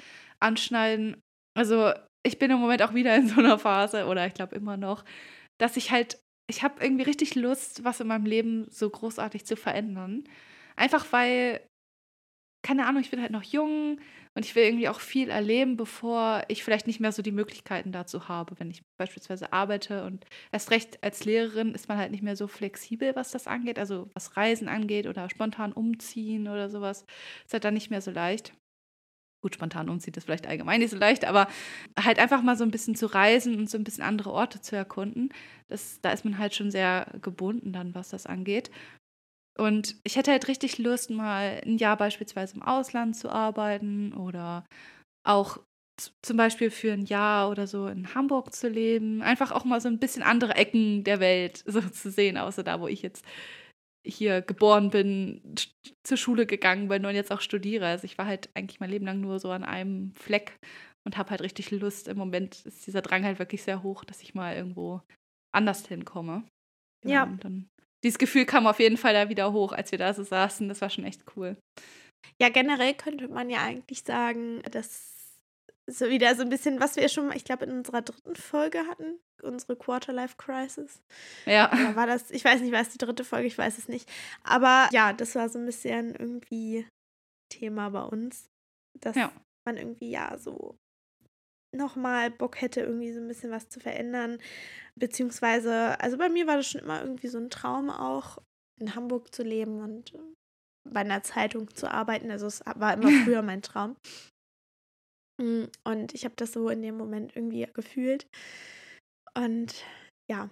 anschneiden. 0.42 1.22
Also 1.58 1.94
ich 2.26 2.38
bin 2.40 2.52
im 2.52 2.60
Moment 2.60 2.82
auch 2.82 2.94
wieder 2.94 3.16
in 3.16 3.28
so 3.28 3.40
einer 3.40 3.58
Phase, 3.58 4.08
oder 4.08 4.28
ich 4.28 4.34
glaube 4.34 4.56
immer 4.56 4.76
noch, 4.76 5.06
dass 5.58 5.78
ich 5.78 5.92
halt, 5.92 6.20
ich 6.50 6.64
habe 6.64 6.84
irgendwie 6.84 7.04
richtig 7.04 7.36
Lust, 7.36 7.86
was 7.86 8.02
in 8.02 8.08
meinem 8.08 8.26
Leben 8.26 8.70
so 8.70 8.90
großartig 8.90 9.46
zu 9.46 9.56
verändern. 9.56 10.26
Einfach 10.76 11.06
weil, 11.12 11.66
keine 12.66 12.88
Ahnung, 12.88 13.04
ich 13.04 13.12
bin 13.12 13.22
halt 13.22 13.32
noch 13.32 13.44
jung 13.44 14.00
und 14.34 14.44
ich 14.44 14.56
will 14.56 14.64
irgendwie 14.64 14.90
auch 14.90 15.00
viel 15.00 15.30
erleben, 15.30 15.78
bevor 15.78 16.44
ich 16.48 16.64
vielleicht 16.64 16.88
nicht 16.88 17.00
mehr 17.00 17.12
so 17.12 17.22
die 17.22 17.32
Möglichkeiten 17.32 17.92
dazu 17.92 18.28
habe. 18.28 18.56
Wenn 18.60 18.72
ich 18.72 18.82
beispielsweise 18.98 19.54
arbeite 19.54 20.04
und 20.04 20.26
erst 20.52 20.72
recht 20.72 21.04
als 21.04 21.26
Lehrerin 21.26 21.76
ist 21.76 21.88
man 21.88 22.00
halt 22.00 22.10
nicht 22.10 22.24
mehr 22.24 22.36
so 22.36 22.48
flexibel, 22.48 23.16
was 23.16 23.30
das 23.30 23.46
angeht, 23.46 23.78
also 23.78 24.10
was 24.16 24.36
Reisen 24.36 24.68
angeht 24.68 25.06
oder 25.06 25.30
spontan 25.30 25.74
umziehen 25.74 26.48
oder 26.48 26.68
sowas. 26.68 27.06
Ist 27.46 27.54
halt 27.54 27.66
dann 27.66 27.76
nicht 27.76 27.92
mehr 27.92 28.02
so 28.02 28.10
leicht. 28.10 28.52
Gut, 29.44 29.54
spontan 29.54 29.88
umzieht 29.90 30.18
ist 30.18 30.24
vielleicht 30.24 30.48
allgemein 30.48 30.80
nicht 30.80 30.90
so 30.90 30.98
leicht, 30.98 31.24
aber 31.24 31.48
halt 32.00 32.18
einfach 32.18 32.42
mal 32.42 32.58
so 32.58 32.64
ein 32.64 32.72
bisschen 32.72 32.96
zu 32.96 33.06
reisen 33.06 33.60
und 33.60 33.70
so 33.70 33.78
ein 33.78 33.84
bisschen 33.84 34.04
andere 34.04 34.32
Orte 34.34 34.60
zu 34.60 34.76
erkunden, 34.76 35.30
das, 35.68 36.02
da 36.02 36.10
ist 36.12 36.26
man 36.26 36.40
halt 36.40 36.56
schon 36.56 36.72
sehr 36.72 37.14
gebunden 37.22 37.72
dann, 37.72 37.94
was 37.94 38.10
das 38.10 38.26
angeht. 38.26 38.72
Und 39.58 39.96
ich 40.04 40.18
hätte 40.18 40.32
halt 40.32 40.48
richtig 40.48 40.78
Lust, 40.78 41.10
mal 41.10 41.62
ein 41.66 41.78
Jahr 41.78 41.98
beispielsweise 41.98 42.56
im 42.56 42.62
Ausland 42.62 43.16
zu 43.16 43.30
arbeiten 43.30 44.14
oder 44.14 44.66
auch 45.24 45.60
zum 46.22 46.36
Beispiel 46.36 46.72
für 46.72 46.92
ein 46.92 47.06
Jahr 47.06 47.50
oder 47.50 47.68
so 47.68 47.88
in 47.88 48.14
Hamburg 48.14 48.54
zu 48.54 48.68
leben. 48.68 49.22
Einfach 49.22 49.52
auch 49.52 49.64
mal 49.64 49.80
so 49.80 49.88
ein 49.88 50.00
bisschen 50.00 50.24
andere 50.24 50.56
Ecken 50.56 51.04
der 51.06 51.22
Welt 51.22 51.64
so 51.66 51.80
zu 51.82 52.12
sehen, 52.12 52.38
außer 52.38 52.64
da, 52.64 52.82
wo 52.82 52.88
ich 52.88 53.02
jetzt 53.02 53.26
hier 54.06 54.42
geboren 54.42 54.90
bin, 54.90 55.42
zur 56.04 56.18
Schule 56.18 56.46
gegangen 56.46 56.90
bin 56.90 57.06
und 57.06 57.16
jetzt 57.16 57.32
auch 57.32 57.42
studiere. 57.42 57.88
Also 57.88 58.06
ich 58.06 58.18
war 58.18 58.28
halt 58.28 58.50
eigentlich 58.54 58.80
mein 58.80 58.90
Leben 58.90 59.06
lang 59.06 59.22
nur 59.22 59.40
so 59.40 59.52
an 59.52 59.64
einem 59.64 60.12
Fleck 60.16 60.60
und 61.06 61.18
habe 61.18 61.32
halt 61.32 61.42
richtig 61.42 61.72
Lust. 61.72 62.08
Im 62.08 62.18
Moment 62.18 62.66
ist 62.66 62.86
dieser 62.86 63.02
Drang 63.02 63.24
halt 63.24 63.40
wirklich 63.40 63.64
sehr 63.64 63.82
hoch, 63.84 64.04
dass 64.04 64.22
ich 64.22 64.36
mal 64.36 64.56
irgendwo 64.56 65.02
anders 65.54 65.88
hinkomme. 65.88 66.44
Genau, 67.02 67.14
ja. 67.14 67.24
Und 67.24 67.44
dann, 67.44 67.70
dieses 68.06 68.20
Gefühl 68.20 68.46
kam 68.46 68.68
auf 68.68 68.80
jeden 68.80 68.98
Fall 68.98 69.14
da 69.14 69.30
wieder 69.30 69.52
hoch, 69.52 69.72
als 69.74 69.92
wir 69.92 69.98
da 69.98 70.14
so 70.14 70.24
saßen. 70.24 70.70
Das 70.70 70.80
war 70.80 70.90
schon 70.92 71.04
echt 71.04 71.24
cool. 71.36 71.58
Ja, 72.40 72.50
generell 72.50 72.94
könnte 72.94 73.28
man 73.28 73.50
ja 73.50 73.64
eigentlich 73.64 74.04
sagen, 74.04 74.62
dass 74.72 75.16
so 75.88 76.10
wieder 76.10 76.36
so 76.36 76.44
ein 76.44 76.50
bisschen, 76.50 76.80
was 76.80 76.96
wir 76.96 77.10
schon, 77.10 77.32
ich 77.32 77.46
glaube, 77.46 77.66
in 77.66 77.72
unserer 77.72 78.02
dritten 78.02 78.36
Folge 78.36 78.88
hatten, 78.88 79.20
unsere 79.42 79.76
Quarterlife 79.76 80.36
Crisis. 80.38 81.02
Ja. 81.46 81.72
Oder 81.72 81.96
war 81.96 82.08
das, 82.08 82.32
ich 82.32 82.46
weiß 82.46 82.62
nicht, 82.62 82.72
war 82.72 82.82
es 82.82 82.90
die 82.90 82.98
dritte 82.98 83.24
Folge, 83.24 83.48
ich 83.48 83.58
weiß 83.58 83.78
es 83.78 83.88
nicht. 83.88 84.10
Aber 84.44 84.88
ja, 84.92 85.14
das 85.14 85.36
war 85.36 85.50
so 85.50 85.60
ein 85.60 85.66
bisschen 85.66 86.16
irgendwie 86.16 86.88
Thema 87.52 87.90
bei 87.90 88.04
uns, 88.04 88.48
dass 89.00 89.16
ja. 89.16 89.32
man 89.68 89.78
irgendwie 89.78 90.12
ja 90.12 90.38
so 90.38 90.76
nochmal 91.76 92.32
Bock 92.32 92.62
hätte, 92.62 92.82
irgendwie 92.82 93.12
so 93.12 93.20
ein 93.20 93.28
bisschen 93.28 93.52
was 93.52 93.70
zu 93.70 93.80
verändern. 93.80 94.40
Beziehungsweise, 94.96 96.00
also 96.00 96.18
bei 96.18 96.30
mir 96.30 96.48
war 96.48 96.58
das 96.58 96.68
schon 96.68 96.82
immer 96.82 97.02
irgendwie 97.02 97.28
so 97.28 97.38
ein 97.38 97.50
Traum 97.50 97.90
auch, 97.90 98.40
in 98.80 98.96
Hamburg 98.96 99.34
zu 99.34 99.44
leben 99.44 99.82
und 99.82 100.14
äh, 100.14 100.20
bei 100.90 101.02
einer 101.02 101.24
Zeitung 101.24 101.74
zu 101.74 101.90
arbeiten. 101.90 102.32
Also 102.32 102.48
es 102.48 102.62
war 102.66 102.94
immer 102.94 103.10
früher 103.26 103.42
mein 103.42 103.62
Traum. 103.62 103.96
Mm, 105.42 105.66
und 105.84 106.14
ich 106.14 106.26
habe 106.26 106.36
das 106.36 106.54
so 106.54 106.70
in 106.70 106.82
dem 106.82 106.98
Moment 106.98 107.36
irgendwie 107.36 107.68
gefühlt. 107.74 108.28
Und 109.38 109.84
ja, 110.30 110.50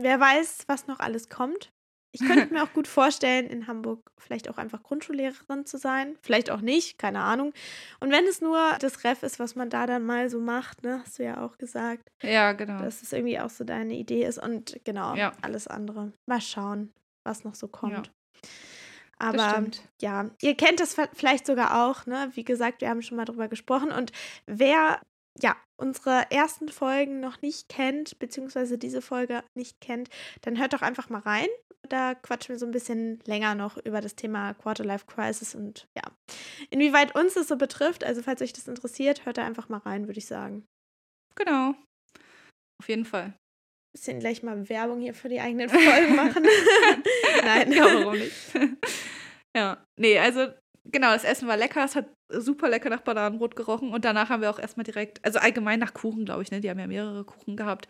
wer 0.00 0.18
weiß, 0.20 0.64
was 0.66 0.86
noch 0.86 1.00
alles 1.00 1.28
kommt. 1.28 1.73
Ich 2.14 2.20
könnte 2.20 2.46
mir 2.54 2.62
auch 2.62 2.72
gut 2.72 2.86
vorstellen, 2.86 3.46
in 3.48 3.66
Hamburg 3.66 4.08
vielleicht 4.18 4.48
auch 4.48 4.56
einfach 4.56 4.84
Grundschullehrerin 4.84 5.66
zu 5.66 5.78
sein. 5.78 6.16
Vielleicht 6.22 6.48
auch 6.48 6.60
nicht, 6.60 6.96
keine 6.96 7.20
Ahnung. 7.20 7.52
Und 7.98 8.12
wenn 8.12 8.24
es 8.26 8.40
nur 8.40 8.76
das 8.78 9.02
Ref 9.02 9.24
ist, 9.24 9.40
was 9.40 9.56
man 9.56 9.68
da 9.68 9.86
dann 9.86 10.06
mal 10.06 10.30
so 10.30 10.38
macht, 10.38 10.84
ne, 10.84 11.00
hast 11.04 11.18
du 11.18 11.24
ja 11.24 11.44
auch 11.44 11.58
gesagt. 11.58 12.08
Ja, 12.22 12.52
genau. 12.52 12.78
Dass 12.78 13.02
es 13.02 13.12
irgendwie 13.12 13.40
auch 13.40 13.50
so 13.50 13.64
deine 13.64 13.94
Idee 13.94 14.24
ist 14.24 14.38
und 14.38 14.78
genau, 14.84 15.16
ja. 15.16 15.32
alles 15.42 15.66
andere. 15.66 16.12
Mal 16.26 16.40
schauen, 16.40 16.92
was 17.24 17.42
noch 17.42 17.56
so 17.56 17.66
kommt. 17.66 18.06
Ja. 18.06 18.12
Aber 19.18 19.64
ja, 20.00 20.30
ihr 20.40 20.56
kennt 20.56 20.80
das 20.80 20.96
vielleicht 21.14 21.46
sogar 21.46 21.84
auch, 21.84 22.06
ne? 22.06 22.30
Wie 22.34 22.44
gesagt, 22.44 22.80
wir 22.80 22.90
haben 22.90 23.02
schon 23.02 23.16
mal 23.16 23.24
drüber 23.24 23.48
gesprochen. 23.48 23.90
Und 23.90 24.12
wer 24.46 25.00
ja, 25.40 25.56
unsere 25.76 26.30
ersten 26.30 26.68
Folgen 26.68 27.20
noch 27.20 27.42
nicht 27.42 27.68
kennt, 27.68 28.18
beziehungsweise 28.18 28.78
diese 28.78 29.02
Folge 29.02 29.42
nicht 29.54 29.80
kennt, 29.80 30.08
dann 30.42 30.58
hört 30.58 30.72
doch 30.72 30.82
einfach 30.82 31.08
mal 31.08 31.20
rein. 31.20 31.48
Da 31.88 32.14
quatschen 32.14 32.54
wir 32.54 32.58
so 32.58 32.66
ein 32.66 32.72
bisschen 32.72 33.20
länger 33.26 33.54
noch 33.54 33.76
über 33.76 34.00
das 34.00 34.14
Thema 34.14 34.54
Quarterlife 34.54 35.06
Crisis 35.06 35.54
und 35.54 35.86
ja, 35.96 36.02
inwieweit 36.70 37.14
uns 37.14 37.34
das 37.34 37.48
so 37.48 37.56
betrifft. 37.56 38.04
Also, 38.04 38.22
falls 38.22 38.40
euch 38.40 38.52
das 38.54 38.68
interessiert, 38.68 39.26
hört 39.26 39.36
da 39.36 39.44
einfach 39.44 39.68
mal 39.68 39.78
rein, 39.78 40.06
würde 40.06 40.18
ich 40.18 40.26
sagen. 40.26 40.66
Genau. 41.34 41.74
Auf 42.80 42.88
jeden 42.88 43.04
Fall. 43.04 43.34
Bisschen 43.94 44.18
gleich 44.18 44.42
mal 44.42 44.68
Werbung 44.68 45.00
hier 45.00 45.14
für 45.14 45.28
die 45.28 45.40
eigenen 45.40 45.68
Folgen 45.68 46.16
machen. 46.16 46.46
Nein. 47.44 47.72
Ja, 47.72 47.84
warum 47.84 48.18
nicht? 48.18 48.32
ja, 49.56 49.84
nee, 49.98 50.18
also 50.18 50.52
genau, 50.84 51.12
das 51.12 51.24
Essen 51.24 51.48
war 51.48 51.56
lecker. 51.56 51.84
Es 51.84 51.96
hat 51.96 52.06
super 52.28 52.68
lecker 52.68 52.90
nach 52.90 53.02
Bananenbrot 53.02 53.56
gerochen. 53.56 53.92
Und 53.92 54.04
danach 54.04 54.28
haben 54.28 54.42
wir 54.42 54.50
auch 54.50 54.58
erstmal 54.58 54.84
direkt, 54.84 55.24
also 55.24 55.38
allgemein 55.38 55.80
nach 55.80 55.94
Kuchen, 55.94 56.24
glaube 56.24 56.42
ich, 56.42 56.50
ne? 56.50 56.60
Die 56.60 56.70
haben 56.70 56.78
ja 56.78 56.86
mehrere 56.86 57.24
Kuchen 57.24 57.56
gehabt. 57.56 57.88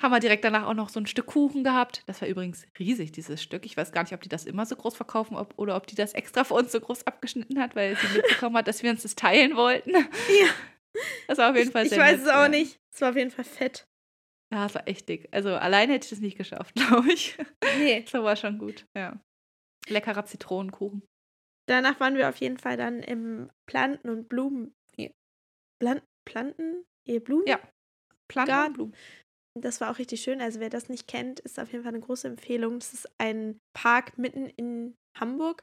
Haben 0.00 0.12
wir 0.12 0.20
direkt 0.20 0.44
danach 0.44 0.66
auch 0.66 0.74
noch 0.74 0.88
so 0.88 0.98
ein 0.98 1.06
Stück 1.06 1.26
Kuchen 1.26 1.62
gehabt. 1.62 2.02
Das 2.06 2.20
war 2.20 2.28
übrigens 2.28 2.66
riesig, 2.78 3.12
dieses 3.12 3.42
Stück. 3.42 3.64
Ich 3.64 3.76
weiß 3.76 3.92
gar 3.92 4.02
nicht, 4.02 4.12
ob 4.12 4.20
die 4.22 4.28
das 4.28 4.44
immer 4.44 4.66
so 4.66 4.74
groß 4.74 4.96
verkaufen 4.96 5.36
ob, 5.36 5.54
oder 5.56 5.76
ob 5.76 5.86
die 5.86 5.94
das 5.94 6.14
extra 6.14 6.42
für 6.42 6.54
uns 6.54 6.72
so 6.72 6.80
groß 6.80 7.06
abgeschnitten 7.06 7.60
hat, 7.60 7.76
weil 7.76 7.96
sie 7.96 8.08
mitbekommen 8.16 8.56
hat, 8.56 8.66
dass 8.66 8.82
wir 8.82 8.90
uns 8.90 9.02
das 9.02 9.14
teilen 9.14 9.56
wollten. 9.56 9.92
Ja. 9.92 10.48
Das 11.28 11.38
war 11.38 11.50
auf 11.50 11.56
jeden 11.56 11.70
Fall 11.70 11.88
sehr 11.88 11.98
Ich 11.98 12.04
weiß 12.04 12.18
nett, 12.18 12.26
es 12.26 12.32
auch 12.32 12.42
ja. 12.42 12.48
nicht. 12.48 12.80
Es 12.92 13.00
war 13.00 13.10
auf 13.10 13.16
jeden 13.16 13.30
Fall 13.30 13.44
fett. 13.44 13.86
Ja, 14.52 14.66
es 14.66 14.74
war 14.74 14.86
echt 14.86 15.08
dick. 15.08 15.28
Also 15.32 15.50
alleine 15.50 15.94
hätte 15.94 16.04
ich 16.04 16.10
das 16.10 16.20
nicht 16.20 16.38
geschafft, 16.38 16.74
glaube 16.76 17.12
ich. 17.12 17.36
Nee. 17.78 18.04
So 18.08 18.22
war 18.24 18.36
schon 18.36 18.58
gut, 18.58 18.86
ja. 18.96 19.20
Leckerer 19.88 20.24
Zitronenkuchen. 20.24 21.02
Danach 21.66 22.00
waren 22.00 22.16
wir 22.16 22.28
auf 22.28 22.36
jeden 22.36 22.58
Fall 22.58 22.76
dann 22.76 23.00
im 23.00 23.50
Planten- 23.66 24.10
und 24.10 24.28
Blumen. 24.28 24.74
Nee. 24.96 25.12
Plan 25.80 26.00
Planten? 26.26 26.84
Nee, 27.06 27.18
Blumen? 27.18 27.46
Ja. 27.46 27.58
Planten 28.28 28.50
Garten. 28.50 28.66
und 28.68 28.74
Blumen. 28.74 28.96
Das 29.60 29.80
war 29.80 29.90
auch 29.90 29.98
richtig 29.98 30.20
schön. 30.22 30.40
Also 30.40 30.60
wer 30.60 30.70
das 30.70 30.88
nicht 30.88 31.06
kennt, 31.06 31.40
ist 31.40 31.60
auf 31.60 31.70
jeden 31.72 31.84
Fall 31.84 31.94
eine 31.94 32.02
große 32.02 32.26
Empfehlung. 32.26 32.80
Das 32.80 32.92
ist 32.92 33.08
ein 33.18 33.58
Park 33.72 34.18
mitten 34.18 34.46
in 34.46 34.96
Hamburg, 35.18 35.62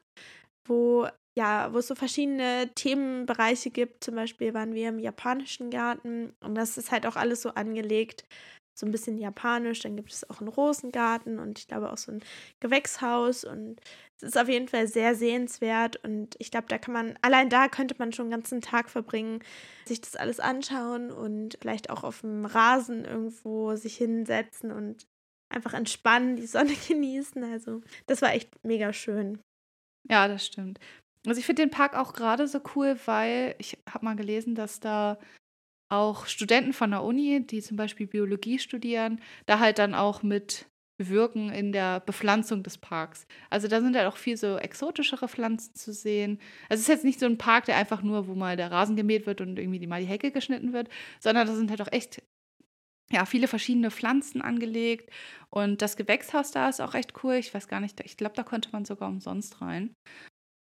wo 0.68 1.08
ja, 1.38 1.74
wo 1.74 1.78
es 1.78 1.88
so 1.88 1.96
verschiedene 1.96 2.70
Themenbereiche 2.76 3.70
gibt. 3.70 4.04
Zum 4.04 4.16
Beispiel 4.16 4.54
waren 4.54 4.74
wir 4.74 4.90
im 4.90 5.00
japanischen 5.00 5.70
Garten 5.70 6.34
und 6.44 6.56
das 6.56 6.78
ist 6.78 6.92
halt 6.92 7.06
auch 7.06 7.16
alles 7.16 7.42
so 7.42 7.50
angelegt 7.52 8.26
so 8.82 8.86
ein 8.86 8.92
bisschen 8.92 9.18
japanisch. 9.18 9.80
Dann 9.80 9.96
gibt 9.96 10.12
es 10.12 10.30
auch 10.30 10.42
einen 10.42 10.50
Rosengarten 10.50 11.40
und 11.40 11.60
ich 11.60 11.68
glaube 11.68 11.92
auch 11.92 11.98
so 11.98 12.12
ein 12.12 12.24
Gewächshaus. 12.60 13.44
Und 13.46 13.80
es 14.22 14.30
ist 14.30 14.38
auf 14.38 14.50
jeden 14.50 14.68
Fall 14.68 14.88
sehr 14.88 15.16
sehenswert. 15.16 16.04
Und 16.04 16.36
ich 16.40 16.52
glaube, 16.52 16.68
da 16.68 16.78
kann 16.78 16.94
man, 16.94 17.18
allein 17.22 17.50
da 17.50 17.68
könnte 17.68 17.96
man 17.98 18.14
schon 18.14 18.26
einen 18.26 18.32
ganzen 18.32 18.62
Tag 18.62 18.90
verbringen, 18.90 19.40
sich 19.86 20.02
das 20.02 20.16
alles 20.16 20.40
anschauen 20.40 21.12
und 21.12 21.58
vielleicht 21.62 21.90
auch 21.90 22.04
auf 22.04 22.22
dem 22.22 22.46
Rasen 22.46 23.06
irgendwo 23.06 23.76
sich 23.76 23.98
hinsetzen 23.98 24.72
und 24.72 25.08
einfach 25.50 25.74
entspannen, 25.74 26.36
die 26.36 26.46
Sonne 26.48 26.74
genießen. 26.88 27.44
Also, 27.44 27.82
das 28.08 28.22
war 28.22 28.34
echt 28.34 28.64
mega 28.64 28.94
schön. 28.94 29.40
Ja, 30.10 30.28
das 30.28 30.46
stimmt. 30.46 30.80
Also 31.28 31.40
ich 31.40 31.46
finde 31.46 31.64
den 31.64 31.70
Park 31.70 31.96
auch 31.96 32.14
gerade 32.14 32.48
so 32.48 32.60
cool, 32.76 33.00
weil 33.06 33.56
ich 33.60 33.78
habe 33.88 34.06
mal 34.06 34.16
gelesen, 34.16 34.56
dass 34.56 34.80
da 34.80 35.20
auch 35.90 36.26
Studenten 36.26 36.74
von 36.74 36.92
der 36.92 37.04
Uni, 37.04 37.46
die 37.46 37.62
zum 37.62 37.78
Beispiel 37.78 38.08
Biologie 38.08 38.58
studieren, 38.58 39.22
da 39.46 39.60
halt 39.60 39.78
dann 39.78 39.94
auch 39.94 40.24
mit 40.24 40.71
bewirken 41.02 41.50
in 41.50 41.72
der 41.72 42.00
Bepflanzung 42.00 42.64
des 42.64 42.78
Parks. 42.78 43.26
Also 43.50 43.68
da 43.68 43.82
sind 43.82 43.96
halt 43.96 44.08
auch 44.08 44.18
viel 44.18 44.38
so 44.38 44.58
exotischere 44.58 45.28
Pflanzen 45.28 45.76
zu 45.76 45.94
sehen. 45.94 46.40
Also 46.70 46.80
es 46.80 46.82
ist 46.82 46.88
jetzt 46.88 47.06
nicht 47.06 47.20
so 47.20 47.26
ein 47.26 47.38
Park, 47.38 47.66
der 47.66 47.78
einfach 47.78 48.02
nur, 48.02 48.28
wo 48.28 48.36
mal 48.36 48.58
der 48.58 48.72
Rasen 48.72 48.96
gemäht 48.96 49.26
wird 49.26 49.42
und 49.42 49.58
irgendwie 49.58 49.86
mal 49.88 50.02
die 50.02 50.08
Hecke 50.08 50.32
geschnitten 50.32 50.74
wird, 50.74 50.90
sondern 51.20 51.48
da 51.48 51.54
sind 51.54 51.70
halt 51.70 51.82
auch 51.82 51.92
echt 51.92 52.22
ja, 53.12 53.26
viele 53.26 53.48
verschiedene 53.48 53.92
Pflanzen 53.92 54.42
angelegt. 54.42 55.12
Und 55.50 55.82
das 55.82 55.98
Gewächshaus 55.98 56.52
da 56.52 56.70
ist 56.70 56.82
auch 56.82 56.96
echt 56.96 57.24
cool. 57.24 57.36
Ich 57.36 57.54
weiß 57.54 57.68
gar 57.68 57.80
nicht, 57.80 58.00
ich 58.02 58.18
glaube, 58.18 58.36
da 58.36 58.44
konnte 58.44 58.70
man 58.72 58.86
sogar 58.86 59.10
umsonst 59.10 59.62
rein. 59.62 59.94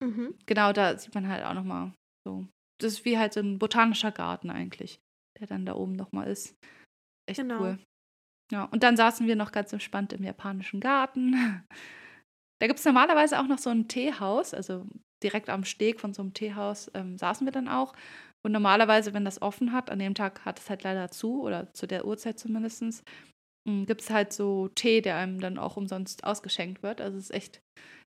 Mhm. 0.02 0.34
Genau, 0.46 0.72
da 0.72 0.98
sieht 0.98 1.14
man 1.14 1.28
halt 1.28 1.44
auch 1.44 1.54
nochmal 1.54 1.92
so. 2.26 2.46
Das 2.80 2.92
ist 2.92 3.04
wie 3.04 3.18
halt 3.18 3.32
so 3.32 3.40
ein 3.40 3.58
botanischer 3.58 4.10
Garten 4.10 4.50
eigentlich 4.50 4.98
der 5.38 5.46
dann 5.46 5.66
da 5.66 5.74
oben 5.74 5.94
nochmal 5.94 6.28
ist. 6.28 6.56
Echt 7.28 7.40
genau. 7.40 7.60
cool. 7.60 7.78
Ja, 8.54 8.66
und 8.70 8.84
dann 8.84 8.96
saßen 8.96 9.26
wir 9.26 9.34
noch 9.34 9.50
ganz 9.50 9.72
entspannt 9.72 10.12
im 10.12 10.22
japanischen 10.22 10.80
Garten. 10.80 11.34
Da 12.62 12.68
gibt 12.68 12.78
es 12.78 12.84
normalerweise 12.86 13.40
auch 13.40 13.48
noch 13.48 13.58
so 13.58 13.68
ein 13.68 13.88
Teehaus, 13.88 14.54
also 14.54 14.86
direkt 15.22 15.50
am 15.50 15.64
Steg 15.64 16.00
von 16.00 16.14
so 16.14 16.22
einem 16.22 16.32
Teehaus 16.32 16.90
ähm, 16.94 17.18
saßen 17.18 17.46
wir 17.46 17.52
dann 17.52 17.68
auch. 17.68 17.94
Und 18.42 18.52
normalerweise, 18.52 19.12
wenn 19.12 19.24
das 19.24 19.42
offen 19.42 19.72
hat, 19.72 19.90
an 19.90 19.98
dem 19.98 20.14
Tag 20.14 20.44
hat 20.44 20.60
es 20.60 20.70
halt 20.70 20.84
leider 20.84 21.10
zu, 21.10 21.42
oder 21.42 21.74
zu 21.74 21.86
der 21.86 22.06
Uhrzeit 22.06 22.38
zumindest, 22.38 23.02
hm, 23.68 23.86
gibt 23.86 24.02
es 24.02 24.08
halt 24.08 24.32
so 24.32 24.68
Tee, 24.68 25.02
der 25.02 25.16
einem 25.16 25.40
dann 25.40 25.58
auch 25.58 25.76
umsonst 25.76 26.24
ausgeschenkt 26.24 26.82
wird. 26.82 27.00
Also 27.00 27.18
es 27.18 27.24
ist 27.24 27.34
echt 27.34 27.60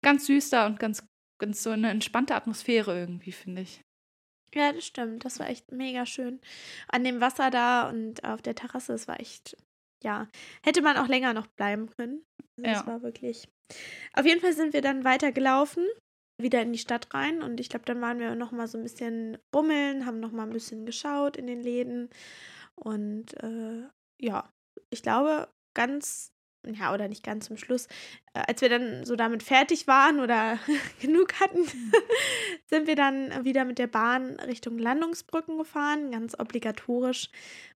ganz 0.03 0.25
süß 0.25 0.49
da 0.49 0.67
und 0.67 0.77
ganz, 0.77 1.07
ganz 1.41 1.63
so 1.63 1.69
eine 1.69 1.89
entspannte 1.89 2.35
Atmosphäre 2.35 2.99
irgendwie, 2.99 3.31
finde 3.31 3.61
ich. 3.61 3.81
Ja, 4.53 4.71
das 4.71 4.85
stimmt. 4.85 5.25
Das 5.25 5.39
war 5.39 5.49
echt 5.49 5.71
mega 5.71 6.05
schön. 6.05 6.39
An 6.89 7.03
dem 7.03 7.21
Wasser 7.21 7.49
da 7.49 7.89
und 7.89 8.23
auf 8.23 8.41
der 8.41 8.55
Terrasse, 8.55 8.93
es 8.93 9.07
war 9.07 9.19
echt, 9.19 9.57
ja, 10.03 10.27
hätte 10.63 10.81
man 10.81 10.97
auch 10.97 11.07
länger 11.07 11.33
noch 11.33 11.47
bleiben 11.47 11.89
können. 11.89 12.25
Also 12.57 12.69
ja. 12.69 12.73
Das 12.73 12.87
war 12.87 13.01
wirklich. 13.01 13.47
Auf 14.13 14.25
jeden 14.25 14.41
Fall 14.41 14.53
sind 14.53 14.73
wir 14.73 14.81
dann 14.81 15.03
weitergelaufen, 15.03 15.85
wieder 16.41 16.61
in 16.61 16.73
die 16.73 16.79
Stadt 16.79 17.13
rein 17.13 17.41
und 17.41 17.59
ich 17.59 17.69
glaube, 17.69 17.85
dann 17.85 18.01
waren 18.01 18.19
wir 18.19 18.35
noch 18.35 18.51
mal 18.51 18.67
so 18.67 18.77
ein 18.77 18.83
bisschen 18.83 19.37
bummeln, 19.51 20.05
haben 20.05 20.19
noch 20.19 20.31
mal 20.31 20.43
ein 20.43 20.53
bisschen 20.53 20.85
geschaut 20.85 21.37
in 21.37 21.47
den 21.47 21.61
Läden 21.61 22.09
und 22.75 23.33
äh, 23.41 23.83
ja, 24.21 24.49
ich 24.89 25.01
glaube, 25.01 25.49
ganz 25.73 26.33
ja, 26.65 26.93
oder 26.93 27.07
nicht 27.07 27.23
ganz 27.23 27.47
zum 27.47 27.57
Schluss, 27.57 27.87
äh, 28.33 28.43
als 28.47 28.61
wir 28.61 28.69
dann 28.69 29.05
so 29.05 29.15
damit 29.15 29.43
fertig 29.43 29.87
waren 29.87 30.19
oder 30.19 30.59
genug 31.01 31.39
hatten, 31.39 31.61
mhm. 31.61 31.91
sind 32.67 32.87
wir 32.87 32.95
dann 32.95 33.43
wieder 33.43 33.65
mit 33.65 33.79
der 33.79 33.87
Bahn 33.87 34.39
Richtung 34.39 34.77
Landungsbrücken 34.77 35.57
gefahren. 35.57 36.11
Ganz 36.11 36.39
obligatorisch 36.39 37.29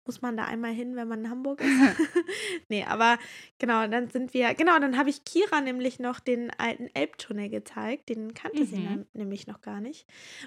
muss 0.06 0.22
man 0.22 0.36
da 0.36 0.44
einmal 0.44 0.72
hin, 0.72 0.96
wenn 0.96 1.08
man 1.08 1.20
in 1.24 1.30
Hamburg 1.30 1.60
ist. 1.60 1.68
nee, 2.68 2.84
aber 2.84 3.18
genau, 3.58 3.86
dann 3.86 4.08
sind 4.08 4.34
wir, 4.34 4.54
genau, 4.54 4.78
dann 4.78 4.96
habe 4.96 5.10
ich 5.10 5.24
Kira 5.24 5.60
nämlich 5.60 5.98
noch 5.98 6.20
den 6.20 6.50
alten 6.58 6.88
Elbtunnel 6.94 7.48
gezeigt. 7.48 8.08
Den 8.08 8.34
kannte 8.34 8.62
mhm. 8.62 8.66
sie 8.66 8.84
dann 8.84 9.06
nämlich 9.12 9.46
noch 9.46 9.60
gar 9.60 9.80
nicht. 9.80 10.06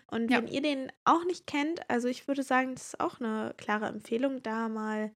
Und 0.09 0.31
ja. 0.31 0.37
wenn 0.37 0.47
ihr 0.47 0.61
den 0.61 0.91
auch 1.05 1.25
nicht 1.25 1.47
kennt, 1.47 1.89
also 1.89 2.07
ich 2.07 2.27
würde 2.27 2.43
sagen, 2.43 2.75
das 2.75 2.87
ist 2.87 2.99
auch 2.99 3.19
eine 3.19 3.53
klare 3.57 3.87
Empfehlung, 3.87 4.41
da 4.43 4.69
mal 4.69 5.11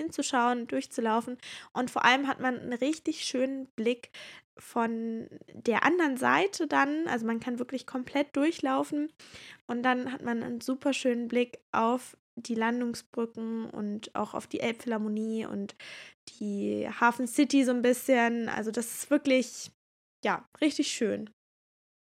hinzuschauen, 0.00 0.66
durchzulaufen. 0.66 1.38
Und 1.72 1.90
vor 1.90 2.04
allem 2.04 2.26
hat 2.26 2.40
man 2.40 2.58
einen 2.58 2.72
richtig 2.72 3.24
schönen 3.24 3.66
Blick 3.76 4.10
von 4.58 5.28
der 5.52 5.84
anderen 5.84 6.16
Seite 6.16 6.66
dann. 6.66 7.06
Also 7.06 7.26
man 7.26 7.40
kann 7.40 7.58
wirklich 7.58 7.86
komplett 7.86 8.34
durchlaufen. 8.36 9.12
Und 9.66 9.82
dann 9.82 10.12
hat 10.12 10.22
man 10.22 10.42
einen 10.42 10.60
super 10.60 10.92
schönen 10.92 11.28
Blick 11.28 11.58
auf 11.72 12.16
die 12.48 12.54
Landungsbrücken 12.54 13.68
und 13.70 14.14
auch 14.14 14.34
auf 14.34 14.46
die 14.46 14.60
Elbphilharmonie 14.60 15.46
und 15.46 15.74
die 16.38 16.88
Hafen 16.88 17.26
City 17.26 17.64
so 17.64 17.72
ein 17.72 17.82
bisschen. 17.82 18.48
Also 18.48 18.70
das 18.70 18.86
ist 18.86 19.10
wirklich, 19.10 19.70
ja, 20.24 20.48
richtig 20.60 20.88
schön. 20.92 21.30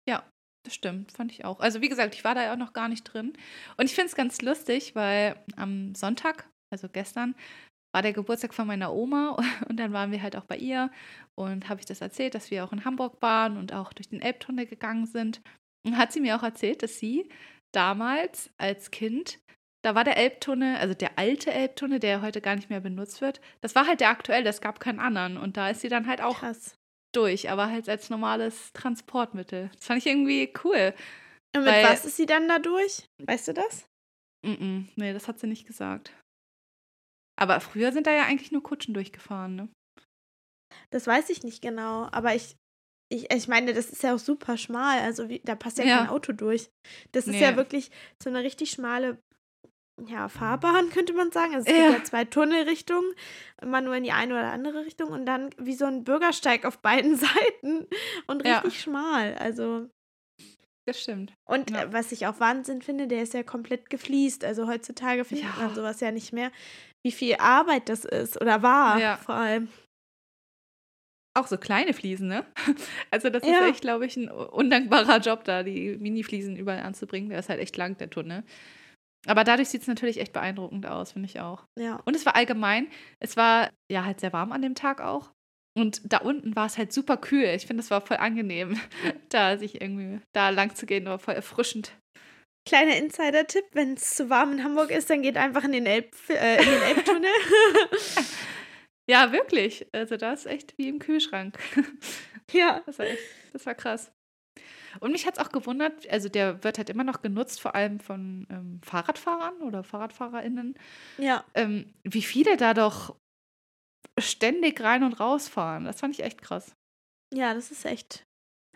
Ja, 0.07 0.29
das 0.65 0.73
stimmt, 0.73 1.11
fand 1.11 1.31
ich 1.31 1.45
auch. 1.45 1.59
Also 1.59 1.81
wie 1.81 1.89
gesagt, 1.89 2.15
ich 2.15 2.23
war 2.23 2.35
da 2.35 2.43
ja 2.43 2.53
auch 2.53 2.57
noch 2.57 2.73
gar 2.73 2.89
nicht 2.89 3.03
drin. 3.03 3.33
Und 3.77 3.85
ich 3.85 3.95
finde 3.95 4.07
es 4.07 4.15
ganz 4.15 4.41
lustig, 4.41 4.95
weil 4.95 5.43
am 5.55 5.95
Sonntag, 5.95 6.49
also 6.71 6.87
gestern, 6.89 7.35
war 7.93 8.01
der 8.01 8.13
Geburtstag 8.13 8.53
von 8.53 8.67
meiner 8.67 8.93
Oma 8.93 9.37
und 9.69 9.77
dann 9.77 9.93
waren 9.93 10.11
wir 10.11 10.21
halt 10.21 10.35
auch 10.35 10.45
bei 10.45 10.57
ihr 10.57 10.91
und 11.35 11.69
habe 11.69 11.79
ich 11.79 11.85
das 11.85 12.01
erzählt, 12.01 12.35
dass 12.35 12.51
wir 12.51 12.63
auch 12.63 12.71
in 12.71 12.85
Hamburg 12.85 13.21
waren 13.21 13.57
und 13.57 13.73
auch 13.73 13.93
durch 13.93 14.09
den 14.09 14.21
Elbtunnel 14.21 14.65
gegangen 14.65 15.05
sind. 15.05 15.41
Und 15.83 15.97
hat 15.97 16.11
sie 16.11 16.21
mir 16.21 16.35
auch 16.35 16.43
erzählt, 16.43 16.83
dass 16.83 16.99
sie 16.99 17.27
damals 17.73 18.51
als 18.57 18.91
Kind, 18.91 19.39
da 19.83 19.95
war 19.95 20.03
der 20.03 20.17
Elbtunnel, 20.17 20.77
also 20.77 20.93
der 20.93 21.17
alte 21.17 21.51
Elbtunnel, 21.51 21.99
der 21.99 22.21
heute 22.21 22.41
gar 22.41 22.55
nicht 22.55 22.69
mehr 22.69 22.81
benutzt 22.81 23.21
wird, 23.21 23.41
das 23.61 23.75
war 23.75 23.87
halt 23.87 23.99
der 23.99 24.09
aktuelle, 24.09 24.49
es 24.49 24.61
gab 24.61 24.79
keinen 24.79 24.99
anderen 24.99 25.37
und 25.37 25.57
da 25.57 25.69
ist 25.69 25.81
sie 25.81 25.89
dann 25.89 26.07
halt 26.07 26.21
auch 26.21 26.39
Krass. 26.39 26.75
durch, 27.13 27.49
aber 27.49 27.69
halt 27.69 27.89
als 27.89 28.09
normales 28.09 28.73
Transportmittel. 28.73 29.69
Das 29.75 29.85
fand 29.85 29.99
ich 29.99 30.07
irgendwie 30.07 30.53
cool. 30.63 30.93
Und 31.55 31.63
mit 31.63 31.83
was 31.83 32.05
ist 32.05 32.17
sie 32.17 32.25
dann 32.25 32.47
da 32.47 32.59
durch? 32.59 33.05
Weißt 33.23 33.47
du 33.49 33.53
das? 33.53 33.87
Mm, 34.45 34.51
-mm 34.51 34.87
nee, 34.95 35.13
das 35.13 35.27
hat 35.27 35.39
sie 35.39 35.47
nicht 35.47 35.67
gesagt. 35.67 36.13
Aber 37.39 37.59
früher 37.59 37.91
sind 37.91 38.07
da 38.07 38.11
ja 38.11 38.25
eigentlich 38.25 38.51
nur 38.51 38.63
Kutschen 38.63 38.93
durchgefahren, 38.93 39.55
ne? 39.55 39.69
Das 40.91 41.07
weiß 41.07 41.29
ich 41.29 41.43
nicht 41.43 41.61
genau, 41.61 42.07
aber 42.11 42.35
ich, 42.35 42.55
ich, 43.11 43.31
ich 43.33 43.47
meine, 43.47 43.73
das 43.73 43.89
ist 43.89 44.03
ja 44.03 44.13
auch 44.13 44.19
super 44.19 44.57
schmal. 44.57 44.99
Also 44.99 45.27
wie, 45.27 45.39
da 45.39 45.55
passt 45.55 45.77
ja, 45.79 45.85
ja. 45.85 45.97
kein 45.99 46.09
Auto 46.09 46.33
durch. 46.33 46.69
Das 47.11 47.27
ist 47.27 47.33
nee. 47.33 47.41
ja 47.41 47.55
wirklich 47.55 47.91
so 48.21 48.29
eine 48.29 48.43
richtig 48.43 48.71
schmale 48.71 49.17
ja, 50.07 50.29
Fahrbahn, 50.29 50.89
könnte 50.93 51.13
man 51.13 51.31
sagen. 51.31 51.55
Also 51.55 51.69
es 51.69 51.77
ja. 51.77 51.87
gibt 51.87 51.99
ja 51.99 52.03
zwei 52.03 52.25
Tunnelrichtungen, 52.25 53.13
immer 53.61 53.81
nur 53.81 53.95
in 53.95 54.03
die 54.03 54.11
eine 54.11 54.33
oder 54.33 54.51
andere 54.51 54.85
Richtung 54.85 55.09
und 55.09 55.25
dann 55.25 55.49
wie 55.57 55.73
so 55.73 55.85
ein 55.85 56.03
Bürgersteig 56.03 56.65
auf 56.65 56.79
beiden 56.79 57.15
Seiten 57.17 57.87
und 58.27 58.41
richtig 58.41 58.73
ja. 58.75 58.79
schmal. 58.79 59.35
Also. 59.35 59.89
Das 60.85 60.99
stimmt. 60.99 61.33
Und 61.45 61.69
ja. 61.69 61.93
was 61.93 62.11
ich 62.11 62.25
auch 62.25 62.39
Wahnsinn 62.39 62.81
finde, 62.81 63.07
der 63.07 63.21
ist 63.21 63.33
ja 63.33 63.43
komplett 63.43 63.89
gefliest. 63.89 64.43
Also 64.43 64.67
heutzutage 64.67 65.23
findet 65.25 65.55
man 65.57 65.75
sowas 65.75 65.99
ja 65.99 66.11
nicht 66.11 66.33
mehr 66.33 66.51
wie 67.03 67.11
viel 67.11 67.35
Arbeit 67.35 67.89
das 67.89 68.05
ist 68.05 68.39
oder 68.41 68.61
war 68.61 68.99
ja. 68.99 69.17
vor 69.17 69.35
allem. 69.35 69.69
Auch 71.33 71.47
so 71.47 71.57
kleine 71.57 71.93
Fliesen, 71.93 72.27
ne? 72.27 72.45
Also 73.11 73.29
das 73.29 73.43
ist 73.43 73.61
echt, 73.61 73.81
glaube 73.81 74.05
ich, 74.05 74.17
ein 74.17 74.29
undankbarer 74.29 75.19
Job 75.19 75.45
da, 75.45 75.63
die 75.63 75.97
Mini-Fliesen 75.97 76.57
überall 76.57 76.81
anzubringen. 76.81 77.29
Der 77.29 77.39
ist 77.39 77.49
halt 77.49 77.61
echt 77.61 77.77
lang, 77.77 77.97
der 77.97 78.09
Tunnel. 78.09 78.43
Aber 79.27 79.43
dadurch 79.43 79.69
sieht 79.69 79.81
es 79.81 79.87
natürlich 79.87 80.19
echt 80.19 80.33
beeindruckend 80.33 80.85
aus, 80.87 81.11
finde 81.11 81.27
ich 81.27 81.39
auch. 81.39 81.65
Ja. 81.77 81.99
Und 82.05 82.15
es 82.15 82.25
war 82.25 82.35
allgemein, 82.35 82.87
es 83.19 83.37
war 83.37 83.69
ja 83.91 84.03
halt 84.03 84.19
sehr 84.19 84.33
warm 84.33 84.51
an 84.51 84.61
dem 84.61 84.75
Tag 84.75 85.01
auch. 85.01 85.31
Und 85.77 86.01
da 86.11 86.17
unten 86.17 86.55
war 86.55 86.65
es 86.65 86.77
halt 86.77 86.91
super 86.91 87.17
kühl. 87.17 87.45
Ich 87.45 87.65
finde, 87.65 87.81
es 87.81 87.91
war 87.91 88.01
voll 88.01 88.17
angenehm, 88.17 88.79
da 89.29 89.57
sich 89.57 89.79
irgendwie 89.79 90.19
da 90.33 90.49
lang 90.49 90.75
zu 90.75 90.85
gehen, 90.85 91.05
war 91.05 91.19
voll 91.19 91.35
erfrischend. 91.35 91.93
Kleiner 92.67 92.97
Insider-Tipp, 92.97 93.65
wenn 93.73 93.93
es 93.93 94.15
zu 94.15 94.29
warm 94.29 94.53
in 94.53 94.63
Hamburg 94.63 94.91
ist, 94.91 95.09
dann 95.09 95.23
geht 95.23 95.37
einfach 95.37 95.63
in 95.63 95.71
den, 95.71 95.85
Elb, 95.85 96.13
äh, 96.29 96.61
in 96.61 96.69
den 96.69 96.81
Elbtunnel. 96.83 97.31
ja, 99.09 99.31
wirklich. 99.31 99.87
Also 99.93 100.17
da 100.17 100.33
ist 100.33 100.45
echt 100.45 100.77
wie 100.77 100.89
im 100.89 100.99
Kühlschrank. 100.99 101.57
ja. 102.51 102.81
Das 102.85 102.99
war, 102.99 103.07
echt, 103.07 103.23
das 103.53 103.65
war 103.65 103.73
krass. 103.73 104.11
Und 104.99 105.11
mich 105.11 105.25
hat 105.25 105.37
es 105.37 105.43
auch 105.43 105.51
gewundert, 105.51 106.07
also 106.09 106.29
der 106.29 106.63
wird 106.63 106.77
halt 106.77 106.89
immer 106.89 107.03
noch 107.03 107.21
genutzt, 107.21 107.61
vor 107.61 107.75
allem 107.75 107.99
von 107.99 108.45
ähm, 108.49 108.81
Fahrradfahrern 108.83 109.61
oder 109.61 109.83
FahrradfahrerInnen. 109.83 110.75
Ja. 111.17 111.45
Ähm, 111.53 111.93
wie 112.03 112.21
viele 112.21 112.57
da 112.57 112.73
doch 112.73 113.15
ständig 114.19 114.81
rein 114.81 115.03
und 115.03 115.19
raus 115.19 115.47
fahren. 115.47 115.85
Das 115.85 115.99
fand 115.99 116.13
ich 116.13 116.23
echt 116.23 116.41
krass. 116.41 116.75
Ja, 117.33 117.53
das 117.53 117.71
ist 117.71 117.85
echt 117.85 118.25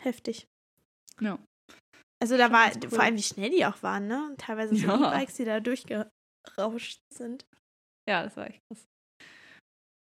heftig. 0.02 0.46
Ja. 1.20 1.38
Also 2.22 2.38
da 2.38 2.50
war 2.50 2.70
cool. 2.74 2.90
vor 2.90 3.00
allem, 3.00 3.16
wie 3.16 3.22
schnell 3.22 3.50
die 3.50 3.66
auch 3.66 3.82
waren, 3.82 4.06
ne? 4.06 4.34
Teilweise 4.38 4.74
so 4.74 4.86
ja. 4.86 5.12
E-Bikes, 5.12 5.34
die 5.34 5.44
da 5.44 5.60
durchgerauscht 5.60 7.00
sind. 7.12 7.44
Ja, 8.08 8.22
das 8.22 8.36
war 8.36 8.46
echt 8.46 8.62
krass. 8.68 8.86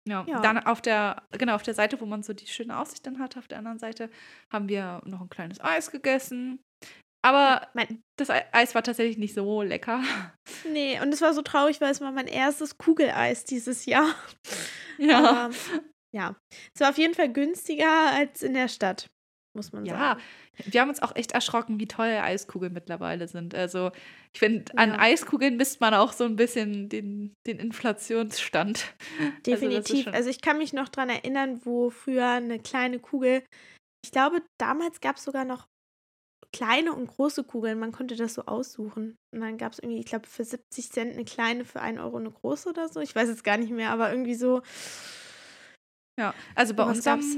Ja. 0.09 0.24
ja. 0.26 0.40
dann 0.40 0.59
auf 0.59 0.80
der, 0.80 1.22
genau, 1.30 1.55
auf 1.55 1.62
der 1.62 1.74
Seite, 1.74 2.00
wo 2.00 2.07
man 2.07 2.22
so 2.22 2.32
die 2.32 2.46
schöne 2.46 2.78
Aussicht 2.78 3.07
dann 3.07 3.18
hat, 3.18 3.36
auf 3.36 3.46
der 3.46 3.59
anderen 3.59 3.78
Seite, 3.78 4.11
haben 4.50 4.68
wir 4.68 5.00
noch 5.05 5.20
ein 5.20 5.30
kleines 5.30 5.61
Eis 5.61 5.90
gegessen. 5.90 6.61
Aber 7.24 7.68
mein, 7.74 8.03
das 8.18 8.30
Eis 8.30 8.74
war 8.74 8.82
tatsächlich 8.82 9.18
nicht 9.18 9.34
so 9.34 9.62
lecker. 9.62 10.03
Nee, 10.68 11.00
und 11.00 11.12
es 11.12 11.20
war 11.20 11.34
so 11.34 11.42
traurig, 11.42 11.80
weil 11.80 11.90
es 11.90 12.00
war 12.00 12.12
mein 12.12 12.26
erstes 12.26 12.78
Kugeleis 12.78 13.44
dieses 13.44 13.86
Jahr. 13.86 14.14
Ja. 14.98 15.18
Aber, 15.18 15.55
ja. 16.14 16.36
Es 16.74 16.80
war 16.80 16.90
auf 16.90 16.98
jeden 16.98 17.14
Fall 17.14 17.32
günstiger 17.32 18.12
als 18.12 18.42
in 18.42 18.55
der 18.55 18.68
Stadt, 18.68 19.09
muss 19.55 19.72
man 19.72 19.84
ja, 19.84 19.96
sagen. 19.96 20.20
Ja, 20.59 20.72
wir 20.72 20.80
haben 20.80 20.88
uns 20.88 21.03
auch 21.03 21.14
echt 21.14 21.32
erschrocken, 21.32 21.78
wie 21.78 21.86
teuer 21.86 22.22
Eiskugeln 22.22 22.72
mittlerweile 22.72 23.28
sind. 23.28 23.55
Also, 23.55 23.90
ich 24.32 24.38
finde, 24.38 24.76
an 24.78 24.90
Ja. 24.90 24.98
Eiskugeln 24.98 25.57
misst 25.57 25.80
man 25.80 25.94
auch 25.94 26.12
so 26.12 26.24
ein 26.24 26.36
bisschen 26.36 26.88
den, 26.88 27.34
den 27.46 27.59
Inflationsstand. 27.59 28.94
Definitiv. 29.46 30.05
schon- 30.05 30.14
Also, 30.14 30.30
ich 30.30 30.40
kann 30.40 30.59
mich 30.59 30.72
noch 30.72 30.88
dran 30.88 31.09
erinnern, 31.11 31.61
wo 31.64 31.90
früher 31.90 32.28
eine 32.28 32.59
kleine 32.59 32.98
Kugel, 32.98 33.42
ich 34.05 34.11
glaube, 34.11 34.42
damals 34.59 35.00
gab 35.00 35.16
es 35.16 35.24
sogar 35.24 35.44
noch 35.44 35.66
kleine 36.55 36.92
und 36.92 37.07
große 37.07 37.44
Kugeln. 37.44 37.78
Man 37.78 37.92
konnte 37.92 38.14
das 38.16 38.34
so 38.34 38.42
aussuchen. 38.46 39.16
Und 39.34 39.40
dann 39.40 39.57
gab 39.57 39.72
es 39.72 39.78
irgendwie, 39.78 40.00
ich 40.00 40.07
glaube, 40.07 40.26
für 40.26 40.44
70 40.44 40.90
Cent 40.90 41.12
eine 41.14 41.24
kleine, 41.24 41.64
für 41.64 41.80
1 41.80 41.98
Euro 41.98 42.18
eine 42.18 42.30
große 42.30 42.68
oder 42.68 42.88
so. 42.88 43.00
Ich 43.00 43.14
weiß 43.14 43.28
jetzt 43.28 43.44
gar 43.44 43.57
nicht 43.57 43.70
mehr, 43.70 43.90
aber 43.90 44.11
irgendwie 44.11 44.34
so. 44.34 44.61
Ja, 46.20 46.34
also 46.55 46.74
bei 46.74 46.84
Was 46.86 46.96
uns 46.96 47.05
gab's? 47.05 47.36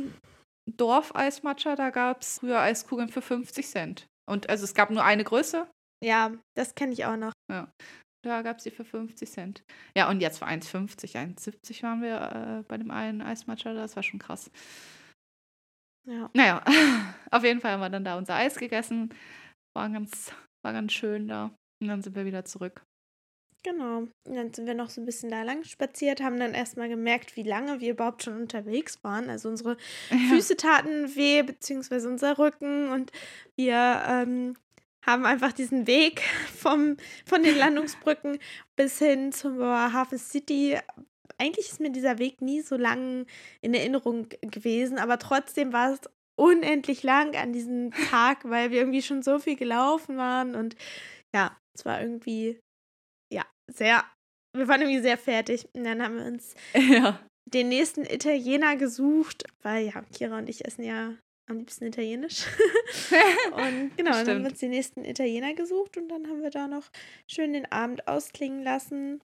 Am 0.67 0.77
Dorf 0.77 1.15
Eismatscher, 1.15 1.77
da 1.77 1.91
gab 1.91 2.23
es 2.23 2.39
früher 2.39 2.61
Eiskugeln 2.61 3.09
für 3.09 3.23
50 3.23 3.67
Cent. 3.67 4.07
Und 4.27 4.49
also 4.49 4.65
es 4.65 4.75
gab 4.75 4.91
nur 4.91 5.05
eine 5.05 5.25
Größe, 5.25 5.69
Ja, 6.03 6.33
das 6.57 6.75
kenne 6.75 6.93
ich 6.93 7.05
auch 7.05 7.17
noch. 7.17 7.33
da 7.49 8.43
gab 8.43 8.59
es 8.59 8.65
die 8.65 8.71
für 8.71 8.85
50 8.85 9.31
Cent. 9.31 9.65
Ja, 9.97 10.09
und 10.09 10.21
jetzt 10.21 10.39
für 10.39 10.47
1,50, 10.47 11.15
1,70 11.15 11.83
waren 11.83 12.03
wir 12.03 12.61
äh, 12.61 12.63
bei 12.67 12.79
dem 12.79 12.91
einen 12.91 13.21
Eismatscher, 13.21 13.75
das 13.75 13.97
war 13.97 14.03
schon 14.03 14.19
krass. 14.21 14.51
Ja. 16.07 16.31
Naja, 16.35 16.63
auf 17.31 17.45
jeden 17.45 17.61
Fall 17.61 17.73
haben 17.73 17.81
wir 17.81 17.91
dann 17.91 18.05
da 18.05 18.17
unser 18.17 18.35
Eis 18.35 18.57
gegessen. 18.57 19.15
War 19.75 19.89
ganz, 19.91 20.33
war 20.63 20.73
ganz 20.73 20.93
schön 20.93 21.29
da. 21.29 21.55
Und 21.81 21.89
dann 21.89 22.03
sind 22.03 22.15
wir 22.17 22.25
wieder 22.25 22.45
zurück. 22.45 22.83
Genau. 23.65 24.01
Und 24.01 24.35
dann 24.35 24.53
sind 24.53 24.67
wir 24.67 24.75
noch 24.75 24.91
so 24.91 25.01
ein 25.01 25.07
bisschen 25.07 25.31
da 25.31 25.43
lang 25.43 25.65
spaziert, 25.65 26.23
haben 26.23 26.39
dann 26.39 26.53
erstmal 26.53 26.91
gemerkt, 26.91 27.35
wie 27.35 27.43
lange 27.43 27.81
wir 27.81 27.93
überhaupt 27.93 28.23
schon 28.23 28.37
unterwegs 28.37 29.03
waren. 29.03 29.31
Also 29.31 29.49
unsere 29.49 29.79
Füße 30.29 30.57
taten 30.59 31.17
weh, 31.17 31.43
beziehungsweise 31.43 32.09
unser 32.09 32.39
Rücken. 32.39 32.91
Und 32.91 33.11
wir 33.57 34.03
ähm, 34.07 34.55
haben 35.01 35.25
einfach 35.25 35.53
diesen 35.53 35.87
Weg 35.87 36.21
vom, 36.55 36.99
von 37.25 37.43
den 37.43 37.57
Landungsbrücken 37.57 38.39
bis 38.77 38.99
hin 38.99 39.33
zum 39.33 39.59
Hafen 39.63 40.19
City. 40.19 40.79
Eigentlich 41.39 41.71
ist 41.71 41.81
mir 41.81 41.91
dieser 41.91 42.19
Weg 42.19 42.43
nie 42.43 42.61
so 42.61 42.77
lang 42.77 43.27
in 43.63 43.73
Erinnerung 43.73 44.29
gewesen, 44.43 44.99
aber 44.99 45.19
trotzdem 45.19 45.73
war 45.73 45.95
es 45.95 46.01
unendlich 46.37 47.03
lang 47.03 47.35
an 47.35 47.55
diesem 47.55 47.93
Tag, 48.11 48.45
weil 48.45 48.71
wir 48.71 48.79
irgendwie 48.79 49.03
schon 49.03 49.23
so 49.23 49.39
viel 49.39 49.57
gelaufen 49.57 50.19
waren. 50.19 50.55
Und 50.55 50.77
ja, 51.35 51.57
es 51.75 51.85
war 51.85 52.01
irgendwie, 52.01 52.51
ja, 52.51 52.64
sehr, 53.71 54.05
wir 54.57 54.69
waren 54.69 54.83
irgendwie 54.83 55.03
sehr 55.03 55.19
fertig. 55.19 55.67
Und 55.75 55.85
dann 55.85 56.03
haben 56.03 56.17
wir 56.17 56.27
uns 56.27 56.55
Ja. 56.75 57.21
den 57.47 57.69
nächsten 57.69 58.05
Italiener 58.05 58.77
gesucht, 58.77 59.45
weil 59.63 59.87
ja, 59.87 60.03
Kira 60.15 60.39
und 60.39 60.49
ich 60.49 60.65
essen 60.65 60.85
ja 60.85 61.15
am 61.49 61.59
liebsten 61.59 61.85
Italienisch. 61.85 62.47
und 63.53 63.97
genau, 63.97 64.13
dann 64.13 64.29
haben 64.29 64.43
wir 64.45 64.51
uns 64.51 64.61
den 64.61 64.71
nächsten 64.71 65.05
Italiener 65.05 65.55
gesucht 65.55 65.97
und 65.97 66.09
dann 66.09 66.27
haben 66.29 66.43
wir 66.43 66.51
da 66.51 66.69
noch 66.69 66.89
schön 67.31 67.53
den 67.53 67.71
Abend 67.71 68.09
ausklingen 68.09 68.63
lassen 68.63 69.21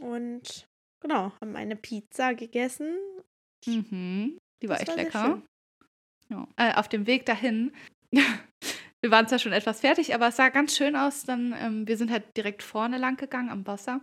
und 0.00 0.66
genau, 1.00 1.32
haben 1.40 1.54
eine 1.54 1.76
Pizza 1.76 2.34
gegessen. 2.34 2.96
Mhm. 3.66 4.38
Die 4.62 4.68
war 4.68 4.78
Das 4.78 4.88
echt 4.88 5.14
war 5.14 5.28
lecker. 5.28 5.42
Ja. 6.30 6.48
Äh, 6.56 6.74
auf 6.74 6.88
dem 6.88 7.06
Weg 7.06 7.26
dahin, 7.26 7.72
wir 9.02 9.10
waren 9.10 9.26
zwar 9.26 9.38
schon 9.38 9.52
etwas 9.52 9.80
fertig, 9.80 10.14
aber 10.14 10.28
es 10.28 10.36
sah 10.36 10.48
ganz 10.48 10.76
schön 10.76 10.94
aus. 10.94 11.24
Dann, 11.24 11.54
ähm, 11.58 11.88
wir 11.88 11.96
sind 11.96 12.10
halt 12.10 12.36
direkt 12.36 12.62
vorne 12.62 12.98
lang 12.98 13.16
gegangen 13.16 13.50
am 13.50 13.66
Wasser. 13.66 14.00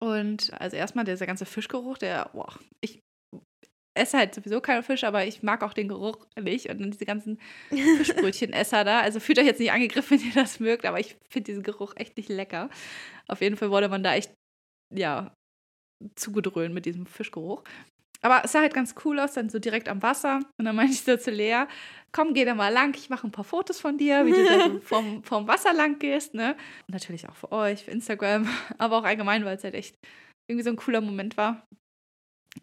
Und 0.00 0.52
also 0.60 0.76
erstmal 0.76 1.04
dieser 1.04 1.26
ganze 1.26 1.44
Fischgeruch, 1.44 1.98
der, 1.98 2.30
boah, 2.32 2.58
ich 2.80 3.00
esse 3.94 4.16
halt 4.16 4.34
sowieso 4.34 4.60
keinen 4.60 4.82
Fisch, 4.82 5.04
aber 5.04 5.26
ich 5.26 5.42
mag 5.42 5.62
auch 5.62 5.74
den 5.74 5.88
Geruch 5.88 6.26
nicht. 6.40 6.70
Und 6.70 6.80
dann 6.80 6.90
diese 6.92 7.04
ganzen 7.04 7.38
Fischbrötchenesser 7.68 8.84
da. 8.84 9.00
Also 9.00 9.20
fühlt 9.20 9.38
euch 9.38 9.46
jetzt 9.46 9.60
nicht 9.60 9.72
angegriffen, 9.72 10.10
wenn 10.20 10.28
ihr 10.28 10.34
das 10.34 10.60
mögt, 10.60 10.86
aber 10.86 11.00
ich 11.00 11.16
finde 11.28 11.46
diesen 11.46 11.62
Geruch 11.62 11.92
echt 11.96 12.16
nicht 12.16 12.30
lecker. 12.30 12.70
Auf 13.26 13.42
jeden 13.42 13.56
Fall 13.56 13.70
wurde 13.70 13.88
man 13.88 14.02
da 14.02 14.14
echt, 14.14 14.32
ja, 14.94 15.34
zugedröhnt 16.16 16.72
mit 16.72 16.86
diesem 16.86 17.04
Fischgeruch. 17.04 17.64
Aber 18.20 18.42
es 18.44 18.52
sah 18.52 18.60
halt 18.60 18.74
ganz 18.74 18.94
cool 19.04 19.20
aus, 19.20 19.34
dann 19.34 19.48
so 19.48 19.58
direkt 19.58 19.88
am 19.88 20.02
Wasser. 20.02 20.40
Und 20.58 20.64
dann 20.64 20.74
meinte 20.74 20.92
ich 20.92 21.02
so 21.02 21.16
zu 21.16 21.30
Lea, 21.30 21.64
komm, 22.12 22.34
geh 22.34 22.44
da 22.44 22.54
mal 22.54 22.72
lang, 22.72 22.94
ich 22.96 23.10
mache 23.10 23.26
ein 23.26 23.32
paar 23.32 23.44
Fotos 23.44 23.80
von 23.80 23.96
dir, 23.96 24.26
wie 24.26 24.32
du 24.32 24.44
da 24.44 24.68
so 24.68 24.80
vom, 24.82 25.22
vom 25.22 25.46
Wasser 25.46 25.72
lang 25.72 25.98
gehst, 25.98 26.34
ne? 26.34 26.56
Und 26.88 26.94
natürlich 26.94 27.28
auch 27.28 27.36
für 27.36 27.52
euch, 27.52 27.84
für 27.84 27.90
Instagram, 27.90 28.48
aber 28.78 28.98
auch 28.98 29.04
allgemein, 29.04 29.44
weil 29.44 29.56
es 29.56 29.64
halt 29.64 29.74
echt 29.74 29.96
irgendwie 30.50 30.64
so 30.64 30.70
ein 30.70 30.76
cooler 30.76 31.00
Moment 31.00 31.36
war. 31.36 31.66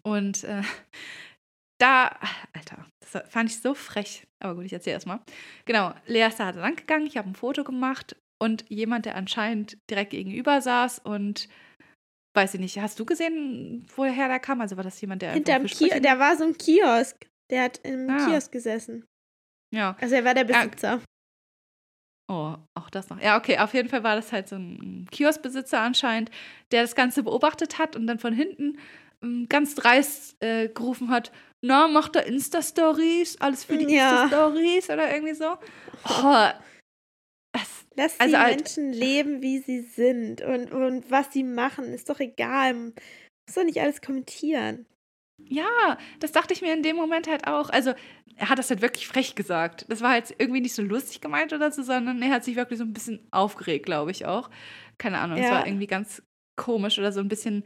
Und 0.03 0.43
äh, 0.43 0.63
da, 1.79 2.19
Alter, 2.53 2.85
das 2.99 3.29
fand 3.29 3.49
ich 3.49 3.61
so 3.61 3.73
frech. 3.73 4.23
Aber 4.43 4.55
gut, 4.55 4.65
ich 4.65 4.73
erzähle 4.73 4.95
erstmal. 4.95 5.19
Genau, 5.65 5.93
Lea 6.05 6.27
ist 6.27 6.39
da 6.39 6.49
lang 6.49 6.75
gegangen, 6.75 7.05
ich 7.05 7.17
habe 7.17 7.29
ein 7.29 7.35
Foto 7.35 7.63
gemacht 7.63 8.15
und 8.41 8.65
jemand, 8.69 9.05
der 9.05 9.15
anscheinend 9.15 9.77
direkt 9.89 10.11
gegenüber 10.11 10.61
saß 10.61 10.99
und 10.99 11.47
weiß 12.35 12.53
ich 12.55 12.59
nicht, 12.59 12.79
hast 12.79 12.99
du 12.99 13.05
gesehen, 13.05 13.85
woher 13.95 14.27
der 14.27 14.39
kam? 14.39 14.61
Also 14.61 14.75
war 14.77 14.83
das 14.83 14.99
jemand, 15.01 15.21
der 15.21 15.31
Hinterm 15.33 15.65
Kiosk, 15.65 16.01
der 16.01 16.19
war 16.19 16.35
so 16.37 16.43
ein 16.45 16.57
Kiosk. 16.57 17.15
Der 17.51 17.63
hat 17.63 17.79
im 17.83 18.09
Ah. 18.09 18.25
Kiosk 18.25 18.51
gesessen. 18.51 19.05
Ja. 19.73 19.95
Also 20.01 20.15
er 20.15 20.25
war 20.25 20.33
der. 20.33 20.45
Besitzer. 20.45 21.01
Oh, 22.27 22.55
auch 22.73 22.89
das 22.89 23.09
noch. 23.09 23.21
Ja, 23.21 23.37
okay, 23.37 23.59
auf 23.59 23.73
jeden 23.75 23.87
Fall 23.87 24.03
war 24.03 24.15
das 24.15 24.31
halt 24.31 24.47
so 24.49 24.55
ein 24.55 25.07
Kioskbesitzer 25.11 25.79
anscheinend, 25.79 26.31
der 26.71 26.81
das 26.81 26.95
Ganze 26.95 27.21
beobachtet 27.21 27.77
hat 27.77 27.95
und 27.95 28.07
dann 28.07 28.17
von 28.17 28.33
hinten 28.33 28.79
ähm, 29.21 29.45
ganz 29.47 29.75
dreist 29.75 30.41
äh, 30.43 30.69
gerufen 30.69 31.09
hat, 31.11 31.31
na, 31.61 31.87
macht 31.87 32.15
da 32.15 32.21
Insta-Stories, 32.21 33.39
alles 33.41 33.63
für 33.63 33.77
die 33.77 33.93
Ja. 33.93 34.23
Insta-Stories 34.23 34.89
oder 34.89 35.13
irgendwie 35.13 35.35
so. 35.35 35.55
Oh, 36.23 36.47
Lass 37.95 38.19
Also 38.19 38.35
die 38.35 38.41
halt- 38.41 38.55
Menschen 38.57 38.91
leben, 38.93 39.41
wie 39.41 39.59
sie 39.59 39.81
sind 39.81 40.41
und, 40.41 40.71
und 40.71 41.09
was 41.09 41.31
sie 41.31 41.43
machen. 41.43 41.85
Ist 41.93 42.09
doch 42.09 42.19
egal. 42.19 42.73
Muss 42.73 42.93
doch 43.55 43.63
nicht 43.63 43.79
alles 43.81 44.01
kommentieren. 44.01 44.85
ja, 45.37 45.97
das 46.19 46.31
dachte 46.31 46.53
ich 46.53 46.61
mir 46.61 46.73
in 46.73 46.83
dem 46.83 46.95
Moment 46.95 47.27
halt 47.27 47.47
auch. 47.47 47.69
Also, 47.69 47.93
er 48.37 48.49
hat 48.49 48.57
das 48.59 48.69
halt 48.69 48.81
wirklich 48.81 49.07
frech 49.07 49.35
gesagt. 49.35 49.85
Das 49.89 50.01
war 50.01 50.11
halt 50.11 50.33
irgendwie 50.39 50.61
nicht 50.61 50.73
so 50.75 50.81
lustig 50.81 51.21
gemeint 51.21 51.53
oder 51.53 51.71
so, 51.71 51.83
sondern 51.83 52.21
er 52.21 52.31
hat 52.31 52.43
sich 52.43 52.55
wirklich 52.55 52.79
so 52.79 52.85
ein 52.85 52.93
bisschen 52.93 53.25
aufgeregt, 53.31 53.85
glaube 53.85 54.11
ich 54.11 54.25
auch. 54.25 54.49
Keine 54.97 55.19
Ahnung, 55.19 55.37
es 55.37 55.45
Ja. 55.45 55.51
war 55.51 55.67
irgendwie 55.67 55.87
ganz 55.87 56.21
komisch 56.57 56.97
oder 56.99 57.11
so 57.11 57.19
ein 57.21 57.27
bisschen 57.29 57.63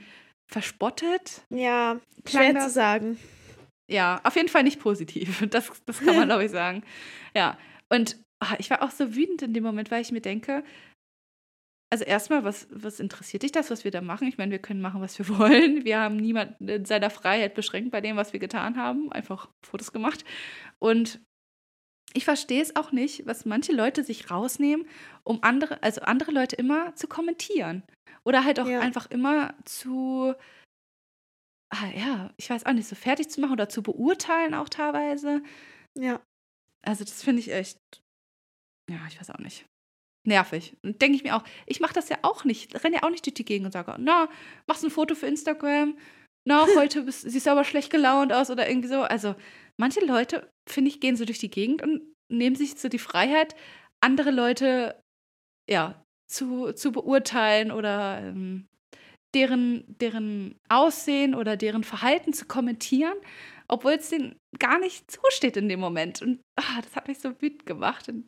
verspottet. 0.52 1.44
Ja, 1.50 2.00
schwer 2.28 2.54
das- 2.54 2.66
zu 2.66 2.70
sagen. 2.72 3.20
Ja, 3.90 4.22
auf 4.24 4.36
jeden 4.36 4.50
Fall 4.50 4.64
nicht 4.64 4.80
positiv. 4.80 5.42
Das, 5.50 5.72
das 5.86 6.00
kann 6.00 6.16
man, 6.16 6.26
glaube 6.28 6.46
ich, 6.46 6.52
sagen. 6.52 6.84
Ja, 7.36 7.58
und 7.90 8.18
ah, 8.42 8.56
ich 8.60 8.70
war 8.70 8.82
auch 8.84 8.92
so 8.92 9.16
wütend 9.16 9.42
in 9.42 9.54
dem 9.54 9.64
Moment, 9.64 9.92
weil 9.92 10.02
ich 10.02 10.12
mir 10.12 10.22
denke, 10.22 10.64
also 11.92 12.04
erstmal, 12.06 12.44
was, 12.44 12.68
was 12.72 13.00
interessiert 13.00 13.42
dich 13.44 13.52
das, 13.52 13.72
was 13.72 13.84
wir 13.84 13.90
da 13.92 14.02
machen? 14.02 14.28
Ich 14.28 14.38
meine, 14.38 14.52
wir 14.52 14.60
können 14.60 14.82
machen, 14.82 15.02
was 15.02 15.18
wir 15.18 15.28
wollen. 15.40 15.86
Wir 15.86 16.00
haben 16.00 16.18
niemanden 16.18 16.68
in 16.68 16.86
seiner 16.86 17.10
Freiheit 17.10 17.56
beschränkt 17.56 17.92
bei 17.92 18.02
dem, 18.02 18.16
was 18.16 18.32
wir 18.34 18.40
getan 18.40 18.78
haben. 18.78 19.12
Einfach 19.12 19.50
Fotos 19.66 19.92
gemacht. 19.92 20.24
Und 20.78 21.20
ich 22.14 22.26
verstehe 22.26 22.62
es 22.62 22.76
auch 22.76 22.92
nicht, 22.92 23.26
was 23.26 23.46
manche 23.46 23.72
Leute 23.72 24.04
sich 24.04 24.30
rausnehmen, 24.32 24.88
um 25.24 25.40
andere, 25.44 25.82
also 25.84 26.02
andere 26.02 26.32
Leute 26.32 26.56
immer 26.56 26.96
zu 26.96 27.08
kommentieren. 27.08 27.84
Oder 28.24 28.44
halt 28.46 28.60
auch 28.60 28.68
Ja. 28.68 28.80
einfach 28.82 29.10
immer 29.10 29.56
zu, 29.66 30.34
ah, 31.72 31.88
ja, 31.96 32.32
ich 32.38 32.50
weiß 32.50 32.66
auch 32.66 32.74
nicht, 32.74 32.88
so 32.88 32.96
fertig 32.96 33.30
zu 33.30 33.42
machen 33.42 33.54
oder 33.54 33.70
zu 33.70 33.82
beurteilen 33.84 34.54
auch 34.54 34.70
teilweise. 34.70 35.42
Ja. 35.98 36.22
Also 36.84 37.04
das 37.04 37.24
finde 37.24 37.42
ich 37.42 37.52
echt, 37.52 37.78
ja, 38.90 39.00
ich 39.08 39.20
weiß 39.20 39.30
auch 39.32 39.40
nicht. 39.40 39.66
Nervig. 40.28 40.76
Und 40.84 41.02
denke 41.02 41.16
ich 41.16 41.24
mir 41.24 41.36
auch, 41.36 41.44
ich 41.66 41.80
mache 41.80 41.94
das 41.94 42.10
ja 42.10 42.18
auch 42.24 42.44
nicht, 42.44 42.84
renne 42.84 42.98
ja 42.98 43.04
auch 43.04 43.10
nicht 43.10 43.26
durch 43.26 43.36
die 43.36 43.46
Gegend 43.46 43.66
und 43.66 43.72
sage, 43.72 43.96
na, 44.00 44.30
machst 44.68 44.84
ein 44.84 44.92
Foto 44.92 45.16
für 45.16 45.28
Instagram, 45.28 45.98
na, 46.46 46.66
heute 46.76 47.04
bist, 47.04 47.22
siehst 47.22 47.46
du 47.46 47.52
aber 47.52 47.64
schlecht 47.64 47.92
gelaunt 47.92 48.34
aus 48.34 48.50
oder 48.50 48.70
irgendwie 48.70 48.90
so. 48.90 49.02
Also 49.02 49.36
manche 49.78 50.06
Leute, 50.06 50.50
finde 50.68 50.90
ich, 50.90 51.00
gehen 51.00 51.16
so 51.16 51.26
durch 51.26 51.40
die 51.40 51.50
Gegend 51.50 51.82
und 51.82 52.02
nehmen 52.32 52.56
sich 52.56 52.76
so 52.76 52.90
die 52.90 53.00
Freiheit, 53.00 53.56
andere 54.02 54.32
Leute, 54.32 55.02
ja, 55.70 56.04
zu, 56.28 56.74
zu 56.74 56.92
beurteilen 56.92 57.72
oder 57.72 58.20
ähm, 58.22 58.68
deren, 59.36 59.84
deren 59.88 60.56
Aussehen 60.70 61.36
oder 61.36 61.58
deren 61.58 61.84
Verhalten 61.84 62.34
zu 62.34 62.46
kommentieren, 62.46 63.16
obwohl 63.68 63.94
es 63.94 64.10
denen 64.10 64.36
gar 64.58 64.80
nicht 64.80 65.10
zusteht 65.12 65.58
in 65.58 65.70
dem 65.70 65.80
Moment. 65.80 66.22
Und 66.22 66.42
ah, 66.60 66.82
das 66.82 66.96
hat 66.96 67.08
mich 67.08 67.20
so 67.20 67.42
wütend 67.42 67.66
gemacht. 67.66 68.10
Und, 68.10 68.28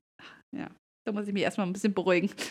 ja, 0.56 0.70
da 1.06 1.12
muss 1.12 1.28
ich 1.28 1.34
mich 1.34 1.44
erstmal 1.44 1.68
ein 1.68 1.74
bisschen 1.74 1.94
beruhigen. 1.94 2.32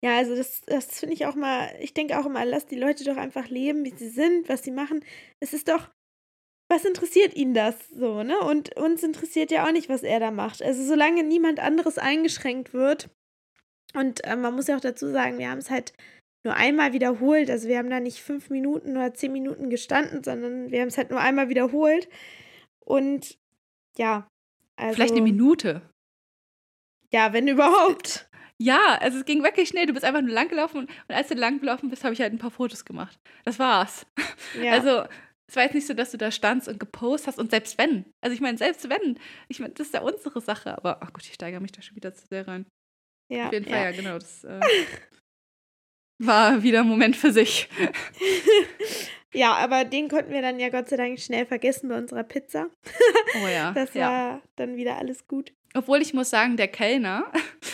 Ja, 0.00 0.16
also 0.18 0.36
das, 0.36 0.60
das 0.66 1.00
finde 1.00 1.14
ich 1.14 1.26
auch 1.26 1.34
mal, 1.34 1.74
ich 1.80 1.92
denke 1.92 2.18
auch 2.20 2.26
immer, 2.26 2.44
lass 2.44 2.66
die 2.66 2.78
Leute 2.78 3.02
doch 3.02 3.16
einfach 3.16 3.48
leben, 3.48 3.84
wie 3.84 3.90
sie 3.90 4.08
sind, 4.08 4.48
was 4.48 4.62
sie 4.62 4.70
machen. 4.70 5.04
Es 5.40 5.52
ist 5.52 5.66
doch, 5.66 5.90
was 6.70 6.84
interessiert 6.84 7.34
ihn 7.34 7.52
das 7.52 7.88
so, 7.88 8.22
ne? 8.22 8.38
Und 8.38 8.76
uns 8.76 9.02
interessiert 9.02 9.50
ja 9.50 9.66
auch 9.66 9.72
nicht, 9.72 9.88
was 9.88 10.04
er 10.04 10.20
da 10.20 10.30
macht. 10.30 10.62
Also 10.62 10.84
solange 10.84 11.24
niemand 11.24 11.58
anderes 11.58 11.98
eingeschränkt 11.98 12.72
wird. 12.72 13.10
Und 13.94 14.22
äh, 14.24 14.36
man 14.36 14.54
muss 14.54 14.68
ja 14.68 14.76
auch 14.76 14.80
dazu 14.80 15.10
sagen, 15.10 15.38
wir 15.38 15.50
haben 15.50 15.58
es 15.58 15.70
halt 15.70 15.94
nur 16.44 16.54
einmal 16.54 16.92
wiederholt. 16.92 17.50
Also 17.50 17.68
wir 17.68 17.78
haben 17.78 17.90
da 17.90 17.98
nicht 17.98 18.22
fünf 18.22 18.50
Minuten 18.50 18.92
oder 18.92 19.14
zehn 19.14 19.32
Minuten 19.32 19.70
gestanden, 19.70 20.22
sondern 20.22 20.70
wir 20.70 20.80
haben 20.80 20.88
es 20.88 20.98
halt 20.98 21.10
nur 21.10 21.20
einmal 21.20 21.48
wiederholt. 21.48 22.08
Und 22.84 23.36
ja. 23.96 24.28
Also, 24.76 24.94
Vielleicht 24.94 25.14
eine 25.14 25.22
Minute. 25.22 25.82
Ja, 27.12 27.32
wenn 27.32 27.48
überhaupt. 27.48 28.28
Ja, 28.60 28.98
also 29.00 29.18
es 29.18 29.24
ging 29.24 29.42
wirklich 29.42 29.68
schnell. 29.68 29.86
Du 29.86 29.92
bist 29.92 30.04
einfach 30.04 30.20
nur 30.20 30.32
langgelaufen 30.32 30.80
und, 30.80 30.90
und 30.90 31.14
als 31.14 31.28
du 31.28 31.34
langgelaufen 31.34 31.90
bist, 31.90 32.02
habe 32.04 32.12
ich 32.12 32.20
halt 32.20 32.32
ein 32.32 32.38
paar 32.38 32.50
Fotos 32.50 32.84
gemacht. 32.84 33.18
Das 33.44 33.58
war's. 33.58 34.06
Ja. 34.60 34.72
Also 34.72 35.04
es 35.46 35.56
war 35.56 35.64
jetzt 35.64 35.74
nicht 35.74 35.86
so, 35.86 35.94
dass 35.94 36.10
du 36.10 36.16
da 36.18 36.30
standst 36.30 36.68
und 36.68 36.80
gepostet 36.80 37.28
hast 37.28 37.38
und 37.38 37.50
selbst 37.50 37.76
wenn. 37.78 38.06
Also 38.20 38.34
ich 38.34 38.40
meine, 38.40 38.56
selbst 38.56 38.88
wenn. 38.88 39.18
Ich 39.48 39.60
meine, 39.60 39.74
das 39.74 39.88
ist 39.88 39.94
ja 39.94 40.00
unsere 40.00 40.40
Sache. 40.40 40.76
Aber 40.76 41.02
ach 41.02 41.12
gut, 41.12 41.22
ich 41.24 41.34
steigere 41.34 41.60
mich 41.60 41.72
da 41.72 41.82
schon 41.82 41.96
wieder 41.96 42.14
zu 42.14 42.26
sehr 42.26 42.48
rein. 42.48 42.66
Ja. 43.30 43.46
Auf 43.46 43.52
jeden 43.52 43.66
Fall, 43.66 43.78
ja, 43.78 43.90
ja 43.90 43.96
genau. 43.96 44.14
Das 44.18 44.44
äh, 44.44 44.60
war 46.18 46.62
wieder 46.62 46.80
ein 46.80 46.88
Moment 46.88 47.16
für 47.16 47.32
sich. 47.32 47.68
ja, 49.34 49.54
aber 49.54 49.84
den 49.84 50.08
konnten 50.08 50.32
wir 50.32 50.42
dann 50.42 50.58
ja 50.58 50.70
Gott 50.70 50.88
sei 50.88 50.96
Dank 50.96 51.20
schnell 51.20 51.46
vergessen 51.46 51.88
bei 51.88 51.98
unserer 51.98 52.24
Pizza. 52.24 52.70
Oh 53.42 53.46
ja. 53.46 53.72
Das 53.74 53.94
war 53.94 54.00
ja. 54.00 54.42
dann 54.56 54.76
wieder 54.76 54.96
alles 54.96 55.26
gut. 55.26 55.52
Obwohl 55.74 56.00
ich 56.00 56.14
muss 56.14 56.30
sagen, 56.30 56.56
der 56.56 56.68
Kellner, 56.68 57.30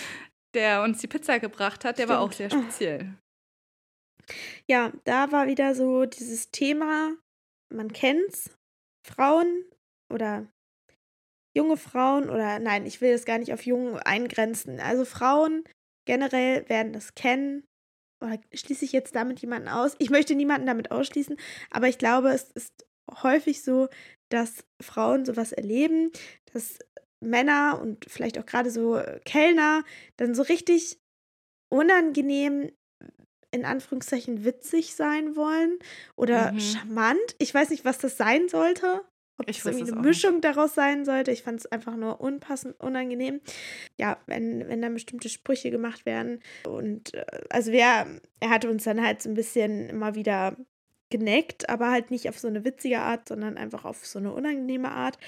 der 0.55 0.83
uns 0.83 0.99
die 0.99 1.07
Pizza 1.07 1.39
gebracht 1.39 1.85
hat, 1.85 1.99
der 1.99 2.05
Stimmt. 2.05 2.19
war 2.19 2.21
auch 2.21 2.33
sehr 2.33 2.51
speziell. 2.51 3.15
Ja, 4.69 4.93
da 5.05 5.31
war 5.33 5.47
wieder 5.47 5.75
so 5.75 6.07
dieses 6.07 6.51
Thema, 6.51 7.15
man 7.73 7.93
kennt's, 7.93 8.51
Frauen 9.07 9.65
oder 10.13 10.47
junge 11.57 11.77
Frauen 11.77 12.31
oder 12.31 12.59
nein, 12.59 12.87
ich 12.87 13.01
will 13.01 13.13
das 13.13 13.27
gar 13.27 13.39
nicht 13.39 13.53
auf 13.53 13.65
jung 13.67 13.99
eingrenzen. 13.99 14.81
Also 14.81 15.05
Frauen 15.05 15.65
generell 16.07 16.69
werden 16.69 16.93
das 16.93 17.15
kennen. 17.15 17.65
Oder 18.21 18.39
schließe 18.53 18.85
ich 18.85 18.93
jetzt 18.93 19.15
damit 19.15 19.41
jemanden 19.41 19.69
aus? 19.69 19.95
Ich 19.99 20.11
möchte 20.11 20.35
niemanden 20.35 20.67
damit 20.67 20.91
ausschließen, 20.91 21.37
aber 21.71 21.89
ich 21.89 21.99
glaube, 21.99 22.31
es 22.31 22.51
ist 22.53 22.87
häufig 23.23 23.63
so, 23.63 23.89
dass 24.29 24.65
Frauen 24.81 25.25
sowas 25.25 25.53
erleben, 25.53 26.11
dass 26.53 26.79
Männer 27.21 27.81
und 27.81 28.05
vielleicht 28.09 28.39
auch 28.39 28.47
gerade 28.47 28.71
so 28.71 29.01
Kellner 29.25 29.85
dann 30.17 30.35
so 30.35 30.43
richtig 30.43 30.99
unangenehm 31.69 32.71
in 33.51 33.65
Anführungszeichen 33.65 34.45
witzig 34.45 34.95
sein 34.95 35.37
wollen 35.37 35.79
oder 36.17 36.53
mhm. 36.53 36.61
charmant. 36.61 37.37
Ich 37.39 37.55
weiß 37.55 37.71
nicht, 37.71 37.85
was 37.85 37.99
das 37.99 38.17
sein 38.17 38.49
sollte. 38.49 39.03
Ob 39.37 39.51
ich 39.51 39.59
es 39.59 39.65
irgendwie 39.65 39.91
eine 39.91 40.01
Mischung 40.01 40.35
nicht. 40.35 40.45
daraus 40.45 40.75
sein 40.75 41.05
sollte. 41.05 41.33
Ich 41.33 41.43
fand 41.43 41.61
es 41.61 41.67
einfach 41.67 41.97
nur 41.97 42.21
unpassend, 42.21 42.79
unangenehm. 42.81 43.41
Ja, 43.99 44.19
wenn, 44.27 44.69
wenn 44.69 44.81
dann 44.81 44.95
bestimmte 44.95 45.29
Sprüche 45.29 45.71
gemacht 45.71 46.07
werden. 46.07 46.41
Und 46.67 47.15
äh, 47.15 47.25
also 47.51 47.73
wer, 47.73 48.07
er 48.41 48.51
hatte 48.51 48.71
uns 48.71 48.85
dann 48.85 49.03
halt 49.05 49.23
so 49.23 49.29
ein 49.29 49.35
bisschen 49.35 49.89
immer 49.89 50.15
wieder 50.15 50.57
geneckt, 51.11 51.69
aber 51.69 51.91
halt 51.91 52.11
nicht 52.11 52.29
auf 52.29 52.39
so 52.39 52.49
eine 52.49 52.65
witzige 52.65 53.01
Art, 53.01 53.29
sondern 53.29 53.57
einfach 53.57 53.85
auf 53.85 54.07
so 54.07 54.19
eine 54.19 54.33
unangenehme 54.33 54.91
Art. 54.91 55.19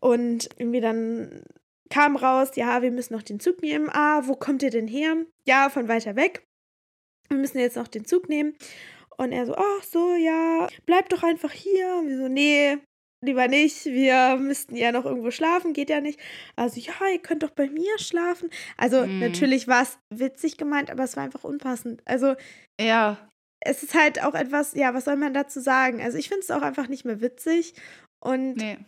Und 0.00 0.48
irgendwie 0.58 0.80
dann 0.80 1.42
kam 1.90 2.16
raus, 2.16 2.50
ja, 2.54 2.82
wir 2.82 2.90
müssen 2.90 3.14
noch 3.14 3.22
den 3.22 3.40
Zug 3.40 3.62
nehmen. 3.62 3.88
Ah, 3.90 4.22
wo 4.26 4.34
kommt 4.34 4.62
ihr 4.62 4.70
denn 4.70 4.88
her? 4.88 5.16
Ja, 5.44 5.70
von 5.70 5.88
weiter 5.88 6.16
weg. 6.16 6.46
Wir 7.28 7.38
müssen 7.38 7.58
jetzt 7.58 7.76
noch 7.76 7.88
den 7.88 8.04
Zug 8.04 8.28
nehmen. 8.28 8.54
Und 9.16 9.32
er 9.32 9.46
so, 9.46 9.54
ach 9.56 9.82
so, 9.82 10.14
ja, 10.14 10.68
bleib 10.86 11.08
doch 11.08 11.22
einfach 11.22 11.52
hier. 11.52 11.96
Und 11.96 12.08
wir 12.08 12.18
so, 12.18 12.28
nee, 12.28 12.78
lieber 13.24 13.48
nicht. 13.48 13.84
Wir 13.86 14.36
müssten 14.36 14.76
ja 14.76 14.92
noch 14.92 15.04
irgendwo 15.04 15.30
schlafen, 15.30 15.72
geht 15.72 15.90
ja 15.90 16.00
nicht. 16.00 16.20
Also, 16.56 16.80
ja, 16.80 16.94
ihr 17.12 17.20
könnt 17.20 17.42
doch 17.42 17.50
bei 17.50 17.68
mir 17.68 17.98
schlafen. 17.98 18.50
Also, 18.76 19.06
mm. 19.06 19.20
natürlich 19.20 19.68
war 19.68 19.82
es 19.82 19.98
witzig 20.10 20.56
gemeint, 20.56 20.90
aber 20.90 21.04
es 21.04 21.16
war 21.16 21.24
einfach 21.24 21.44
unpassend. 21.44 22.02
Also, 22.04 22.34
ja. 22.80 23.30
Es 23.66 23.82
ist 23.82 23.94
halt 23.94 24.22
auch 24.22 24.34
etwas, 24.34 24.74
ja, 24.74 24.92
was 24.92 25.06
soll 25.06 25.16
man 25.16 25.32
dazu 25.32 25.60
sagen? 25.60 26.02
Also, 26.02 26.18
ich 26.18 26.28
finde 26.28 26.42
es 26.42 26.50
auch 26.50 26.62
einfach 26.62 26.88
nicht 26.88 27.04
mehr 27.04 27.20
witzig. 27.20 27.74
Und 28.20 28.56
nee. 28.56 28.78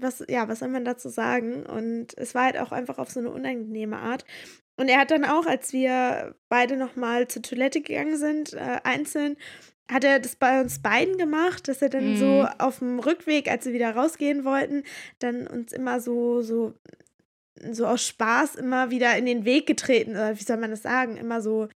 was, 0.00 0.24
ja, 0.28 0.48
was 0.48 0.60
soll 0.60 0.68
man 0.68 0.84
dazu 0.84 1.08
sagen? 1.08 1.64
Und 1.64 2.16
es 2.18 2.34
war 2.34 2.44
halt 2.44 2.58
auch 2.58 2.72
einfach 2.72 2.98
auf 2.98 3.10
so 3.10 3.20
eine 3.20 3.30
unangenehme 3.30 3.98
Art. 3.98 4.24
Und 4.76 4.88
er 4.88 4.98
hat 4.98 5.10
dann 5.10 5.24
auch, 5.24 5.46
als 5.46 5.72
wir 5.72 6.34
beide 6.48 6.76
nochmal 6.76 7.28
zur 7.28 7.42
Toilette 7.42 7.80
gegangen 7.80 8.16
sind, 8.16 8.54
äh, 8.54 8.80
einzeln, 8.82 9.36
hat 9.90 10.04
er 10.04 10.18
das 10.18 10.36
bei 10.36 10.60
uns 10.60 10.80
beiden 10.80 11.18
gemacht, 11.18 11.68
dass 11.68 11.82
er 11.82 11.90
dann 11.90 12.12
mhm. 12.12 12.16
so 12.16 12.48
auf 12.58 12.78
dem 12.78 12.98
Rückweg, 12.98 13.50
als 13.50 13.66
wir 13.66 13.72
wieder 13.72 13.94
rausgehen 13.94 14.44
wollten, 14.44 14.82
dann 15.18 15.46
uns 15.46 15.72
immer 15.72 16.00
so, 16.00 16.42
so, 16.42 16.74
so 17.70 17.86
aus 17.86 18.06
Spaß 18.06 18.56
immer 18.56 18.90
wieder 18.90 19.16
in 19.16 19.26
den 19.26 19.44
Weg 19.44 19.66
getreten, 19.66 20.12
oder 20.12 20.38
wie 20.38 20.42
soll 20.42 20.56
man 20.56 20.70
das 20.70 20.82
sagen, 20.82 21.16
immer 21.16 21.42
so. 21.42 21.68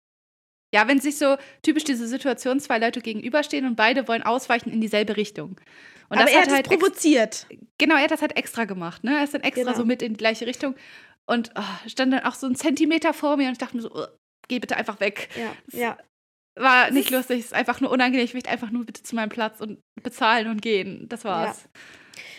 Ja, 0.75 0.89
wenn 0.89 1.01
sich 1.01 1.17
so 1.17 1.37
typisch 1.63 1.85
diese 1.85 2.07
Situation, 2.07 2.61
zwei 2.61 2.79
Leute 2.79 3.01
gegenüberstehen 3.01 3.67
und 3.67 3.77
beide 3.77 4.07
wollen 4.09 4.23
ausweichen 4.23 4.71
in 4.71 4.81
dieselbe 4.81 5.17
Richtung. 5.17 5.57
Und 6.09 6.19
Aber 6.19 6.31
er 6.31 6.43
hat, 6.43 6.49
hat 6.49 6.55
halt 6.55 6.69
provoziert. 6.69 7.47
Genau, 7.79 7.97
er 7.97 8.03
hat 8.03 8.11
das 8.11 8.21
halt 8.21 8.37
extra 8.37 8.65
gemacht, 8.65 9.03
ne? 9.03 9.17
Er 9.17 9.25
ist 9.25 9.35
dann 9.35 9.43
extra 9.43 9.65
genau. 9.65 9.77
so 9.77 9.85
mit 9.85 10.03
in 10.03 10.13
die 10.13 10.19
gleiche 10.19 10.47
Richtung 10.47 10.75
und 11.27 11.51
oh, 11.57 11.89
stand 11.89 12.13
dann 12.13 12.25
auch 12.25 12.35
so 12.35 12.47
einen 12.47 12.57
Zentimeter 12.57 13.13
vor 13.13 13.37
mir 13.37 13.47
und 13.47 13.53
ich 13.53 13.59
dachte 13.59 13.77
mir 13.77 13.83
so, 13.83 13.91
oh, 13.93 14.07
geh 14.49 14.59
bitte 14.59 14.77
einfach 14.77 15.01
weg. 15.01 15.29
Ja, 15.37 15.79
ja. 15.79 15.99
War 16.57 16.91
nicht 16.91 17.11
lustig, 17.11 17.41
es 17.41 17.47
ist 17.47 17.55
einfach 17.55 17.81
nur 17.81 17.91
unangenehm. 17.91 18.25
Ich 18.25 18.35
möchte 18.35 18.51
einfach 18.51 18.71
nur 18.71 18.87
bitte 18.87 19.03
zu 19.03 19.15
meinem 19.15 19.29
Platz 19.29 19.61
und 19.61 19.79
bezahlen 20.03 20.49
und 20.49 20.63
gehen. 20.63 21.07
Das 21.09 21.25
war's. 21.25 21.69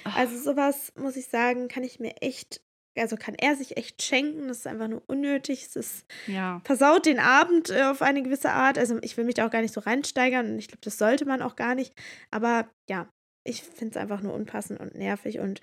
Ja. 0.06 0.14
Also 0.16 0.38
sowas, 0.38 0.92
muss 0.98 1.18
ich 1.18 1.28
sagen, 1.28 1.68
kann 1.68 1.84
ich 1.84 2.00
mir 2.00 2.16
echt, 2.22 2.62
also 2.98 3.16
kann 3.16 3.36
er 3.36 3.56
sich 3.56 3.78
echt 3.78 4.02
schenken. 4.02 4.48
Das 4.48 4.58
ist 4.58 4.68
einfach 4.68 4.88
nur 4.88 5.04
unnötig. 5.06 5.64
Es 5.64 5.76
ist, 5.76 6.06
ja. 6.26 6.62
versaut 6.64 7.06
den 7.06 7.20
Abend 7.20 7.70
äh, 7.70 7.84
auf 7.84 8.02
eine 8.02 8.24
gewisse 8.24 8.50
Art. 8.50 8.80
Also 8.80 8.98
ich 9.02 9.18
will 9.18 9.26
mich 9.26 9.36
da 9.36 9.46
auch 9.46 9.52
gar 9.52 9.62
nicht 9.62 9.74
so 9.74 9.82
reinsteigern 9.82 10.52
und 10.52 10.58
ich 10.58 10.68
glaube, 10.68 10.82
das 10.82 10.98
sollte 10.98 11.26
man 11.26 11.44
auch 11.44 11.56
gar 11.56 11.76
nicht. 11.76 11.94
Aber 12.32 12.68
ja, 12.90 13.08
ich 13.44 13.62
finde 13.62 13.92
es 13.92 13.98
einfach 13.98 14.22
nur 14.22 14.34
unpassend 14.34 14.80
und 14.80 14.96
nervig 14.96 15.40
und 15.40 15.62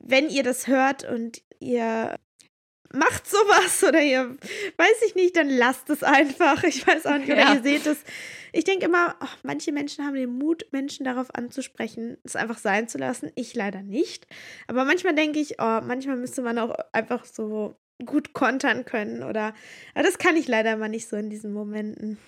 wenn 0.00 0.28
ihr 0.28 0.42
das 0.42 0.66
hört 0.66 1.04
und 1.04 1.42
ihr 1.60 2.16
macht 2.94 3.28
sowas 3.28 3.84
oder 3.84 4.00
ihr, 4.00 4.30
weiß 4.76 5.02
ich 5.06 5.14
nicht, 5.14 5.36
dann 5.36 5.48
lasst 5.48 5.90
es 5.90 6.02
einfach. 6.02 6.62
Ich 6.64 6.86
weiß 6.86 7.06
auch 7.06 7.18
nicht, 7.18 7.30
oder 7.30 7.40
ja. 7.40 7.54
ihr 7.54 7.62
seht 7.62 7.86
es. 7.86 8.02
Ich 8.52 8.64
denke 8.64 8.86
immer, 8.86 9.16
oh, 9.20 9.28
manche 9.42 9.72
Menschen 9.72 10.04
haben 10.04 10.14
den 10.14 10.38
Mut, 10.38 10.66
Menschen 10.70 11.04
darauf 11.04 11.34
anzusprechen, 11.34 12.16
es 12.24 12.36
einfach 12.36 12.58
sein 12.58 12.88
zu 12.88 12.98
lassen. 12.98 13.30
Ich 13.34 13.54
leider 13.54 13.82
nicht. 13.82 14.26
Aber 14.68 14.84
manchmal 14.84 15.14
denke 15.14 15.40
ich, 15.40 15.60
oh, 15.60 15.80
manchmal 15.82 16.16
müsste 16.16 16.42
man 16.42 16.58
auch 16.58 16.74
einfach 16.92 17.24
so 17.24 17.76
gut 18.04 18.32
kontern 18.32 18.84
können 18.84 19.22
oder, 19.22 19.54
aber 19.94 20.04
das 20.04 20.18
kann 20.18 20.36
ich 20.36 20.48
leider 20.48 20.72
immer 20.72 20.88
nicht 20.88 21.08
so 21.08 21.16
in 21.16 21.30
diesen 21.30 21.52
Momenten. 21.52 22.18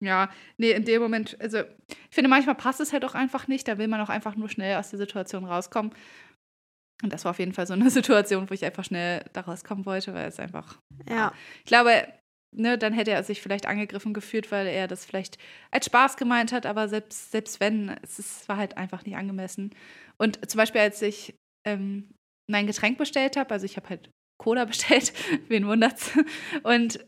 Ja, 0.00 0.28
nee, 0.58 0.72
in 0.72 0.84
dem 0.84 1.00
Moment, 1.00 1.36
also 1.40 1.60
ich 1.60 2.14
finde, 2.14 2.28
manchmal 2.28 2.56
passt 2.56 2.80
es 2.80 2.92
halt 2.92 3.04
auch 3.04 3.14
einfach 3.14 3.48
nicht. 3.48 3.66
Da 3.66 3.78
will 3.78 3.88
man 3.88 4.00
auch 4.00 4.10
einfach 4.10 4.36
nur 4.36 4.50
schnell 4.50 4.76
aus 4.76 4.90
der 4.90 4.98
Situation 4.98 5.46
rauskommen. 5.46 5.92
Und 7.02 7.12
das 7.12 7.24
war 7.24 7.30
auf 7.30 7.38
jeden 7.38 7.52
Fall 7.52 7.66
so 7.66 7.74
eine 7.74 7.90
Situation, 7.90 8.48
wo 8.48 8.54
ich 8.54 8.64
einfach 8.64 8.84
schnell 8.84 9.24
da 9.32 9.42
rauskommen 9.42 9.86
wollte, 9.86 10.14
weil 10.14 10.28
es 10.28 10.38
einfach. 10.38 10.78
Ja. 11.08 11.32
Ich 11.58 11.64
glaube, 11.64 12.06
ne, 12.54 12.78
dann 12.78 12.92
hätte 12.92 13.10
er 13.10 13.22
sich 13.22 13.42
vielleicht 13.42 13.66
angegriffen 13.66 14.14
gefühlt, 14.14 14.50
weil 14.52 14.66
er 14.66 14.88
das 14.88 15.04
vielleicht 15.04 15.38
als 15.70 15.86
Spaß 15.86 16.16
gemeint 16.16 16.52
hat, 16.52 16.66
aber 16.66 16.88
selbst, 16.88 17.30
selbst 17.32 17.60
wenn, 17.60 17.96
es 18.02 18.18
ist, 18.18 18.48
war 18.48 18.56
halt 18.56 18.76
einfach 18.76 19.04
nicht 19.04 19.16
angemessen. 19.16 19.74
Und 20.16 20.48
zum 20.48 20.58
Beispiel, 20.58 20.80
als 20.80 21.02
ich 21.02 21.34
ähm, 21.66 22.14
mein 22.50 22.66
Getränk 22.66 22.98
bestellt 22.98 23.36
habe, 23.36 23.50
also 23.50 23.66
ich 23.66 23.76
habe 23.76 23.88
halt 23.88 24.10
Cola 24.40 24.64
bestellt, 24.66 25.12
wen 25.48 25.66
wundert's, 25.66 26.12
und 26.62 27.04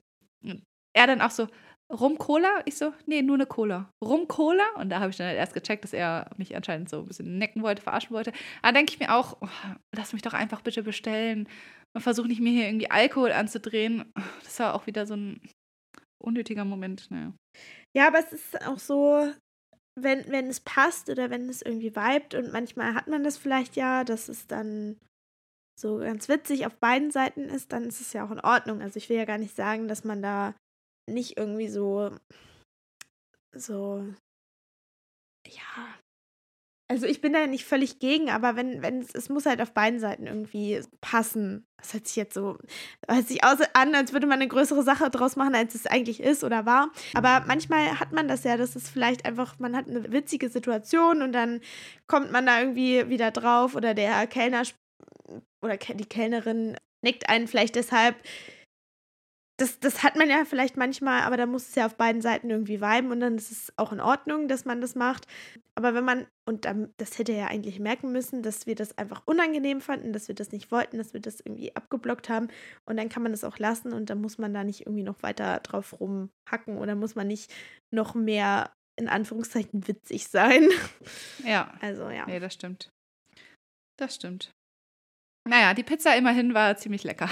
er 0.95 1.07
dann 1.07 1.21
auch 1.21 1.31
so, 1.31 1.49
Rum-Cola? 1.93 2.63
Ich 2.65 2.77
so, 2.77 2.93
nee, 3.07 3.23
nur 3.23 3.37
eine 3.37 3.47
Cola. 3.47 3.91
Rum-Cola? 4.05 4.65
Und 4.77 4.91
da 4.91 5.01
habe 5.01 5.11
ich 5.11 5.17
dann 5.17 5.29
halt 5.29 5.39
erst 5.39 5.55
gecheckt, 5.55 5.85
dass 5.85 5.93
er 5.93 6.31
mich 6.37 6.57
anscheinend 6.57 6.89
so 6.89 7.01
ein 7.01 7.07
bisschen 7.07 7.39
necken 7.39 7.63
wollte, 7.63 7.83
verarschen 7.83 8.15
wollte. 8.15 8.33
Da 8.63 8.73
denke 8.73 8.93
ich 8.93 8.99
mir 8.99 9.15
auch, 9.15 9.37
oh, 9.41 9.49
lass 9.95 10.13
mich 10.13 10.23
doch 10.23 10.35
einfach 10.35 10.63
bitte 10.63 10.83
bestellen. 10.83 11.49
Und 11.95 12.03
versuche 12.03 12.29
nicht, 12.29 12.41
mir 12.41 12.53
hier 12.53 12.67
irgendwie 12.67 12.91
Alkohol 12.91 13.33
anzudrehen. 13.33 14.13
Das 14.43 14.59
war 14.59 14.75
auch 14.75 14.87
wieder 14.87 15.07
so 15.07 15.15
ein 15.15 15.41
unnötiger 16.23 16.65
Moment. 16.65 17.11
Naja. 17.11 17.33
Ja, 17.97 18.09
aber 18.09 18.19
es 18.19 18.33
ist 18.33 18.67
auch 18.67 18.79
so, 18.79 19.33
wenn, 19.99 20.31
wenn 20.31 20.49
es 20.49 20.61
passt 20.61 21.09
oder 21.09 21.31
wenn 21.31 21.49
es 21.49 21.63
irgendwie 21.63 21.95
vibet 21.95 22.35
und 22.35 22.53
manchmal 22.53 22.95
hat 22.95 23.07
man 23.07 23.25
das 23.25 23.39
vielleicht 23.39 23.77
ja, 23.77 24.05
dass 24.05 24.29
es 24.29 24.47
dann 24.47 24.99
so 25.79 25.99
ganz 25.99 26.29
witzig 26.29 26.67
auf 26.67 26.75
beiden 26.77 27.11
Seiten 27.11 27.43
ist, 27.43 27.73
dann 27.73 27.85
ist 27.85 28.01
es 28.01 28.13
ja 28.13 28.27
auch 28.27 28.31
in 28.31 28.41
Ordnung. 28.41 28.83
Also 28.83 28.97
ich 28.99 29.09
will 29.09 29.17
ja 29.17 29.25
gar 29.25 29.39
nicht 29.39 29.55
sagen, 29.55 29.89
dass 29.89 30.05
man 30.05 30.23
da 30.23 30.55
nicht 31.07 31.37
irgendwie 31.37 31.69
so, 31.69 32.11
so, 33.53 34.05
ja, 35.47 35.95
also 36.89 37.07
ich 37.07 37.21
bin 37.21 37.33
da 37.33 37.47
nicht 37.49 37.65
völlig 37.65 37.99
gegen, 37.99 38.31
aber 38.31 38.55
wenn, 38.55 38.81
wenn 38.81 39.01
es, 39.01 39.13
es 39.13 39.29
muss 39.29 39.45
halt 39.45 39.61
auf 39.61 39.73
beiden 39.73 39.99
Seiten 39.99 40.29
irgendwie 40.29 40.81
passen. 41.01 41.67
Das 41.79 41.95
hört 41.95 42.07
sich 42.07 42.17
jetzt 42.17 42.35
so, 42.35 42.59
hört 43.09 43.27
sich 43.27 43.43
aus, 43.43 43.59
an, 43.73 43.95
als 43.97 44.13
würde 44.13 44.29
man 44.29 44.41
eine 44.41 44.49
größere 44.49 44.85
Sache 44.85 45.11
draus 45.11 45.35
machen, 45.35 45.57
als 45.57 45.75
es 45.75 45.87
eigentlich 45.87 46.21
ist 46.21 46.45
oder 46.45 46.65
war. 46.65 46.93
Aber 47.15 47.45
manchmal 47.47 47.99
hat 47.99 48.13
man 48.13 48.29
das 48.29 48.45
ja, 48.45 48.57
dass 48.57 48.77
es 48.77 48.89
vielleicht 48.89 49.25
einfach, 49.25 49.59
man 49.59 49.75
hat 49.75 49.89
eine 49.89 50.13
witzige 50.13 50.49
Situation 50.49 51.23
und 51.23 51.33
dann 51.33 51.61
kommt 52.07 52.31
man 52.31 52.47
da 52.47 52.61
irgendwie 52.61 53.09
wieder 53.09 53.33
drauf 53.33 53.75
oder 53.75 53.93
der 53.93 54.25
Kellner 54.29 54.63
oder 55.63 55.77
die 55.77 56.07
Kellnerin 56.07 56.77
nickt 57.03 57.29
einen 57.29 57.49
vielleicht 57.49 57.75
deshalb 57.75 58.15
das, 59.59 59.81
das 59.81 60.03
hat 60.03 60.17
man 60.17 60.29
ja 60.29 60.45
vielleicht 60.45 60.77
manchmal, 60.77 61.23
aber 61.23 61.39
da 61.39 61.47
muss 61.47 61.69
es 61.69 61.75
ja 61.75 61.87
auf 61.87 61.97
beiden 61.97 62.21
Seiten 62.21 62.51
irgendwie 62.51 62.81
viben 62.81 63.11
und 63.11 63.21
dann 63.21 63.37
ist 63.37 63.51
es 63.51 63.73
auch 63.77 63.91
in 63.91 64.01
Ordnung, 64.01 64.49
dass 64.49 64.67
man 64.67 64.83
das 64.83 64.95
macht. 64.95 65.27
Aber 65.75 65.95
wenn 65.95 66.05
man, 66.05 66.27
und 66.45 66.67
dann, 66.67 66.93
das 66.99 67.19
hätte 67.19 67.33
er 67.33 67.39
ja 67.39 67.47
eigentlich 67.47 67.81
merken 67.81 68.13
müssen, 68.13 68.43
dass 68.43 68.67
wir 68.67 68.75
das 68.75 68.99
einfach 68.99 69.23
unangenehm 69.25 69.81
fanden, 69.81 70.13
dass 70.13 70.29
wir 70.29 70.35
das 70.35 70.53
nicht 70.53 70.71
wollten, 70.71 70.99
dass 70.99 71.15
wir 71.15 71.21
das 71.21 71.41
irgendwie 71.41 71.75
abgeblockt 71.75 72.29
haben 72.29 72.49
und 72.85 72.99
dann 72.99 73.09
kann 73.09 73.23
man 73.23 73.33
das 73.33 73.45
auch 73.45 73.59
lassen 73.59 73.95
und 73.95 74.11
dann 74.11 74.21
muss 74.21 74.37
man 74.37 74.53
da 74.53 74.63
nicht 74.63 74.83
irgendwie 74.83 75.05
noch 75.05 75.23
weiter 75.23 75.61
drauf 75.61 75.99
rumhacken 76.01 76.77
oder 76.77 76.95
muss 76.95 77.15
man 77.15 77.27
nicht 77.27 77.53
noch 77.91 78.15
mehr 78.15 78.73
in 78.97 79.09
Anführungszeichen 79.09 79.89
witzig 79.89 80.29
sein. 80.29 80.69
Ja. 81.45 81.73
Also 81.81 82.11
ja. 82.11 82.27
Nee, 82.27 82.41
das 82.41 82.55
stimmt. 82.55 82.91
Das 83.99 84.15
stimmt. 84.17 84.51
Naja, 85.49 85.73
die 85.75 85.85
Pizza 85.85 86.17
immerhin 86.17 86.53
war 86.55 86.77
ziemlich 86.77 87.05
lecker. 87.05 87.31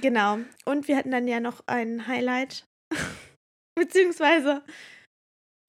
Genau. 0.00 0.38
Und 0.64 0.88
wir 0.88 0.96
hatten 0.96 1.10
dann 1.10 1.26
ja 1.26 1.40
noch 1.40 1.62
ein 1.66 2.06
Highlight. 2.06 2.66
Beziehungsweise. 3.74 4.62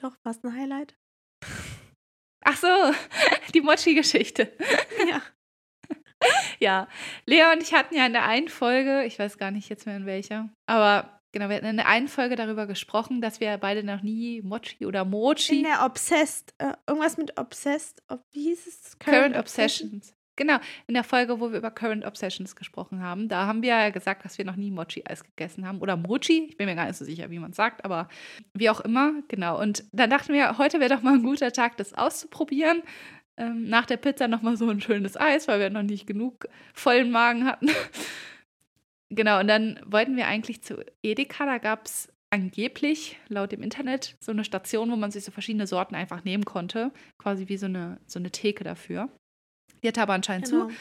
Doch, 0.02 0.16
war 0.24 0.32
es 0.32 0.44
ein 0.44 0.56
Highlight? 0.56 0.96
Ach 2.44 2.58
so, 2.58 2.68
die 3.54 3.62
Mochi-Geschichte. 3.62 4.52
Ja. 5.10 5.22
Ja, 6.60 6.88
Lea 7.26 7.52
und 7.52 7.64
ich 7.64 7.74
hatten 7.74 7.96
ja 7.96 8.06
in 8.06 8.14
der 8.14 8.26
einen 8.26 8.48
Folge, 8.48 9.04
ich 9.06 9.18
weiß 9.18 9.40
gar 9.40 9.50
nicht 9.50 9.70
jetzt 9.70 9.88
mehr 9.88 9.98
in 9.98 10.06
welcher, 10.06 10.50
aber 10.68 11.20
genau, 11.32 11.50
wir 11.50 11.56
hatten 11.56 11.66
in 11.66 11.78
der 11.78 11.88
einen 11.88 12.08
Folge 12.08 12.36
darüber 12.36 12.68
gesprochen, 12.68 13.22
dass 13.22 13.40
wir 13.40 13.58
beide 13.58 13.84
noch 13.84 14.04
nie 14.04 14.44
Mochi 14.44 14.86
oder 14.86 15.04
Mochi. 15.04 15.58
In 15.58 15.64
der 15.64 15.84
Obsessed, 15.84 16.54
äh, 16.60 16.74
irgendwas 16.86 17.18
mit 17.18 17.40
Obsessed, 17.40 18.04
ob, 18.08 18.22
wie 18.34 18.44
hieß 18.44 18.68
es? 18.68 19.00
Current, 19.00 19.34
Current 19.34 19.38
Obsessions. 19.38 20.14
Genau, 20.42 20.58
in 20.88 20.96
der 20.96 21.04
Folge, 21.04 21.40
wo 21.40 21.52
wir 21.52 21.60
über 21.60 21.70
Current 21.70 22.04
Obsessions 22.04 22.56
gesprochen 22.56 23.04
haben, 23.04 23.30
da 23.30 23.46
haben 23.46 23.62
wir 23.62 23.70
ja 23.70 23.90
gesagt, 23.92 24.26
dass 24.26 24.40
wir 24.40 24.46
noch 24.46 24.56
nie 24.56 24.72
Mochi-Eis 24.72 25.24
gegessen 25.24 25.68
haben. 25.68 25.82
Oder 25.82 25.98
Mochi, 25.98 26.48
ich 26.50 26.58
bin 26.58 26.66
mir 26.66 26.74
gar 26.74 26.88
nicht 26.88 26.98
so 26.98 27.06
sicher, 27.06 27.30
wie 27.30 27.38
man 27.38 27.52
es 27.52 27.58
sagt, 27.58 27.86
aber 27.86 28.10
wie 28.56 28.72
auch 28.72 28.80
immer, 28.80 29.14
genau. 29.28 29.62
Und 29.62 29.84
dann 29.92 30.10
dachten 30.10 30.34
wir, 30.34 30.58
heute 30.58 30.80
wäre 30.80 30.96
doch 30.96 31.04
mal 31.04 31.14
ein 31.14 31.22
guter 31.22 31.52
Tag, 31.52 31.78
das 31.78 31.94
auszuprobieren. 31.94 32.82
Ähm, 33.38 33.70
nach 33.70 33.86
der 33.86 33.98
Pizza 33.98 34.28
nochmal 34.28 34.58
so 34.58 34.68
ein 34.68 34.82
schönes 34.82 35.16
Eis, 35.16 35.48
weil 35.48 35.60
wir 35.60 35.70
noch 35.70 35.84
nicht 35.84 36.08
genug 36.08 36.48
vollen 36.74 37.12
Magen 37.12 37.46
hatten. 37.46 37.68
genau, 39.10 39.42
und 39.42 39.48
dann 39.48 39.80
wollten 39.86 40.16
wir 40.16 40.26
eigentlich 40.26 40.64
zu 40.64 40.84
Edeka, 41.04 41.46
da 41.46 41.60
gab 41.60 41.86
es 41.86 42.12
angeblich 42.32 43.20
laut 43.28 43.52
dem 43.52 43.62
Internet 43.62 44.16
so 44.20 44.32
eine 44.32 44.44
Station, 44.44 44.90
wo 44.90 44.96
man 44.96 45.12
sich 45.12 45.24
so 45.24 45.32
verschiedene 45.32 45.68
Sorten 45.68 45.94
einfach 45.94 46.24
nehmen 46.24 46.46
konnte. 46.46 46.92
Quasi 47.20 47.48
wie 47.48 47.58
so 47.58 47.68
eine, 47.68 48.00
so 48.08 48.18
eine 48.18 48.32
Theke 48.32 48.64
dafür. 48.64 49.08
Die 49.84 49.88
hatte 49.88 50.02
aber 50.02 50.14
anscheinend 50.14 50.50
genau. 50.50 50.68
zu. 50.68 50.76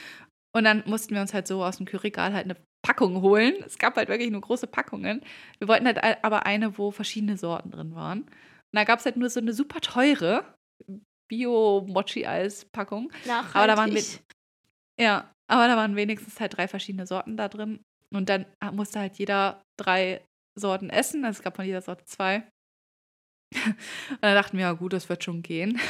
Und 0.53 0.65
dann 0.65 0.83
mussten 0.87 1.15
wir 1.15 1.21
uns 1.21 1.33
halt 1.33 1.47
so 1.47 1.65
aus 1.65 1.77
dem 1.77 1.87
Kühlregal 1.87 2.33
halt 2.33 2.45
eine 2.45 2.57
Packung 2.83 3.21
holen. 3.23 3.55
Es 3.65 3.79
gab 3.79 3.97
halt 3.97 4.09
wirklich 4.09 4.31
nur 4.31 4.41
große 4.41 4.67
Packungen. 4.67 5.23
Wir 5.59 5.69
wollten 5.69 5.87
halt 5.87 6.03
aber 6.25 6.47
eine, 6.47 6.77
wo 6.77 6.91
verschiedene 6.91 7.37
Sorten 7.37 7.71
drin 7.71 7.95
waren. 7.95 8.23
Und 8.23 8.31
da 8.73 8.85
gab 8.85 8.99
es 8.99 9.05
halt 9.05 9.17
nur 9.17 9.31
so 9.31 9.41
eine 9.41 9.53
super 9.53 9.81
teure 9.81 10.45
Bio-Mochi-Eis-Packung. 11.29 13.13
Aber 13.55 13.67
da 13.67 13.77
waren 13.77 13.97
ja, 14.99 15.33
aber 15.47 15.67
da 15.67 15.77
waren 15.77 15.97
wenigstens 15.97 16.41
halt 16.41 16.57
drei 16.57 16.69
verschiedene 16.69 17.07
Sorten 17.07 17.37
da 17.37 17.49
drin. 17.49 17.81
Und 18.13 18.29
dann 18.29 18.47
musste 18.73 18.99
halt 18.99 19.19
jeder 19.19 19.63
drei 19.79 20.25
Sorten 20.59 20.91
essen. 20.91 21.25
Also 21.25 21.39
es 21.39 21.43
gab 21.43 21.57
von 21.57 21.65
jeder 21.65 21.81
Sorte 21.81 22.05
zwei. 22.05 22.49
Und 23.55 24.23
dann 24.23 24.35
dachten 24.35 24.57
wir, 24.59 24.65
ja 24.65 24.73
gut, 24.73 24.93
das 24.93 25.09
wird 25.09 25.25
schon 25.25 25.43
gehen. 25.43 25.81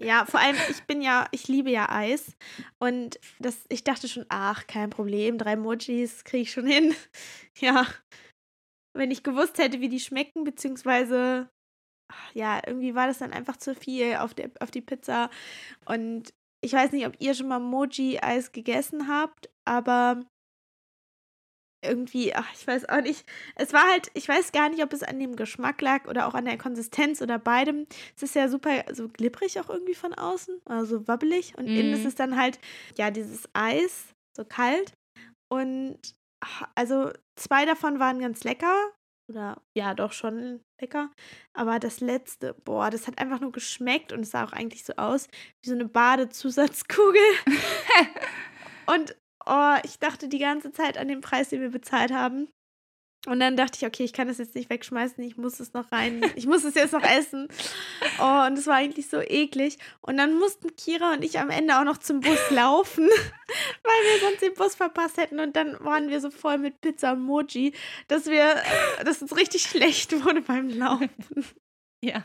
Ja, 0.00 0.24
vor 0.24 0.40
allem, 0.40 0.56
ich 0.70 0.82
bin 0.84 1.02
ja, 1.02 1.28
ich 1.30 1.46
liebe 1.48 1.70
ja 1.70 1.90
Eis. 1.90 2.34
Und 2.78 3.20
das, 3.38 3.66
ich 3.68 3.84
dachte 3.84 4.08
schon, 4.08 4.24
ach, 4.30 4.66
kein 4.66 4.88
Problem, 4.88 5.36
drei 5.36 5.56
Mojis 5.56 6.24
kriege 6.24 6.42
ich 6.42 6.52
schon 6.52 6.66
hin. 6.66 6.94
Ja. 7.58 7.86
Wenn 8.96 9.10
ich 9.10 9.22
gewusst 9.22 9.58
hätte, 9.58 9.80
wie 9.80 9.90
die 9.90 10.00
schmecken, 10.00 10.44
beziehungsweise, 10.44 11.50
ja, 12.34 12.60
irgendwie 12.66 12.94
war 12.94 13.06
das 13.06 13.18
dann 13.18 13.32
einfach 13.32 13.56
zu 13.58 13.74
viel 13.74 14.16
auf, 14.16 14.34
der, 14.34 14.50
auf 14.60 14.70
die 14.70 14.80
Pizza. 14.80 15.30
Und 15.84 16.32
ich 16.64 16.72
weiß 16.72 16.92
nicht, 16.92 17.06
ob 17.06 17.14
ihr 17.20 17.34
schon 17.34 17.48
mal 17.48 17.60
Moji-Eis 17.60 18.52
gegessen 18.52 19.08
habt, 19.08 19.50
aber 19.66 20.22
irgendwie, 21.82 22.34
ach, 22.34 22.46
ich 22.54 22.66
weiß 22.66 22.88
auch 22.88 23.00
nicht. 23.00 23.24
Es 23.56 23.72
war 23.72 23.88
halt, 23.90 24.10
ich 24.14 24.28
weiß 24.28 24.52
gar 24.52 24.68
nicht, 24.68 24.82
ob 24.82 24.92
es 24.92 25.02
an 25.02 25.18
dem 25.18 25.36
Geschmack 25.36 25.80
lag 25.80 26.06
oder 26.06 26.26
auch 26.26 26.34
an 26.34 26.44
der 26.44 26.58
Konsistenz 26.58 27.22
oder 27.22 27.38
beidem. 27.38 27.86
Es 28.16 28.22
ist 28.22 28.34
ja 28.34 28.48
super 28.48 28.84
so 28.92 29.08
glibberig 29.08 29.58
auch 29.60 29.70
irgendwie 29.70 29.94
von 29.94 30.14
außen, 30.14 30.60
also 30.66 31.06
wabbelig. 31.08 31.56
Und 31.56 31.66
mm. 31.66 31.76
innen 31.76 31.92
ist 31.92 32.00
mhm. 32.00 32.06
es 32.06 32.14
dann 32.14 32.36
halt, 32.36 32.58
ja, 32.96 33.10
dieses 33.10 33.48
Eis, 33.52 34.06
so 34.36 34.44
kalt. 34.44 34.92
Und 35.48 35.98
also 36.74 37.10
zwei 37.36 37.64
davon 37.64 37.98
waren 37.98 38.20
ganz 38.20 38.44
lecker. 38.44 38.74
Oder 39.28 39.62
ja, 39.76 39.94
doch 39.94 40.12
schon 40.12 40.60
lecker. 40.80 41.10
Aber 41.52 41.78
das 41.78 42.00
letzte, 42.00 42.54
boah, 42.64 42.90
das 42.90 43.06
hat 43.06 43.18
einfach 43.18 43.40
nur 43.40 43.52
geschmeckt 43.52 44.12
und 44.12 44.20
es 44.20 44.30
sah 44.30 44.44
auch 44.44 44.52
eigentlich 44.52 44.84
so 44.84 44.94
aus 44.96 45.28
wie 45.62 45.68
so 45.68 45.74
eine 45.76 45.86
Badezusatzkugel. 45.86 47.22
und 48.86 49.16
oh, 49.50 49.76
ich 49.84 49.98
dachte 49.98 50.28
die 50.28 50.38
ganze 50.38 50.72
Zeit 50.72 50.96
an 50.96 51.08
den 51.08 51.20
Preis, 51.20 51.48
den 51.50 51.60
wir 51.60 51.70
bezahlt 51.70 52.12
haben. 52.12 52.48
Und 53.26 53.38
dann 53.38 53.54
dachte 53.54 53.76
ich, 53.76 53.86
okay, 53.86 54.04
ich 54.04 54.14
kann 54.14 54.28
das 54.28 54.38
jetzt 54.38 54.54
nicht 54.54 54.70
wegschmeißen, 54.70 55.22
ich 55.22 55.36
muss 55.36 55.60
es 55.60 55.74
noch 55.74 55.92
rein, 55.92 56.24
ich 56.36 56.46
muss 56.46 56.64
es 56.64 56.74
jetzt 56.74 56.94
noch 56.94 57.02
essen. 57.02 57.48
Oh, 58.18 58.46
und 58.46 58.56
es 58.56 58.66
war 58.66 58.76
eigentlich 58.76 59.10
so 59.10 59.20
eklig. 59.20 59.76
Und 60.00 60.16
dann 60.16 60.38
mussten 60.38 60.74
Kira 60.74 61.12
und 61.12 61.22
ich 61.22 61.38
am 61.38 61.50
Ende 61.50 61.78
auch 61.78 61.84
noch 61.84 61.98
zum 61.98 62.20
Bus 62.20 62.50
laufen, 62.50 63.04
weil 63.82 64.04
wir 64.04 64.20
sonst 64.20 64.40
den 64.40 64.54
Bus 64.54 64.74
verpasst 64.74 65.18
hätten. 65.18 65.38
Und 65.38 65.54
dann 65.54 65.76
waren 65.84 66.08
wir 66.08 66.20
so 66.22 66.30
voll 66.30 66.56
mit 66.56 66.80
Pizza 66.80 67.12
und 67.12 67.20
Moji, 67.20 67.74
dass 68.08 68.24
wir, 68.24 68.62
dass 69.04 69.20
uns 69.20 69.36
richtig 69.36 69.64
schlecht 69.64 70.12
wurde 70.24 70.40
beim 70.40 70.70
Laufen. 70.70 71.10
Ja. 72.02 72.24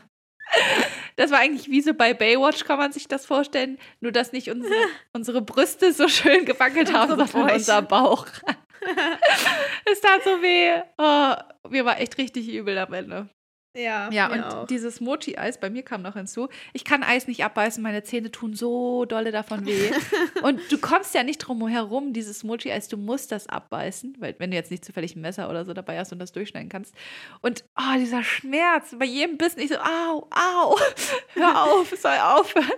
Das 1.16 1.30
war 1.30 1.38
eigentlich 1.38 1.70
wie 1.70 1.80
so 1.80 1.94
bei 1.94 2.14
Baywatch, 2.14 2.64
kann 2.64 2.78
man 2.78 2.92
sich 2.92 3.08
das 3.08 3.26
vorstellen. 3.26 3.78
Nur, 4.00 4.12
dass 4.12 4.32
nicht 4.32 4.50
unsere, 4.50 4.74
unsere 5.12 5.42
Brüste 5.42 5.92
so 5.92 6.08
schön 6.08 6.44
gewackelt 6.44 6.92
haben, 6.92 7.08
sondern 7.08 7.28
Bäuch. 7.28 7.54
unser 7.54 7.82
Bauch. 7.82 8.26
es 9.90 10.00
tat 10.00 10.22
so 10.24 10.42
weh. 10.42 10.82
Oh, 10.98 11.68
mir 11.70 11.84
war 11.84 11.98
echt 12.00 12.18
richtig 12.18 12.48
übel 12.48 12.76
am 12.78 12.92
Ende. 12.92 13.28
Ja, 13.76 14.10
ja 14.10 14.32
und 14.32 14.42
auch. 14.42 14.66
dieses 14.66 15.00
Mochi-Eis, 15.00 15.60
bei 15.60 15.70
mir 15.70 15.82
kam 15.82 16.02
noch 16.02 16.14
hinzu, 16.14 16.48
ich 16.72 16.84
kann 16.84 17.02
Eis 17.02 17.28
nicht 17.28 17.44
abbeißen, 17.44 17.82
meine 17.82 18.02
Zähne 18.02 18.30
tun 18.30 18.54
so 18.54 19.04
dolle 19.04 19.32
davon 19.32 19.66
weh. 19.66 19.90
und 20.42 20.60
du 20.72 20.78
kommst 20.78 21.14
ja 21.14 21.22
nicht 21.22 21.38
drum 21.38 21.66
herum, 21.68 22.12
dieses 22.12 22.42
Mochi-Eis, 22.42 22.88
du 22.88 22.96
musst 22.96 23.32
das 23.32 23.48
abbeißen, 23.48 24.16
weil 24.18 24.34
wenn 24.38 24.50
du 24.50 24.56
jetzt 24.56 24.70
nicht 24.70 24.84
zufällig 24.84 25.14
ein 25.14 25.20
Messer 25.20 25.50
oder 25.50 25.64
so 25.64 25.74
dabei 25.74 25.98
hast 25.98 26.12
und 26.12 26.18
das 26.18 26.32
durchschneiden 26.32 26.68
kannst. 26.68 26.94
Und 27.42 27.64
oh, 27.78 27.98
dieser 27.98 28.24
Schmerz, 28.24 28.96
bei 28.98 29.04
jedem 29.04 29.36
Bissen, 29.36 29.60
ich 29.60 29.68
so, 29.68 29.76
au, 29.76 30.28
au, 30.30 30.76
hör 31.34 31.64
auf, 31.64 31.92
es 31.92 32.02
soll 32.02 32.16
aufhören. 32.18 32.70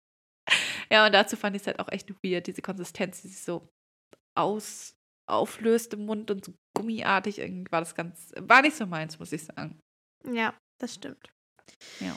ja, 0.90 1.06
und 1.06 1.12
dazu 1.12 1.36
fand 1.36 1.56
ich 1.56 1.62
es 1.62 1.66
halt 1.66 1.78
auch 1.78 1.88
echt 1.90 2.10
weird, 2.22 2.46
diese 2.46 2.62
Konsistenz, 2.62 3.22
die 3.22 3.28
sich 3.28 3.42
so 3.42 3.68
aus, 4.36 4.94
auflöst 5.26 5.94
im 5.94 6.06
Mund 6.06 6.30
und 6.30 6.44
so 6.44 6.52
gummiartig, 6.76 7.38
irgendwie 7.38 7.70
war 7.70 7.80
das 7.80 7.94
ganz, 7.94 8.32
war 8.36 8.62
nicht 8.62 8.76
so 8.76 8.86
meins, 8.86 9.18
muss 9.18 9.32
ich 9.32 9.44
sagen. 9.44 9.80
Ja, 10.24 10.54
das 10.80 10.94
stimmt. 10.94 11.30
Ja. 12.00 12.16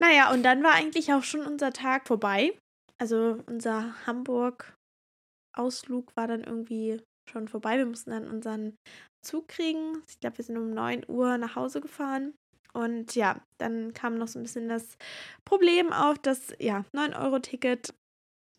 Naja, 0.00 0.32
und 0.32 0.42
dann 0.42 0.62
war 0.62 0.72
eigentlich 0.72 1.12
auch 1.12 1.22
schon 1.22 1.46
unser 1.46 1.72
Tag 1.72 2.06
vorbei. 2.06 2.58
Also 2.98 3.42
unser 3.46 3.94
Hamburg-Ausflug 4.06 6.14
war 6.16 6.28
dann 6.28 6.44
irgendwie 6.44 7.02
schon 7.30 7.48
vorbei. 7.48 7.78
Wir 7.78 7.86
mussten 7.86 8.10
dann 8.10 8.28
unseren 8.28 8.76
Zug 9.24 9.48
kriegen. 9.48 10.02
Ich 10.08 10.20
glaube, 10.20 10.38
wir 10.38 10.44
sind 10.44 10.58
um 10.58 10.70
9 10.70 11.04
Uhr 11.08 11.38
nach 11.38 11.56
Hause 11.56 11.80
gefahren. 11.80 12.34
Und 12.72 13.14
ja, 13.14 13.40
dann 13.58 13.94
kam 13.94 14.18
noch 14.18 14.28
so 14.28 14.38
ein 14.38 14.42
bisschen 14.42 14.68
das 14.68 14.96
Problem 15.44 15.92
auf, 15.92 16.18
dass 16.18 16.52
ja, 16.58 16.84
9-Euro-Ticket 16.92 17.94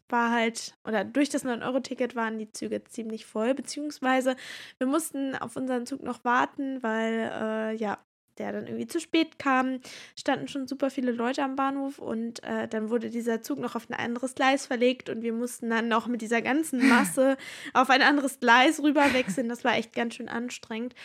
war 0.09 0.31
halt, 0.31 0.75
oder 0.87 1.03
durch 1.03 1.29
das 1.29 1.45
9-Euro-Ticket 1.45 2.15
waren 2.15 2.39
die 2.39 2.51
Züge 2.51 2.83
ziemlich 2.83 3.25
voll, 3.25 3.53
beziehungsweise 3.53 4.35
wir 4.77 4.87
mussten 4.87 5.35
auf 5.35 5.55
unseren 5.55 5.85
Zug 5.85 6.03
noch 6.03 6.23
warten, 6.23 6.81
weil 6.83 7.31
äh, 7.33 7.75
ja, 7.75 8.03
der 8.37 8.51
dann 8.51 8.67
irgendwie 8.67 8.87
zu 8.87 8.99
spät 8.99 9.39
kam, 9.39 9.79
standen 10.17 10.47
schon 10.47 10.67
super 10.67 10.89
viele 10.89 11.11
Leute 11.11 11.43
am 11.43 11.55
Bahnhof 11.55 11.99
und 11.99 12.43
äh, 12.43 12.67
dann 12.67 12.89
wurde 12.89 13.09
dieser 13.09 13.41
Zug 13.41 13.59
noch 13.59 13.75
auf 13.75 13.89
ein 13.89 13.93
anderes 13.93 14.35
Gleis 14.35 14.65
verlegt 14.65 15.09
und 15.09 15.21
wir 15.21 15.33
mussten 15.33 15.69
dann 15.69 15.87
noch 15.87 16.07
mit 16.07 16.21
dieser 16.21 16.41
ganzen 16.41 16.79
Masse 16.89 17.37
auf 17.73 17.89
ein 17.89 18.01
anderes 18.01 18.39
Gleis 18.39 18.81
rüberwechseln. 18.81 19.49
Das 19.49 19.63
war 19.63 19.75
echt 19.75 19.93
ganz 19.93 20.15
schön 20.15 20.29
anstrengend. 20.29 20.95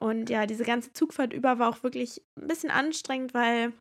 Und 0.00 0.30
ja, 0.30 0.46
diese 0.46 0.64
ganze 0.64 0.92
Zugfahrt 0.92 1.32
über 1.32 1.58
war 1.58 1.70
auch 1.70 1.82
wirklich 1.82 2.22
ein 2.38 2.46
bisschen 2.46 2.70
anstrengend, 2.70 3.34
weil 3.34 3.72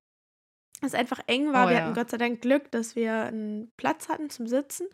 es 0.82 0.94
einfach 0.94 1.20
eng 1.28 1.54
war. 1.54 1.66
Oh, 1.66 1.70
wir 1.70 1.78
ja. 1.78 1.84
hatten 1.84 1.96
Gott 1.96 2.10
sei 2.10 2.18
Dank 2.18 2.42
Glück, 2.42 2.72
dass 2.72 2.96
wir 2.96 3.14
einen 3.14 3.72
Platz 3.78 4.10
hatten 4.10 4.30
zum 4.30 4.48
Sitzen. 4.48 4.88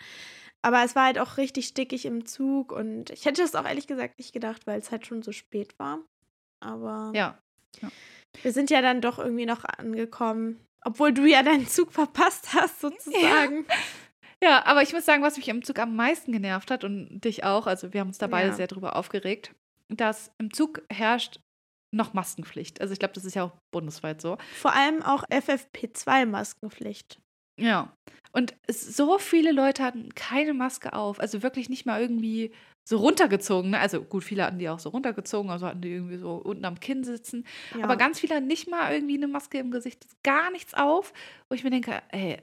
Aber 0.62 0.84
es 0.84 0.96
war 0.96 1.06
halt 1.06 1.20
auch 1.20 1.38
richtig 1.38 1.68
stickig 1.68 2.06
im 2.06 2.26
Zug 2.26 2.72
und 2.72 3.10
ich 3.10 3.26
hätte 3.26 3.42
das 3.42 3.54
auch 3.54 3.66
ehrlich 3.66 3.86
gesagt 3.86 4.18
nicht 4.18 4.32
gedacht, 4.32 4.66
weil 4.66 4.80
es 4.80 4.92
halt 4.92 5.06
schon 5.06 5.22
so 5.22 5.34
spät 5.34 5.78
war. 5.78 6.00
Aber 6.62 7.12
Ja. 7.14 7.38
Wir 8.42 8.52
sind 8.52 8.70
ja 8.70 8.82
dann 8.82 9.02
doch 9.02 9.20
irgendwie 9.20 9.46
noch 9.46 9.64
angekommen, 9.64 10.60
obwohl 10.84 11.14
du 11.14 11.26
ja 11.26 11.44
deinen 11.44 11.68
Zug 11.68 11.92
verpasst 11.92 12.54
hast, 12.54 12.82
sozusagen. 12.82 13.66
Ja, 14.44 14.66
aber 14.66 14.82
ich 14.82 14.92
muss 14.92 15.06
sagen, 15.06 15.24
was 15.24 15.38
mich 15.38 15.48
im 15.48 15.64
Zug 15.64 15.80
am 15.80 15.96
meisten 15.96 16.32
genervt 16.32 16.70
hat 16.72 16.84
und 16.84 17.22
dich 17.22 17.44
auch, 17.46 17.68
also 17.68 17.94
wir 17.94 18.02
haben 18.02 18.10
uns 18.10 18.18
da 18.18 18.28
beide 18.28 18.50
Ja. 18.50 18.54
sehr 18.56 18.68
drüber 18.68 18.96
aufgeregt, 18.98 19.54
dass 19.88 20.32
im 20.38 20.52
Zug 20.52 20.82
herrscht 20.92 21.40
noch 21.94 22.14
Maskenpflicht. 22.14 22.82
Also 22.82 22.92
ich 22.92 23.00
glaube, 23.00 23.14
das 23.14 23.24
ist 23.24 23.36
ja 23.36 23.44
auch 23.44 23.54
bundesweit 23.72 24.20
so. 24.20 24.38
Vor 24.56 24.74
allem 24.74 25.02
auch 25.04 25.24
FFP2-Maskenpflicht. 25.30 27.20
Ja. 27.60 27.94
Und 28.32 28.56
so 28.70 29.20
viele 29.20 29.52
Leute 29.52 29.84
hatten 29.84 30.14
keine 30.16 30.54
Maske 30.54 30.94
auf. 30.94 31.20
Also 31.20 31.44
wirklich 31.44 31.70
nicht 31.70 31.86
mal 31.86 32.02
irgendwie 32.02 32.52
so 32.84 32.98
runtergezogen. 32.98 33.72
Ne? 33.72 33.80
Also 33.80 34.02
gut, 34.02 34.24
viele 34.24 34.44
hatten 34.46 34.60
die 34.60 34.70
auch 34.70 34.80
so 34.80 34.90
runtergezogen, 34.90 35.50
also 35.52 35.66
hatten 35.68 35.82
die 35.82 35.92
irgendwie 35.92 36.18
so 36.18 36.36
unten 36.36 36.66
am 36.66 36.80
Kinn 36.80 37.04
sitzen. 37.04 37.46
Ja. 37.78 37.84
Aber 37.84 37.96
ganz 37.96 38.20
viele 38.20 38.36
hatten 38.36 38.48
nicht 38.48 38.70
mal 38.70 38.94
irgendwie 38.94 39.18
eine 39.18 39.28
Maske 39.28 39.58
im 39.58 39.72
Gesicht, 39.72 40.06
gar 40.24 40.52
nichts 40.52 40.74
auf. 40.74 41.14
Wo 41.50 41.56
ich 41.56 41.64
mir 41.64 41.70
denke, 41.70 42.02
ey, 42.10 42.38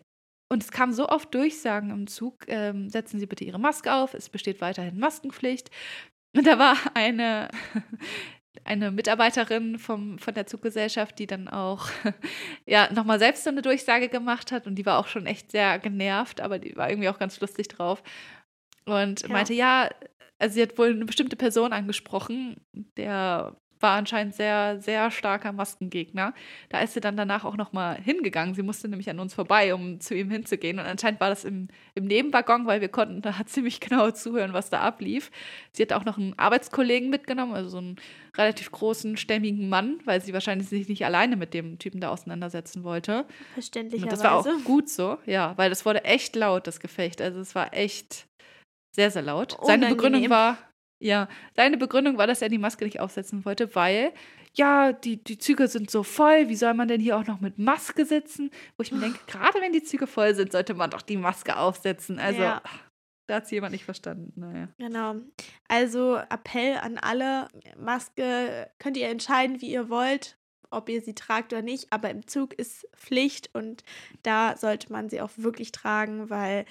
und 0.52 0.62
es 0.62 0.72
kam 0.72 0.92
so 0.92 1.08
oft 1.08 1.32
Durchsagen 1.34 1.90
im 1.90 2.06
Zug, 2.06 2.44
ähm, 2.48 2.88
setzen 2.88 3.20
Sie 3.20 3.26
bitte 3.26 3.44
Ihre 3.44 3.60
Maske 3.60 3.92
auf, 3.92 4.14
es 4.14 4.28
besteht 4.28 4.60
weiterhin 4.60 4.98
Maskenpflicht. 4.98 5.70
Und 6.34 6.46
da 6.46 6.58
war 6.58 6.76
eine, 6.94 7.48
eine 8.64 8.90
Mitarbeiterin 8.90 9.78
vom, 9.78 10.18
von 10.18 10.34
der 10.34 10.46
Zuggesellschaft, 10.46 11.18
die 11.18 11.26
dann 11.26 11.48
auch 11.48 11.88
ja, 12.66 12.92
nochmal 12.92 13.18
selbst 13.18 13.44
so 13.44 13.50
eine 13.50 13.62
Durchsage 13.62 14.08
gemacht 14.08 14.52
hat 14.52 14.66
und 14.66 14.74
die 14.76 14.86
war 14.86 14.98
auch 14.98 15.06
schon 15.06 15.26
echt 15.26 15.50
sehr 15.50 15.78
genervt, 15.78 16.40
aber 16.40 16.58
die 16.58 16.76
war 16.76 16.88
irgendwie 16.90 17.08
auch 17.08 17.18
ganz 17.18 17.40
lustig 17.40 17.68
drauf. 17.68 18.02
Und 18.86 19.22
Ja. 19.22 19.28
meinte, 19.28 19.54
ja, 19.54 19.88
also 20.40 20.54
sie 20.54 20.62
hat 20.62 20.78
wohl 20.78 20.90
eine 20.90 21.04
bestimmte 21.04 21.36
Person 21.36 21.72
angesprochen, 21.72 22.56
der 22.96 23.56
war 23.80 23.96
anscheinend 23.96 24.34
sehr, 24.34 24.80
sehr 24.80 25.10
starker 25.10 25.52
Maskengegner. 25.52 26.34
Da 26.68 26.80
ist 26.80 26.94
sie 26.94 27.00
dann 27.00 27.16
danach 27.16 27.44
auch 27.44 27.56
nochmal 27.56 27.96
hingegangen. 28.00 28.54
Sie 28.54 28.62
musste 28.62 28.88
nämlich 28.88 29.08
an 29.08 29.18
uns 29.18 29.34
vorbei, 29.34 29.74
um 29.74 30.00
zu 30.00 30.14
ihm 30.14 30.30
hinzugehen. 30.30 30.78
Und 30.78 30.84
anscheinend 30.84 31.20
war 31.20 31.30
das 31.30 31.44
im, 31.44 31.68
im 31.94 32.04
Nebenwaggon, 32.04 32.66
weil 32.66 32.82
wir 32.82 32.88
konnten 32.88 33.22
da 33.22 33.34
ziemlich 33.46 33.80
genau 33.80 34.10
zuhören, 34.10 34.52
was 34.52 34.70
da 34.70 34.80
ablief. 34.80 35.30
Sie 35.72 35.82
hat 35.82 35.92
auch 35.92 36.04
noch 36.04 36.18
einen 36.18 36.38
Arbeitskollegen 36.38 37.08
mitgenommen, 37.08 37.54
also 37.54 37.70
so 37.70 37.78
einen 37.78 37.96
relativ 38.36 38.70
großen, 38.70 39.16
stämmigen 39.16 39.68
Mann, 39.68 39.98
weil 40.04 40.20
sie 40.20 40.34
wahrscheinlich 40.34 40.68
sich 40.68 40.88
nicht 40.88 41.04
alleine 41.04 41.36
mit 41.36 41.54
dem 41.54 41.78
Typen 41.78 42.00
da 42.00 42.10
auseinandersetzen 42.10 42.84
wollte. 42.84 43.20
Und 43.20 43.26
Verständlicherweise. 43.54 44.10
das 44.10 44.24
war 44.24 44.34
auch 44.34 44.64
gut 44.64 44.88
so, 44.88 45.18
ja, 45.24 45.56
weil 45.56 45.70
das 45.70 45.86
wurde 45.86 46.04
echt 46.04 46.36
laut, 46.36 46.66
das 46.66 46.80
Gefecht. 46.80 47.22
Also 47.22 47.40
es 47.40 47.54
war 47.54 47.72
echt 47.72 48.26
sehr, 48.94 49.10
sehr 49.10 49.22
laut. 49.22 49.52
Seine 49.62 49.86
Unangenehm. 49.86 49.96
Begründung 49.96 50.30
war, 50.30 50.58
ja, 51.02 51.28
seine 51.56 51.76
Begründung 51.76 52.18
war, 52.18 52.26
dass 52.26 52.42
er 52.42 52.48
die 52.48 52.58
Maske 52.58 52.84
nicht 52.84 53.00
aufsetzen 53.00 53.44
wollte, 53.44 53.74
weil, 53.74 54.12
ja, 54.54 54.92
die, 54.92 55.22
die 55.22 55.38
Züge 55.38 55.68
sind 55.68 55.90
so 55.90 56.02
voll, 56.02 56.48
wie 56.48 56.56
soll 56.56 56.74
man 56.74 56.88
denn 56.88 57.00
hier 57.00 57.16
auch 57.16 57.26
noch 57.26 57.40
mit 57.40 57.58
Maske 57.58 58.04
sitzen? 58.04 58.50
Wo 58.76 58.82
ich 58.82 58.92
mir 58.92 59.00
denke, 59.00 59.20
gerade 59.26 59.60
wenn 59.60 59.72
die 59.72 59.82
Züge 59.82 60.06
voll 60.06 60.34
sind, 60.34 60.52
sollte 60.52 60.74
man 60.74 60.90
doch 60.90 61.02
die 61.02 61.16
Maske 61.16 61.56
aufsetzen. 61.56 62.18
Also, 62.18 62.42
Ja. 62.42 62.60
da 63.28 63.36
hat 63.36 63.44
es 63.44 63.50
jemand 63.52 63.72
nicht 63.72 63.84
verstanden. 63.84 64.32
Naja. 64.34 64.68
Genau. 64.78 65.14
Also 65.68 66.16
Appell 66.16 66.76
an 66.78 66.98
alle, 66.98 67.46
Maske 67.78 68.68
könnt 68.80 68.96
ihr 68.96 69.08
entscheiden, 69.08 69.60
wie 69.60 69.70
ihr 69.70 69.88
wollt, 69.88 70.36
ob 70.72 70.88
ihr 70.88 71.00
sie 71.00 71.14
tragt 71.14 71.52
oder 71.52 71.62
nicht, 71.62 71.92
aber 71.92 72.10
im 72.10 72.26
Zug 72.26 72.54
ist 72.54 72.86
Pflicht 72.96 73.50
und 73.54 73.84
da 74.24 74.56
sollte 74.56 74.92
man 74.92 75.08
sie 75.08 75.20
auch 75.20 75.30
wirklich 75.36 75.70
tragen, 75.72 76.28
weil 76.28 76.64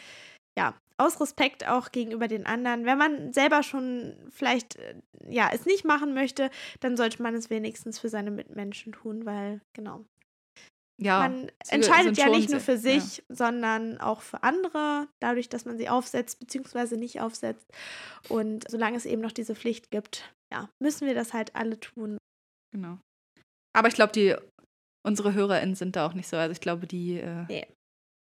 ja, 0.58 0.76
aus 1.00 1.20
Respekt 1.22 1.68
auch 1.68 1.92
gegenüber 1.92 2.28
den 2.28 2.46
anderen, 2.46 2.86
wenn 2.86 2.98
man 2.98 3.34
selber 3.34 3.64
schon 3.64 4.16
vielleicht 4.30 4.76
äh, 4.76 4.96
ja, 5.28 5.50
es 5.54 5.66
nicht 5.66 5.86
machen 5.86 6.14
möchte, 6.14 6.50
dann 6.82 6.98
sollte 6.98 7.22
man 7.24 7.34
es 7.36 7.50
wenigstens 7.50 8.00
für 8.00 8.10
seine 8.10 8.32
Mitmenschen 8.32 8.92
tun, 8.94 9.26
weil 9.26 9.62
genau, 9.74 10.06
Ja, 11.00 11.20
man 11.20 11.52
entscheidet 11.70 12.18
ja 12.18 12.30
nicht 12.30 12.50
nur 12.50 12.60
für 12.60 12.78
sich, 12.78 13.24
sondern 13.30 14.00
auch 14.00 14.22
für 14.22 14.44
andere, 14.44 15.08
dadurch, 15.22 15.48
dass 15.50 15.66
man 15.66 15.78
sie 15.78 15.90
aufsetzt 15.90 16.40
bzw. 16.40 16.98
nicht 16.98 17.22
aufsetzt. 17.22 17.68
Und 18.28 18.70
solange 18.70 18.98
es 18.98 19.06
eben 19.06 19.22
noch 19.22 19.32
diese 19.32 19.56
Pflicht 19.56 19.92
gibt, 19.92 20.34
ja, 20.52 20.70
müssen 20.82 21.08
wir 21.08 21.16
das 21.16 21.34
halt 21.34 21.56
alle 21.56 21.80
tun. 21.80 22.18
Genau. 22.74 22.98
Aber 23.74 23.88
ich 23.88 23.94
glaube, 23.96 24.12
die 24.12 24.36
unsere 25.08 25.34
HörerInnen 25.34 25.76
sind 25.76 25.96
da 25.96 26.06
auch 26.06 26.14
nicht 26.14 26.28
so. 26.28 26.36
Also 26.38 26.52
ich 26.52 26.62
glaube, 26.62 26.88
die 26.88 27.20
äh, 27.20 27.46
Nee. 27.48 27.68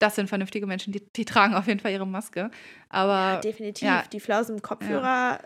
Das 0.02 0.16
sind 0.16 0.28
vernünftige 0.28 0.66
Menschen, 0.68 0.91
die, 0.93 1.04
die 1.14 1.26
tragen 1.26 1.54
auf 1.56 1.68
jeden 1.68 1.80
Fall 1.80 1.91
ihre 1.91 2.08
Maske. 2.08 2.49
Aber 2.89 3.39
Definitiv. 3.41 3.88
ja. 3.88 4.04
Die 4.12 4.20
Flausen 4.20 4.56
im 4.56 4.62
Kopfhörer, 4.62 5.39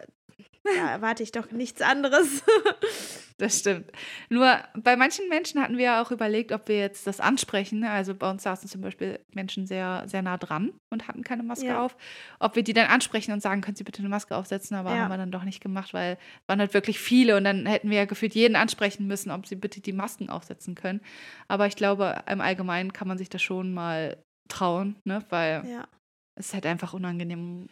da 0.63 0.91
erwarte 0.91 1.23
ich 1.23 1.31
doch 1.31 1.51
nichts 1.51 1.81
anderes. 1.81 2.43
das 3.37 3.59
stimmt. 3.59 3.91
Nur 4.29 4.57
bei 4.75 4.95
manchen 4.95 5.27
Menschen 5.29 5.61
hatten 5.61 5.77
wir 5.77 5.85
ja 5.85 6.01
auch 6.01 6.09
überlegt, 6.11 6.51
ob 6.51 6.67
wir 6.67 6.79
jetzt 6.79 7.05
das 7.05 7.19
ansprechen. 7.19 7.81
ne? 7.81 7.91
Also 7.91 8.15
bei 8.15 8.29
uns 8.29 8.43
saßen 8.43 8.67
zum 8.69 8.81
Beispiel 8.81 9.19
Menschen 9.33 9.67
sehr, 9.67 10.03
sehr 10.07 10.21
nah 10.21 10.37
dran 10.37 10.71
und 10.89 11.07
hatten 11.07 11.23
keine 11.23 11.43
Maske 11.43 11.67
Ja. 11.67 11.83
auf. 11.85 11.95
Ob 12.39 12.55
wir 12.55 12.63
die 12.63 12.73
dann 12.73 12.87
ansprechen 12.87 13.31
und 13.33 13.41
sagen, 13.41 13.61
können 13.61 13.75
Sie 13.75 13.83
bitte 13.83 13.99
eine 13.99 14.09
Maske 14.09 14.35
aufsetzen, 14.35 14.75
aber 14.75 14.91
Ja. 14.95 15.03
haben 15.03 15.11
wir 15.11 15.17
dann 15.17 15.31
doch 15.31 15.43
nicht 15.43 15.61
gemacht, 15.61 15.93
weil 15.93 16.13
es 16.13 16.47
waren 16.47 16.59
halt 16.59 16.73
wirklich 16.73 16.99
viele 16.99 17.37
und 17.37 17.43
dann 17.43 17.65
hätten 17.65 17.89
wir 17.89 17.97
ja 17.97 18.05
gefühlt 18.05 18.33
jeden 18.33 18.55
ansprechen 18.55 19.05
müssen, 19.05 19.31
ob 19.31 19.45
sie 19.45 19.55
bitte 19.55 19.81
die 19.81 19.93
Masken 19.93 20.29
aufsetzen 20.29 20.73
können. 20.75 21.01
Aber 21.47 21.67
ich 21.67 21.75
glaube, 21.75 22.23
im 22.27 22.41
Allgemeinen 22.41 22.91
kann 22.93 23.07
man 23.07 23.17
sich 23.17 23.29
das 23.29 23.41
schon 23.43 23.73
mal 23.73 24.17
trauen, 24.47 24.95
ne? 25.05 25.23
weil 25.29 25.67
ja. 25.67 25.87
es 26.37 26.47
ist 26.47 26.53
halt 26.53 26.65
einfach 26.65 26.93
unangenehm. 26.93 27.67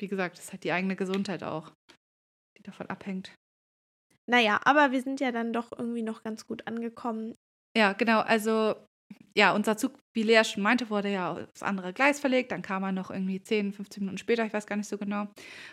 Wie 0.00 0.08
gesagt, 0.08 0.38
es 0.38 0.44
ist 0.44 0.52
halt 0.52 0.64
die 0.64 0.72
eigene 0.72 0.96
Gesundheit 0.96 1.42
auch, 1.42 1.72
die 2.58 2.62
davon 2.62 2.88
abhängt. 2.88 3.34
Naja, 4.28 4.60
aber 4.64 4.92
wir 4.92 5.02
sind 5.02 5.20
ja 5.20 5.32
dann 5.32 5.52
doch 5.52 5.72
irgendwie 5.76 6.02
noch 6.02 6.22
ganz 6.22 6.46
gut 6.46 6.66
angekommen. 6.66 7.34
Ja, 7.76 7.92
genau. 7.92 8.20
Also, 8.20 8.74
ja, 9.36 9.54
unser 9.54 9.76
Zug, 9.76 9.98
wie 10.14 10.22
Lea 10.22 10.42
schon 10.44 10.62
meinte, 10.62 10.90
wurde 10.90 11.12
ja 11.12 11.32
aufs 11.32 11.62
andere 11.62 11.92
Gleis 11.92 12.18
verlegt. 12.18 12.50
Dann 12.50 12.62
kam 12.62 12.82
er 12.82 12.92
noch 12.92 13.10
irgendwie 13.10 13.40
10, 13.40 13.72
15 13.72 14.02
Minuten 14.02 14.18
später, 14.18 14.44
ich 14.44 14.52
weiß 14.52 14.66
gar 14.66 14.76
nicht 14.76 14.88
so 14.88 14.98
genau. 14.98 15.28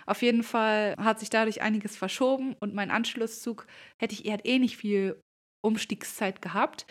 Auf 0.05 0.21
jeden 0.21 0.43
Fall 0.43 0.95
hat 0.97 1.19
sich 1.19 1.29
dadurch 1.29 1.61
einiges 1.61 1.97
verschoben 1.97 2.55
und 2.59 2.73
mein 2.73 2.91
Anschlusszug 2.91 3.65
hätte 3.99 4.13
ich, 4.13 4.25
er 4.25 4.34
hat 4.34 4.45
eh 4.45 4.59
nicht 4.59 4.77
viel 4.77 5.19
Umstiegszeit 5.63 6.41
gehabt. 6.41 6.86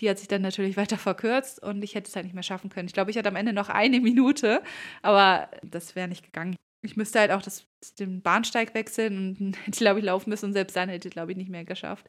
Die 0.00 0.08
hat 0.10 0.18
sich 0.18 0.28
dann 0.28 0.42
natürlich 0.42 0.76
weiter 0.76 0.98
verkürzt 0.98 1.62
und 1.62 1.82
ich 1.82 1.94
hätte 1.94 2.08
es 2.08 2.16
halt 2.16 2.24
nicht 2.26 2.34
mehr 2.34 2.42
schaffen 2.42 2.70
können. 2.70 2.86
Ich 2.88 2.94
glaube, 2.94 3.10
ich 3.10 3.18
hatte 3.18 3.28
am 3.28 3.36
Ende 3.36 3.52
noch 3.52 3.68
eine 3.68 4.00
Minute, 4.00 4.62
aber 5.02 5.48
das 5.62 5.94
wäre 5.96 6.08
nicht 6.08 6.24
gegangen. 6.24 6.56
Ich 6.84 6.96
müsste 6.96 7.18
halt 7.20 7.30
auch 7.30 7.40
das, 7.40 7.66
den 7.98 8.20
Bahnsteig 8.20 8.74
wechseln 8.74 9.36
und 9.40 9.56
hätte 9.66 9.70
ich, 9.70 9.78
glaube 9.78 10.00
ich, 10.00 10.04
laufen 10.04 10.30
müssen 10.30 10.46
und 10.46 10.52
selbst 10.52 10.76
dann 10.76 10.88
hätte 10.88 11.08
ich, 11.08 11.12
glaube 11.14 11.32
ich, 11.32 11.38
nicht 11.38 11.50
mehr 11.50 11.64
geschafft. 11.64 12.06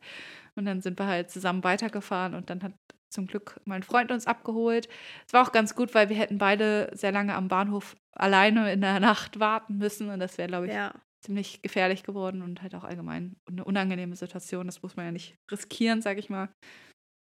Und 0.55 0.65
dann 0.65 0.81
sind 0.81 0.99
wir 0.99 1.07
halt 1.07 1.29
zusammen 1.31 1.63
weitergefahren 1.63 2.33
und 2.33 2.49
dann 2.49 2.63
hat 2.63 2.73
zum 3.09 3.27
Glück 3.27 3.61
mein 3.63 3.83
Freund 3.83 4.11
uns 4.11 4.27
abgeholt. 4.27 4.89
Es 5.25 5.31
war 5.33 5.47
auch 5.47 5.53
ganz 5.53 5.75
gut, 5.75 5.93
weil 5.95 6.09
wir 6.09 6.17
hätten 6.17 6.37
beide 6.37 6.89
sehr 6.93 7.13
lange 7.13 7.35
am 7.35 7.47
Bahnhof 7.47 7.95
alleine 8.13 8.73
in 8.73 8.81
der 8.81 8.99
Nacht 8.99 9.39
warten 9.39 9.77
müssen 9.77 10.09
und 10.09 10.19
das 10.19 10.37
wäre, 10.37 10.49
glaube 10.49 10.67
ich, 10.67 10.73
Ja. 10.73 10.93
ziemlich 11.21 11.61
gefährlich 11.61 12.03
geworden 12.03 12.41
und 12.41 12.61
halt 12.61 12.75
auch 12.75 12.83
allgemein 12.83 13.37
eine 13.49 13.63
unangenehme 13.63 14.15
Situation. 14.17 14.65
Das 14.65 14.81
muss 14.83 14.97
man 14.97 15.05
ja 15.05 15.11
nicht 15.13 15.35
riskieren, 15.49 16.01
sage 16.01 16.19
ich 16.19 16.29
mal. 16.29 16.49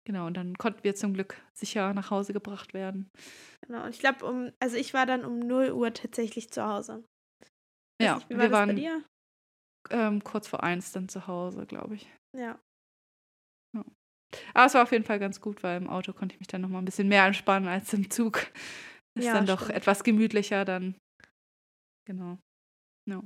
Genau, 0.09 0.27
und 0.27 0.39
dann 0.39 0.57
konnten 0.57 0.83
wir 0.85 0.95
zum 0.95 1.13
Glück 1.13 1.37
sicher 1.53 1.93
nach 1.93 2.11
Hause 2.11 2.33
gebracht 2.33 2.73
werden. 2.73 3.11
Genau. 3.67 3.85
Und 3.85 3.91
ich 3.91 3.99
glaube, 3.99 4.25
um, 4.25 4.51
also 4.59 4.77
ich 4.77 4.95
war 4.95 5.05
dann 5.05 5.23
um 5.23 5.39
0 5.39 5.71
Uhr 5.73 5.93
tatsächlich 5.93 6.51
zu 6.51 6.65
Hause. 6.65 7.05
Ja, 8.01 8.15
nicht, 8.15 8.31
war 8.31 8.39
wir 8.39 8.51
waren 8.51 9.05
ähm, 9.91 10.25
kurz 10.25 10.49
vor 10.49 10.63
eins 10.63 10.93
dann 10.93 11.11
zu 11.11 11.27
Hause, 11.27 11.67
glaube 11.67 11.97
ich. 11.97 12.11
Ja. 12.35 12.59
Aber 14.55 14.67
es 14.67 14.75
war 14.75 14.83
auf 14.83 14.93
jeden 14.93 15.05
Fall 15.05 15.19
ganz 15.19 15.43
gut, 15.43 15.63
weil 15.63 15.77
im 15.77 15.91
Auto 15.91 16.15
konnte 16.15 16.35
ich 16.35 16.41
mich 16.41 16.49
dann 16.49 16.63
noch 16.63 16.69
mal 16.71 16.79
ein 16.79 16.85
bisschen 16.87 17.09
mehr 17.09 17.27
entspannen 17.27 17.69
als 17.69 17.93
im 17.93 18.11
Zug. 18.11 18.47
Ist 19.15 19.27
Ja, 19.27 19.35
dann 19.35 19.47
doch 19.47 19.65
stimmt. 19.65 19.77
etwas 19.77 20.05
gemütlicher 20.05 20.65
dann. 20.65 20.95
Genau. 22.07 22.39
Ja. 23.09 23.23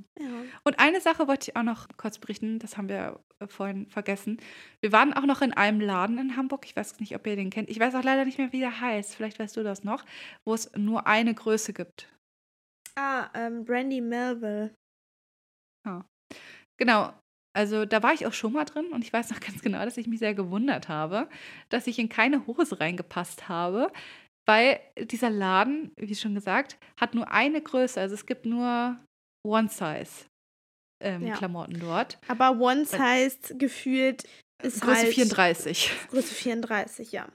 Und 0.64 0.78
eine 0.78 1.00
Sache 1.00 1.28
wollte 1.28 1.50
ich 1.50 1.56
auch 1.56 1.62
noch 1.62 1.88
kurz 1.96 2.18
berichten, 2.18 2.58
das 2.58 2.76
haben 2.76 2.88
wir 2.88 3.20
äh, 3.40 3.46
vorhin 3.46 3.88
vergessen. 3.88 4.38
Wir 4.80 4.92
waren 4.92 5.12
auch 5.12 5.26
noch 5.26 5.42
in 5.42 5.52
einem 5.52 5.80
Laden 5.80 6.18
in 6.18 6.36
Hamburg, 6.36 6.64
ich 6.66 6.76
weiß 6.76 7.00
nicht, 7.00 7.14
ob 7.14 7.26
ihr 7.26 7.36
den 7.36 7.50
kennt. 7.50 7.68
Ich 7.68 7.80
weiß 7.80 7.94
auch 7.94 8.04
leider 8.04 8.24
nicht 8.24 8.38
mehr, 8.38 8.52
wie 8.52 8.60
der 8.60 8.80
heißt, 8.80 9.14
vielleicht 9.14 9.38
weißt 9.38 9.56
du 9.56 9.62
das 9.62 9.84
noch, 9.84 10.04
wo 10.46 10.54
es 10.54 10.70
nur 10.76 11.06
eine 11.06 11.34
Größe 11.34 11.72
gibt. 11.72 12.08
Ah, 12.96 13.30
ähm, 13.34 13.64
Brandy 13.64 14.00
Melville. 14.00 14.74
Genau. 16.78 17.12
Also 17.54 17.84
da 17.84 18.02
war 18.02 18.14
ich 18.14 18.26
auch 18.26 18.32
schon 18.32 18.54
mal 18.54 18.64
drin 18.64 18.86
und 18.92 19.04
ich 19.04 19.12
weiß 19.12 19.30
noch 19.30 19.40
ganz 19.46 19.62
genau, 19.62 19.84
dass 19.84 19.96
ich 19.96 20.06
mich 20.06 20.18
sehr 20.18 20.34
gewundert 20.34 20.88
habe, 20.88 21.28
dass 21.68 21.86
ich 21.86 21.98
in 21.98 22.08
keine 22.08 22.46
Hose 22.46 22.80
reingepasst 22.80 23.48
habe, 23.48 23.92
weil 24.46 24.80
dieser 24.98 25.30
Laden, 25.30 25.92
wie 25.96 26.14
schon 26.14 26.34
gesagt, 26.34 26.78
hat 26.98 27.14
nur 27.14 27.30
eine 27.30 27.60
Größe. 27.60 28.00
Also 28.00 28.14
es 28.14 28.26
gibt 28.26 28.46
nur 28.46 28.98
One 29.44 29.68
Size 29.68 30.26
ähm, 31.02 31.26
Ja. 31.26 31.36
Klamotten 31.36 31.78
dort. 31.80 32.18
Aber 32.28 32.58
Once 32.60 32.96
heißt 32.98 33.58
gefühlt 33.58 34.24
ist 34.62 34.80
Größe 34.80 35.02
halt 35.02 35.14
34. 35.14 35.90
Größe 36.10 36.34
34, 36.34 37.10
ja. 37.10 37.28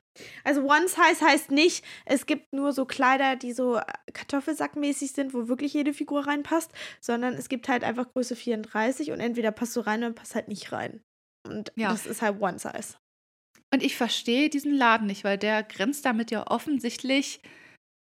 Also 0.45 0.62
One 0.64 0.88
Size 0.88 1.22
heißt 1.26 1.51
nicht, 1.51 1.84
es 2.05 2.26
gibt 2.26 2.53
nur 2.53 2.72
so 2.72 2.86
Kleider, 2.86 3.36
die 3.36 3.51
so 3.51 3.82
Kartoffelsackmäßig 4.14 5.12
sind, 5.12 5.34
wo 5.34 5.49
wirklich 5.49 5.74
jede 5.74 5.93
Figur 5.93 6.26
reinpasst, 6.26 6.72
sondern 7.01 7.34
es 7.34 7.49
gibt 7.49 7.68
halt 7.68 7.84
einfach 7.84 8.08
Größe 8.14 8.36
34 8.38 9.12
und 9.12 9.20
entweder 9.20 9.51
passt 9.51 9.76
du 9.76 9.82
rein 9.82 10.03
oder 10.03 10.14
passt 10.14 10.36
halt 10.36 10.47
nicht 10.47 10.72
rein. 10.72 11.01
Und 11.45 11.72
Ja. 11.76 11.89
das 11.89 12.05
ist 12.05 12.22
halt 12.22 12.41
One 12.41 12.60
Size. 12.60 12.95
Und 13.74 13.84
ich 13.84 13.97
verstehe 13.97 14.49
diesen 14.49 14.74
Laden 14.74 15.08
nicht, 15.08 15.26
weil 15.26 15.38
der 15.38 15.64
grenzt 15.64 16.05
damit 16.05 16.32
ja 16.32 16.47
offensichtlich 16.49 17.41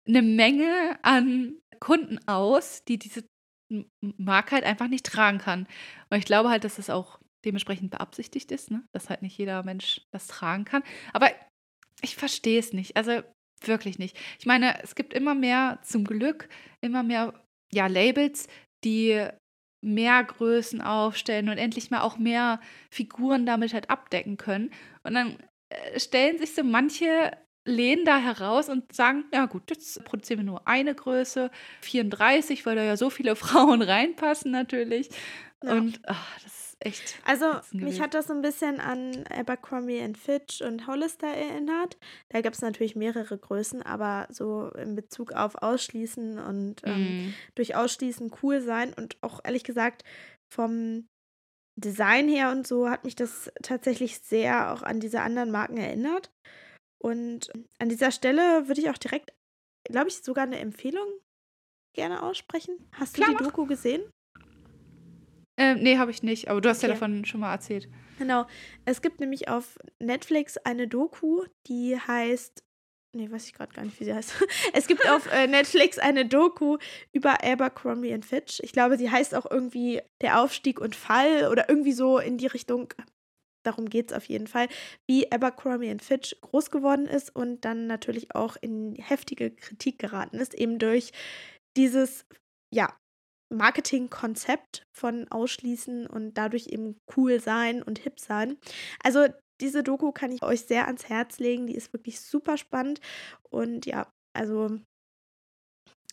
eine 0.07 0.21
Menge 0.21 0.97
an 1.01 1.57
Kunden 1.81 2.19
aus, 2.27 2.83
die 2.85 2.97
diese 2.97 3.25
M- 3.69 3.89
Marke 4.17 4.55
halt 4.55 4.65
einfach 4.65 4.87
nicht 4.87 5.05
tragen 5.05 5.37
kann. 5.37 5.67
Und 6.09 6.17
ich 6.17 6.25
glaube 6.25 6.49
halt, 6.49 6.63
dass 6.63 6.75
das 6.75 6.89
auch 6.89 7.19
dementsprechend 7.45 7.91
beabsichtigt 7.91 8.51
ist, 8.51 8.71
ne? 8.71 8.83
dass 8.91 9.09
halt 9.09 9.21
nicht 9.21 9.37
jeder 9.37 9.63
Mensch 9.63 10.01
das 10.11 10.27
tragen 10.27 10.65
kann. 10.65 10.83
Aber 11.13 11.29
ich 12.01 12.15
verstehe 12.15 12.59
es 12.59 12.73
nicht. 12.73 12.97
Also 12.97 13.21
wirklich 13.63 13.99
nicht. 13.99 14.17
Ich 14.39 14.45
meine, 14.45 14.81
es 14.83 14.95
gibt 14.95 15.13
immer 15.13 15.35
mehr, 15.35 15.79
zum 15.83 16.05
Glück, 16.05 16.49
immer 16.81 17.03
mehr 17.03 17.33
ja, 17.73 17.87
Labels, 17.87 18.47
die 18.83 19.27
mehr 19.81 20.23
Größen 20.23 20.81
aufstellen 20.81 21.49
und 21.49 21.57
endlich 21.57 21.91
mal 21.91 22.01
auch 22.01 22.17
mehr 22.17 22.59
Figuren 22.91 23.45
damit 23.45 23.73
halt 23.73 23.89
abdecken 23.89 24.37
können. 24.37 24.71
Und 25.03 25.13
dann 25.13 25.37
äh, 25.69 25.99
stellen 25.99 26.37
sich 26.37 26.53
so 26.53 26.63
manche 26.63 27.31
Läden 27.69 28.05
da 28.05 28.17
heraus 28.17 28.69
und 28.69 28.93
sagen, 28.93 29.25
ja 29.33 29.45
gut, 29.45 29.63
jetzt 29.69 30.03
produzieren 30.05 30.39
wir 30.39 30.45
nur 30.45 30.67
eine 30.67 30.95
Größe, 30.95 31.51
34, 31.81 32.65
weil 32.65 32.75
da 32.75 32.83
ja 32.83 32.97
so 32.97 33.09
viele 33.09 33.35
Frauen 33.37 33.81
reinpassen 33.81 34.51
natürlich. 34.51 35.09
Ja. 35.63 35.73
Und 35.73 35.99
ach, 36.07 36.39
das 36.43 36.53
ist 36.53 36.77
echt. 36.79 37.15
Also, 37.25 37.45
mich 37.71 38.01
hat 38.01 38.13
das 38.13 38.27
so 38.27 38.33
ein 38.33 38.41
bisschen 38.41 38.79
an 38.79 39.25
Abercrombie 39.29 40.01
Fitch 40.15 40.61
und 40.61 40.87
Hollister 40.87 41.27
erinnert. 41.27 41.97
Da 42.29 42.41
gab 42.41 42.53
es 42.53 42.61
natürlich 42.61 42.95
mehrere 42.95 43.37
Größen, 43.37 43.81
aber 43.81 44.27
so 44.29 44.69
in 44.69 44.95
Bezug 44.95 45.33
auf 45.33 45.55
Ausschließen 45.61 46.39
und 46.39 46.81
ähm, 46.85 47.27
Mm. 47.27 47.33
durch 47.55 47.75
Ausschließen 47.75 48.31
cool 48.41 48.61
sein 48.61 48.93
und 48.93 49.17
auch 49.21 49.41
ehrlich 49.43 49.63
gesagt 49.63 50.03
vom 50.53 51.07
Design 51.75 52.27
her 52.27 52.51
und 52.51 52.67
so 52.67 52.89
hat 52.89 53.03
mich 53.05 53.15
das 53.15 53.51
tatsächlich 53.63 54.19
sehr 54.19 54.73
auch 54.73 54.81
an 54.83 54.99
diese 54.99 55.21
anderen 55.21 55.51
Marken 55.51 55.77
erinnert. 55.77 56.29
Und 57.01 57.51
an 57.79 57.89
dieser 57.89 58.11
Stelle 58.11 58.67
würde 58.67 58.81
ich 58.81 58.89
auch 58.89 58.97
direkt, 58.97 59.33
glaube 59.85 60.09
ich, 60.09 60.17
sogar 60.21 60.43
eine 60.43 60.59
Empfehlung 60.59 61.07
gerne 61.95 62.21
aussprechen. 62.23 62.77
Hast 62.93 63.17
du 63.17 63.21
Klar, 63.21 63.29
die 63.37 63.43
mach. 63.43 63.51
Doku 63.51 63.65
gesehen? 63.65 64.03
Ähm, 65.57 65.79
nee, 65.81 65.97
habe 65.97 66.11
ich 66.11 66.23
nicht, 66.23 66.47
aber 66.47 66.61
du 66.61 66.69
hast 66.69 66.81
ja 66.83 66.89
Okay. 66.89 66.99
davon 66.99 67.25
schon 67.25 67.41
mal 67.41 67.51
erzählt. 67.51 67.89
Genau. 68.17 68.45
Es 68.85 69.01
gibt 69.01 69.19
nämlich 69.19 69.49
auf 69.49 69.77
Netflix 69.99 70.57
eine 70.57 70.87
Doku, 70.87 71.43
die 71.67 71.97
heißt. 71.99 72.63
Nee, 73.15 73.29
weiß 73.31 73.47
ich 73.47 73.53
gerade 73.53 73.73
gar 73.73 73.83
nicht, 73.83 73.99
wie 73.99 74.05
sie 74.05 74.13
heißt. 74.13 74.33
Es 74.73 74.87
gibt 74.87 75.09
auf 75.09 75.25
äh, 75.31 75.47
Netflix 75.47 75.97
eine 75.97 76.25
Doku 76.25 76.77
über 77.11 77.43
Abercrombie 77.43 78.13
and 78.13 78.25
Fitch. 78.25 78.59
Ich 78.61 78.71
glaube, 78.71 78.97
sie 78.97 79.09
heißt 79.09 79.33
auch 79.35 79.49
irgendwie 79.49 80.01
Der 80.21 80.41
Aufstieg 80.41 80.79
und 80.79 80.95
Fall 80.95 81.47
oder 81.51 81.67
irgendwie 81.69 81.93
so 81.93 82.19
in 82.19 82.37
die 82.37 82.47
Richtung. 82.47 82.93
Darum 83.69 83.87
geht 83.87 84.09
es 84.09 84.17
auf 84.17 84.25
jeden 84.25 84.47
Fall, 84.47 84.67
wie 85.07 85.31
Abercrombie 85.31 85.95
Fitch 86.01 86.35
groß 86.41 86.71
geworden 86.71 87.05
ist 87.05 87.35
und 87.35 87.65
dann 87.65 87.85
natürlich 87.85 88.33
auch 88.33 88.55
in 88.59 88.95
heftige 88.95 89.51
Kritik 89.51 89.99
geraten 89.99 90.37
ist, 90.37 90.55
eben 90.55 90.79
durch 90.79 91.11
dieses, 91.77 92.25
ja, 92.73 92.97
Marketingkonzept 93.51 94.87
von 94.91 95.27
Ausschließen 95.29 96.07
und 96.07 96.33
dadurch 96.35 96.67
eben 96.67 96.97
cool 97.15 97.39
sein 97.39 97.83
und 97.83 97.99
hip 97.99 98.19
sein. 98.19 98.57
Also 99.03 99.27
diese 99.61 99.83
Doku 99.83 100.11
kann 100.11 100.31
ich 100.31 100.41
euch 100.41 100.61
sehr 100.61 100.87
ans 100.87 101.07
Herz 101.07 101.37
legen. 101.37 101.67
Die 101.67 101.75
ist 101.75 101.93
wirklich 101.93 102.21
super 102.21 102.57
spannend. 102.57 103.01
Und 103.51 103.85
ja, 103.85 104.11
also 104.33 104.79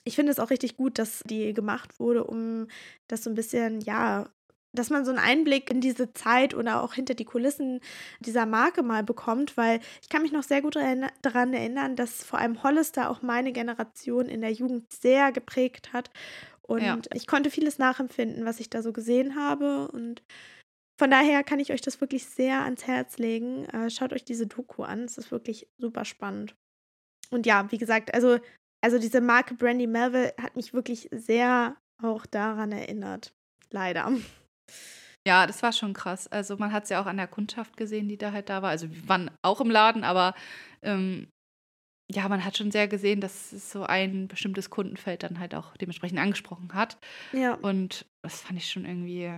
ich 0.04 0.14
finde 0.14 0.32
es 0.32 0.38
auch 0.38 0.50
richtig 0.50 0.76
gut, 0.76 0.98
dass 0.98 1.22
die 1.26 1.54
gemacht 1.54 1.98
wurde, 2.00 2.24
um 2.24 2.68
das 3.08 3.24
so 3.24 3.30
ein 3.30 3.34
bisschen, 3.34 3.80
ja, 3.80 4.30
dass 4.76 4.90
man 4.90 5.04
so 5.04 5.10
einen 5.10 5.18
Einblick 5.18 5.70
in 5.70 5.80
diese 5.80 6.12
Zeit 6.12 6.54
oder 6.54 6.82
auch 6.82 6.94
hinter 6.94 7.14
die 7.14 7.24
Kulissen 7.24 7.80
dieser 8.20 8.46
Marke 8.46 8.82
mal 8.82 9.02
bekommt, 9.02 9.56
weil 9.56 9.80
ich 10.02 10.08
kann 10.08 10.22
mich 10.22 10.32
noch 10.32 10.44
sehr 10.44 10.62
gut 10.62 10.76
daran 10.76 11.52
erinnern, 11.52 11.96
dass 11.96 12.22
vor 12.24 12.38
allem 12.38 12.62
Hollister 12.62 13.10
auch 13.10 13.22
meine 13.22 13.52
Generation 13.52 14.26
in 14.26 14.40
der 14.40 14.52
Jugend 14.52 14.92
sehr 14.92 15.32
geprägt 15.32 15.92
hat. 15.92 16.10
Und 16.62 16.82
Ja. 16.82 16.98
ich 17.14 17.26
konnte 17.26 17.50
vieles 17.50 17.78
nachempfinden, 17.78 18.44
was 18.44 18.60
ich 18.60 18.70
da 18.70 18.82
so 18.82 18.92
gesehen 18.92 19.36
habe. 19.36 19.88
Und 19.88 20.22
von 20.98 21.10
daher 21.10 21.44
kann 21.44 21.60
ich 21.60 21.72
euch 21.72 21.80
das 21.80 22.00
wirklich 22.00 22.26
sehr 22.26 22.62
ans 22.62 22.86
Herz 22.86 23.18
legen. 23.18 23.66
Äh, 23.66 23.90
schaut 23.90 24.12
euch 24.12 24.24
diese 24.24 24.46
Doku 24.46 24.82
an. 24.82 25.04
Es 25.04 25.18
ist 25.18 25.30
wirklich 25.30 25.68
super 25.78 26.04
spannend. 26.04 26.56
Und 27.30 27.46
ja, 27.46 27.70
wie 27.70 27.78
gesagt, 27.78 28.14
also, 28.14 28.38
also 28.84 28.98
diese 28.98 29.20
Marke 29.20 29.54
Brandy 29.54 29.86
Melville 29.86 30.34
hat 30.40 30.56
mich 30.56 30.72
wirklich 30.74 31.08
sehr 31.12 31.76
auch 32.02 32.26
daran 32.26 32.72
erinnert. 32.72 33.32
Leider. 33.70 34.12
Ja, 35.26 35.46
das 35.46 35.62
war 35.62 35.72
schon 35.72 35.92
krass. 35.92 36.28
Also 36.28 36.56
man 36.56 36.72
hat 36.72 36.84
es 36.84 36.90
ja 36.90 37.02
auch 37.02 37.06
an 37.06 37.16
der 37.16 37.26
Kundschaft 37.26 37.76
gesehen, 37.76 38.08
die 38.08 38.16
da 38.16 38.30
halt 38.32 38.48
da 38.48 38.62
war. 38.62 38.70
Also 38.70 38.90
wir 38.90 39.08
waren 39.08 39.30
auch 39.42 39.60
im 39.60 39.70
Laden, 39.70 40.04
aber 40.04 40.34
ähm, 40.82 41.28
ja, 42.08 42.28
man 42.28 42.44
hat 42.44 42.56
schon 42.56 42.70
sehr 42.70 42.86
gesehen, 42.86 43.20
dass 43.20 43.52
es 43.52 43.72
so 43.72 43.82
ein 43.82 44.28
bestimmtes 44.28 44.70
Kundenfeld 44.70 45.24
dann 45.24 45.40
halt 45.40 45.54
auch 45.54 45.76
dementsprechend 45.76 46.20
angesprochen 46.20 46.72
hat. 46.74 46.98
Ja. 47.32 47.54
Und 47.54 48.06
das 48.22 48.42
fand 48.42 48.58
ich 48.58 48.70
schon 48.70 48.84
irgendwie 48.84 49.32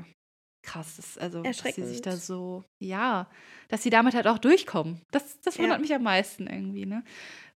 krass. 0.63 0.97
Das, 0.97 1.17
also, 1.17 1.43
dass 1.43 1.63
sie 1.63 1.85
sich 1.85 2.03
da 2.03 2.17
so, 2.17 2.65
ja, 2.79 3.31
dass 3.69 3.83
sie 3.83 3.91
damit 3.91 4.15
halt 4.15 4.27
auch 4.27 4.39
durchkommen. 4.39 5.01
Das, 5.11 5.41
das 5.41 5.59
wundert 5.59 5.79
Ja. 5.79 5.81
mich 5.81 5.95
am 5.95 6.03
meisten 6.03 6.47
irgendwie, 6.47 6.85
ne? 6.85 7.03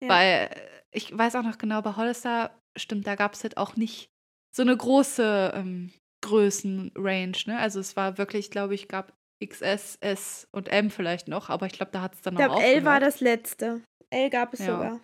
Ja. 0.01 0.09
Weil 0.09 0.51
äh, 0.51 0.57
ich 0.93 1.17
weiß 1.17 1.37
auch 1.37 1.43
noch 1.43 1.59
genau, 1.59 1.83
bei 1.83 1.97
Hollister, 1.97 2.59
stimmt, 2.77 3.07
da 3.07 3.15
gab 3.15 3.35
es 3.35 3.43
halt 3.43 3.59
auch 3.59 3.77
nicht 3.77 4.09
so 4.55 4.63
eine 4.63 4.77
große 4.77 5.53
ähm, 5.55 5.93
Größenrange, 6.23 7.37
ne? 7.47 7.59
Also 7.59 7.81
es 7.81 7.97
war 7.97 8.17
wirklich, 8.19 8.51
glaube 8.51 8.75
ich, 8.75 8.89
gab 8.89 9.13
XS, 9.45 9.97
S 10.01 10.47
und 10.53 10.69
M 10.69 10.91
vielleicht 10.91 11.29
noch, 11.29 11.51
aber 11.51 11.67
ich 11.67 11.73
glaube, 11.73 11.93
da 11.93 12.03
hat 12.03 12.15
es 12.15 12.23
dann 12.23 12.35
Ich 12.35 12.39
noch 12.41 12.47
glaube, 12.47 12.63
L 12.63 12.85
war 12.85 13.01
das 13.01 13.21
letzte. 13.21 13.83
L 14.11 14.31
gab 14.31 14.55
es 14.55 14.61
Ja. 14.61 14.67
sogar. 14.67 15.01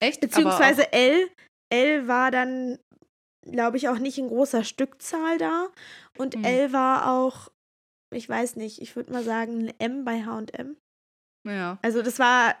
Echt? 0.00 0.20
Beziehungsweise 0.20 0.92
L. 0.92 1.28
L 1.72 2.06
war 2.08 2.30
dann, 2.30 2.78
glaube 3.42 3.76
ich, 3.76 3.88
auch 3.88 3.98
nicht 3.98 4.18
in 4.18 4.28
großer 4.28 4.64
Stückzahl 4.64 5.38
da. 5.38 5.68
Und 6.18 6.34
Hm. 6.34 6.44
L 6.44 6.72
war 6.72 7.10
auch, 7.12 7.50
ich 8.14 8.28
weiß 8.28 8.56
nicht, 8.56 8.80
ich 8.80 8.94
würde 8.94 9.12
mal 9.12 9.24
sagen, 9.24 9.68
ein 9.68 9.74
M 9.80 10.04
bei 10.04 10.22
HM. 10.24 10.76
Auch, 11.46 11.50
ja. 11.50 11.78
Also 11.82 12.02
das 12.02 12.18
war 12.18 12.60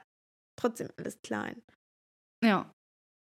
trotzdem 0.58 0.88
alles 0.96 1.20
klein. 1.22 1.62
Ja. 2.44 2.70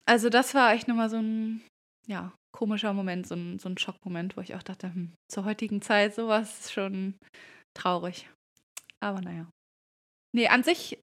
Also 0.05 0.29
das 0.29 0.53
war 0.53 0.73
echt 0.73 0.87
nochmal 0.87 1.09
so 1.09 1.17
ein, 1.17 1.61
ja, 2.07 2.33
komischer 2.57 2.91
Moment, 2.91 3.27
so 3.27 3.35
ein, 3.35 3.59
so 3.59 3.69
ein 3.69 3.77
Schockmoment, 3.77 4.35
wo 4.35 4.41
ich 4.41 4.55
auch 4.55 4.63
dachte, 4.63 4.91
hm, 4.91 5.13
zur 5.31 5.45
heutigen 5.45 5.79
Zeit 5.83 6.15
sowas 6.15 6.59
ist 6.61 6.73
schon 6.73 7.13
traurig. 7.75 8.27
Aber 8.99 9.21
naja. 9.21 9.47
Nee, 10.35 10.47
an 10.47 10.63
sich, 10.63 10.97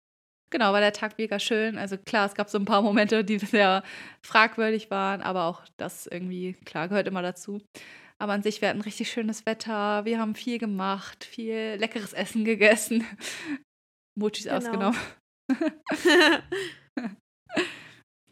genau, 0.51 0.73
war 0.73 0.81
der 0.81 0.93
Tag 0.93 1.17
mega 1.17 1.39
schön. 1.39 1.79
Also 1.79 1.97
klar, 1.97 2.27
es 2.27 2.35
gab 2.35 2.51
so 2.51 2.59
ein 2.59 2.65
paar 2.65 2.83
Momente, 2.83 3.25
die 3.25 3.39
sehr 3.39 3.85
fragwürdig 4.27 4.91
waren, 4.91 5.23
aber 5.23 5.45
auch 5.45 5.65
das 5.77 6.09
irgendwie, 6.09 6.55
klar, 6.65 6.89
gehört 6.89 7.07
immer 7.07 7.23
dazu. 7.23 7.63
Aber 8.19 8.33
an 8.33 8.43
sich, 8.43 8.61
wir 8.61 8.69
hatten 8.69 8.81
richtig 8.81 9.13
schönes 9.13 9.47
Wetter, 9.47 10.05
wir 10.05 10.19
haben 10.19 10.35
viel 10.35 10.59
gemacht, 10.59 11.25
viel 11.25 11.77
leckeres 11.79 12.13
Essen 12.15 12.45
gegessen. 12.45 13.07
Mochis 14.19 14.45
Genau. 14.45 14.57
ausgenommen. 14.57 14.99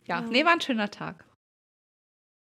Ja, 0.08 0.20
Ja. 0.20 0.20
nee, 0.22 0.44
war 0.44 0.52
ein 0.54 0.60
schöner 0.60 0.90
Tag. 0.90 1.24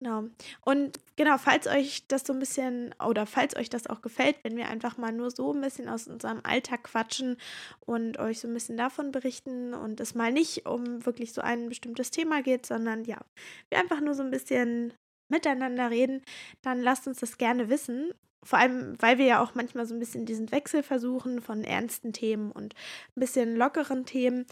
Genau. 0.03 0.25
Und 0.65 0.99
genau, 1.15 1.37
falls 1.37 1.65
euch 1.65 2.05
das 2.07 2.25
so 2.25 2.33
ein 2.33 2.39
bisschen 2.39 2.93
oder 3.01 3.25
falls 3.25 3.55
euch 3.55 3.69
das 3.69 3.87
auch 3.87 4.01
gefällt, 4.01 4.35
wenn 4.43 4.57
wir 4.57 4.67
einfach 4.67 4.97
mal 4.97 5.13
nur 5.13 5.31
so 5.31 5.53
ein 5.53 5.61
bisschen 5.61 5.87
aus 5.87 6.07
unserem 6.07 6.41
Alltag 6.43 6.83
quatschen 6.83 7.37
und 7.85 8.19
euch 8.19 8.41
so 8.41 8.49
ein 8.49 8.53
bisschen 8.53 8.75
davon 8.75 9.13
berichten 9.13 9.73
und 9.73 10.01
es 10.01 10.13
mal 10.13 10.33
nicht 10.33 10.65
um 10.65 11.05
wirklich 11.05 11.31
so 11.31 11.39
ein 11.39 11.69
bestimmtes 11.69 12.11
Thema 12.11 12.41
geht, 12.41 12.65
sondern 12.65 13.05
ja, 13.05 13.17
wir 13.69 13.79
einfach 13.79 14.01
nur 14.01 14.13
so 14.13 14.23
ein 14.23 14.31
bisschen 14.31 14.93
miteinander 15.29 15.89
reden, 15.89 16.21
dann 16.61 16.81
lasst 16.81 17.07
uns 17.07 17.21
das 17.21 17.37
gerne 17.37 17.69
wissen. 17.69 18.11
Vor 18.43 18.59
allem, 18.59 18.97
weil 18.99 19.17
wir 19.17 19.25
ja 19.25 19.41
auch 19.41 19.55
manchmal 19.55 19.85
so 19.85 19.93
ein 19.93 20.01
bisschen 20.01 20.25
diesen 20.25 20.51
Wechsel 20.51 20.83
versuchen 20.83 21.41
von 21.41 21.63
ernsten 21.63 22.11
Themen 22.11 22.51
und 22.51 22.75
ein 23.15 23.21
bisschen 23.21 23.55
lockeren 23.55 24.05
Themen. 24.05 24.45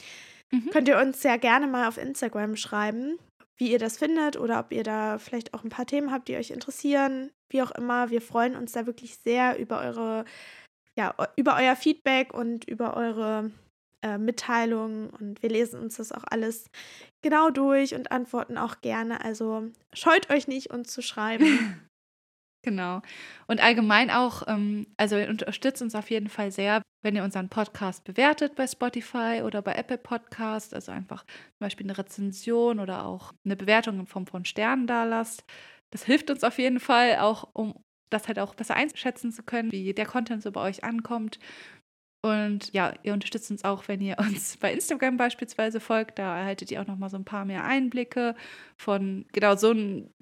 Mhm. 0.50 0.70
Könnt 0.70 0.88
ihr 0.88 0.98
uns 0.98 1.22
sehr 1.22 1.38
gerne 1.38 1.68
mal 1.68 1.90
auf 1.90 1.98
Instagram 1.98 2.56
schreiben, 2.56 3.20
wie 3.62 3.72
ihr 3.72 3.78
das 3.78 4.00
findet 4.00 4.38
oder 4.38 4.60
ob 4.60 4.74
ihr 4.74 4.82
da 4.82 5.20
vielleicht 5.20 5.54
auch 5.54 5.64
ein 5.64 5.70
paar 5.70 5.86
Themen 5.86 6.12
habt, 6.12 6.28
die 6.28 6.36
euch 6.36 6.50
interessieren. 6.50 7.30
Wie 7.52 7.62
auch 7.62 7.70
immer, 7.70 8.10
wir 8.10 8.20
freuen 8.20 8.56
uns 8.56 8.72
da 8.72 8.88
wirklich 8.88 9.18
sehr 9.18 9.60
über 9.60 9.82
eure, 9.82 10.26
ja, 10.98 11.14
über 11.36 11.56
euer 11.58 11.76
Feedback 11.76 12.34
und 12.34 12.68
über 12.68 12.98
eure 12.98 13.52
äh, 14.02 14.18
Mitteilungen 14.18 15.12
und 15.12 15.44
wir 15.44 15.50
lesen 15.52 15.80
uns 15.80 15.98
das 15.98 16.12
auch 16.12 16.24
alles 16.28 16.72
genau 17.22 17.52
durch 17.52 17.94
und 17.94 18.12
antworten 18.12 18.58
auch 18.58 18.82
gerne. 18.82 19.24
Also 19.24 19.70
scheut 19.94 20.32
euch 20.32 20.48
nicht, 20.48 20.72
uns 20.72 20.92
zu 20.92 21.02
schreiben. 21.04 21.88
Genau. 22.64 23.02
Und 23.48 23.60
allgemein 23.60 24.12
auch, 24.12 24.48
ähm, 24.48 24.86
also 24.96 25.16
unterstützt 25.16 25.82
uns 25.82 25.96
auf 25.96 26.12
jeden 26.12 26.30
Fall 26.30 26.52
sehr, 26.52 26.84
wenn 27.02 27.16
ihr 27.16 27.24
unseren 27.24 27.50
Podcast 27.50 28.04
bewertet 28.04 28.56
bei 28.56 28.68
Spotify 28.68 29.42
oder 29.44 29.62
bei 29.62 29.74
Apple 29.74 29.98
Podcast, 29.98 30.74
also 30.74 30.92
einfach 30.92 31.24
zum 31.26 31.60
Beispiel 31.60 31.86
eine 31.86 31.98
Rezension 31.98 32.80
oder 32.80 33.06
auch 33.06 33.34
eine 33.44 33.56
Bewertung 33.56 34.00
in 34.00 34.08
Form 34.08 34.28
von 34.28 34.46
Sternen 34.46 34.88
da 34.88 35.04
lasst. 35.04 35.44
Das 35.90 36.04
hilft 36.04 36.30
uns 36.30 36.44
auf 36.44 36.58
jeden 36.58 36.80
Fall 36.80 37.18
auch, 37.18 37.50
um 37.54 37.76
das 38.10 38.28
halt 38.28 38.40
auch 38.40 38.56
besser 38.56 38.76
einschätzen 38.76 39.32
zu 39.32 39.44
können, 39.44 39.72
wie 39.72 39.94
der 39.94 40.06
Content 40.06 40.44
so 40.44 40.52
bei 40.52 40.62
euch 40.62 40.84
ankommt. 40.84 41.40
Und 42.24 42.72
ja, 42.72 42.94
ihr 43.02 43.14
unterstützt 43.14 43.50
uns 43.50 43.64
auch, 43.64 43.88
wenn 43.88 44.00
ihr 44.00 44.20
uns 44.20 44.58
bei 44.60 44.72
Instagram 44.72 45.18
beispielsweise 45.18 45.80
folgt. 45.80 46.20
Da 46.20 46.38
erhaltet 46.38 46.70
ihr 46.70 46.82
auch 46.82 46.88
noch 46.88 46.98
mal 46.98 47.10
so 47.10 47.18
ein 47.18 47.26
paar 47.26 47.46
mehr 47.46 47.64
Einblicke 47.64 48.36
von 48.78 49.26
genau 49.32 49.56
so 49.56 49.74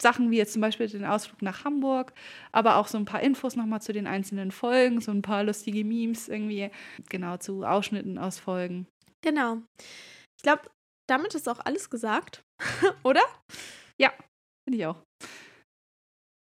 Sachen 0.01 0.31
wie 0.31 0.37
jetzt 0.37 0.53
zum 0.53 0.61
Beispiel 0.61 0.87
den 0.87 1.03
Ausflug 1.03 1.41
nach 1.41 1.65
Hamburg, 1.65 2.13
aber 2.53 2.77
auch 2.77 2.87
so 2.87 2.97
ein 2.97 3.05
paar 3.05 3.21
Infos 3.21 3.57
noch 3.57 3.65
mal 3.65 3.81
zu 3.81 3.91
den 3.91 4.07
einzelnen 4.07 4.51
Folgen, 4.51 5.01
so 5.01 5.11
ein 5.11 5.21
paar 5.21 5.43
lustige 5.43 5.83
Memes 5.83 6.29
irgendwie, 6.29 6.71
genau 7.09 7.37
zu 7.37 7.63
Ausschnitten 7.63 8.17
aus 8.17 8.39
Folgen. 8.39 8.87
Genau. 9.21 9.57
Ich 10.37 10.43
glaube, 10.43 10.69
damit 11.09 11.35
ist 11.35 11.49
auch 11.49 11.59
alles 11.65 11.89
gesagt, 11.89 12.43
oder? 13.03 13.23
Ja, 13.99 14.13
finde 14.65 14.77
ich 14.77 14.85
auch. 14.85 15.03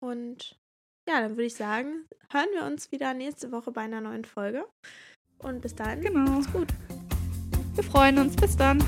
Und 0.02 0.56
ja, 1.08 1.20
dann 1.20 1.32
würde 1.32 1.44
ich 1.44 1.54
sagen, 1.54 2.06
hören 2.32 2.48
wir 2.54 2.64
uns 2.64 2.90
wieder 2.90 3.14
nächste 3.14 3.52
Woche 3.52 3.70
bei 3.70 3.82
einer 3.82 4.00
neuen 4.00 4.24
Folge. 4.24 4.66
Und 5.44 5.60
bis 5.60 5.74
dahin, 5.74 6.00
genau. 6.00 6.30
macht's 6.30 6.50
gut. 6.52 6.68
Wir 7.74 7.84
freuen 7.84 8.18
uns. 8.18 8.34
Bis 8.34 8.56
dann. 8.56 8.82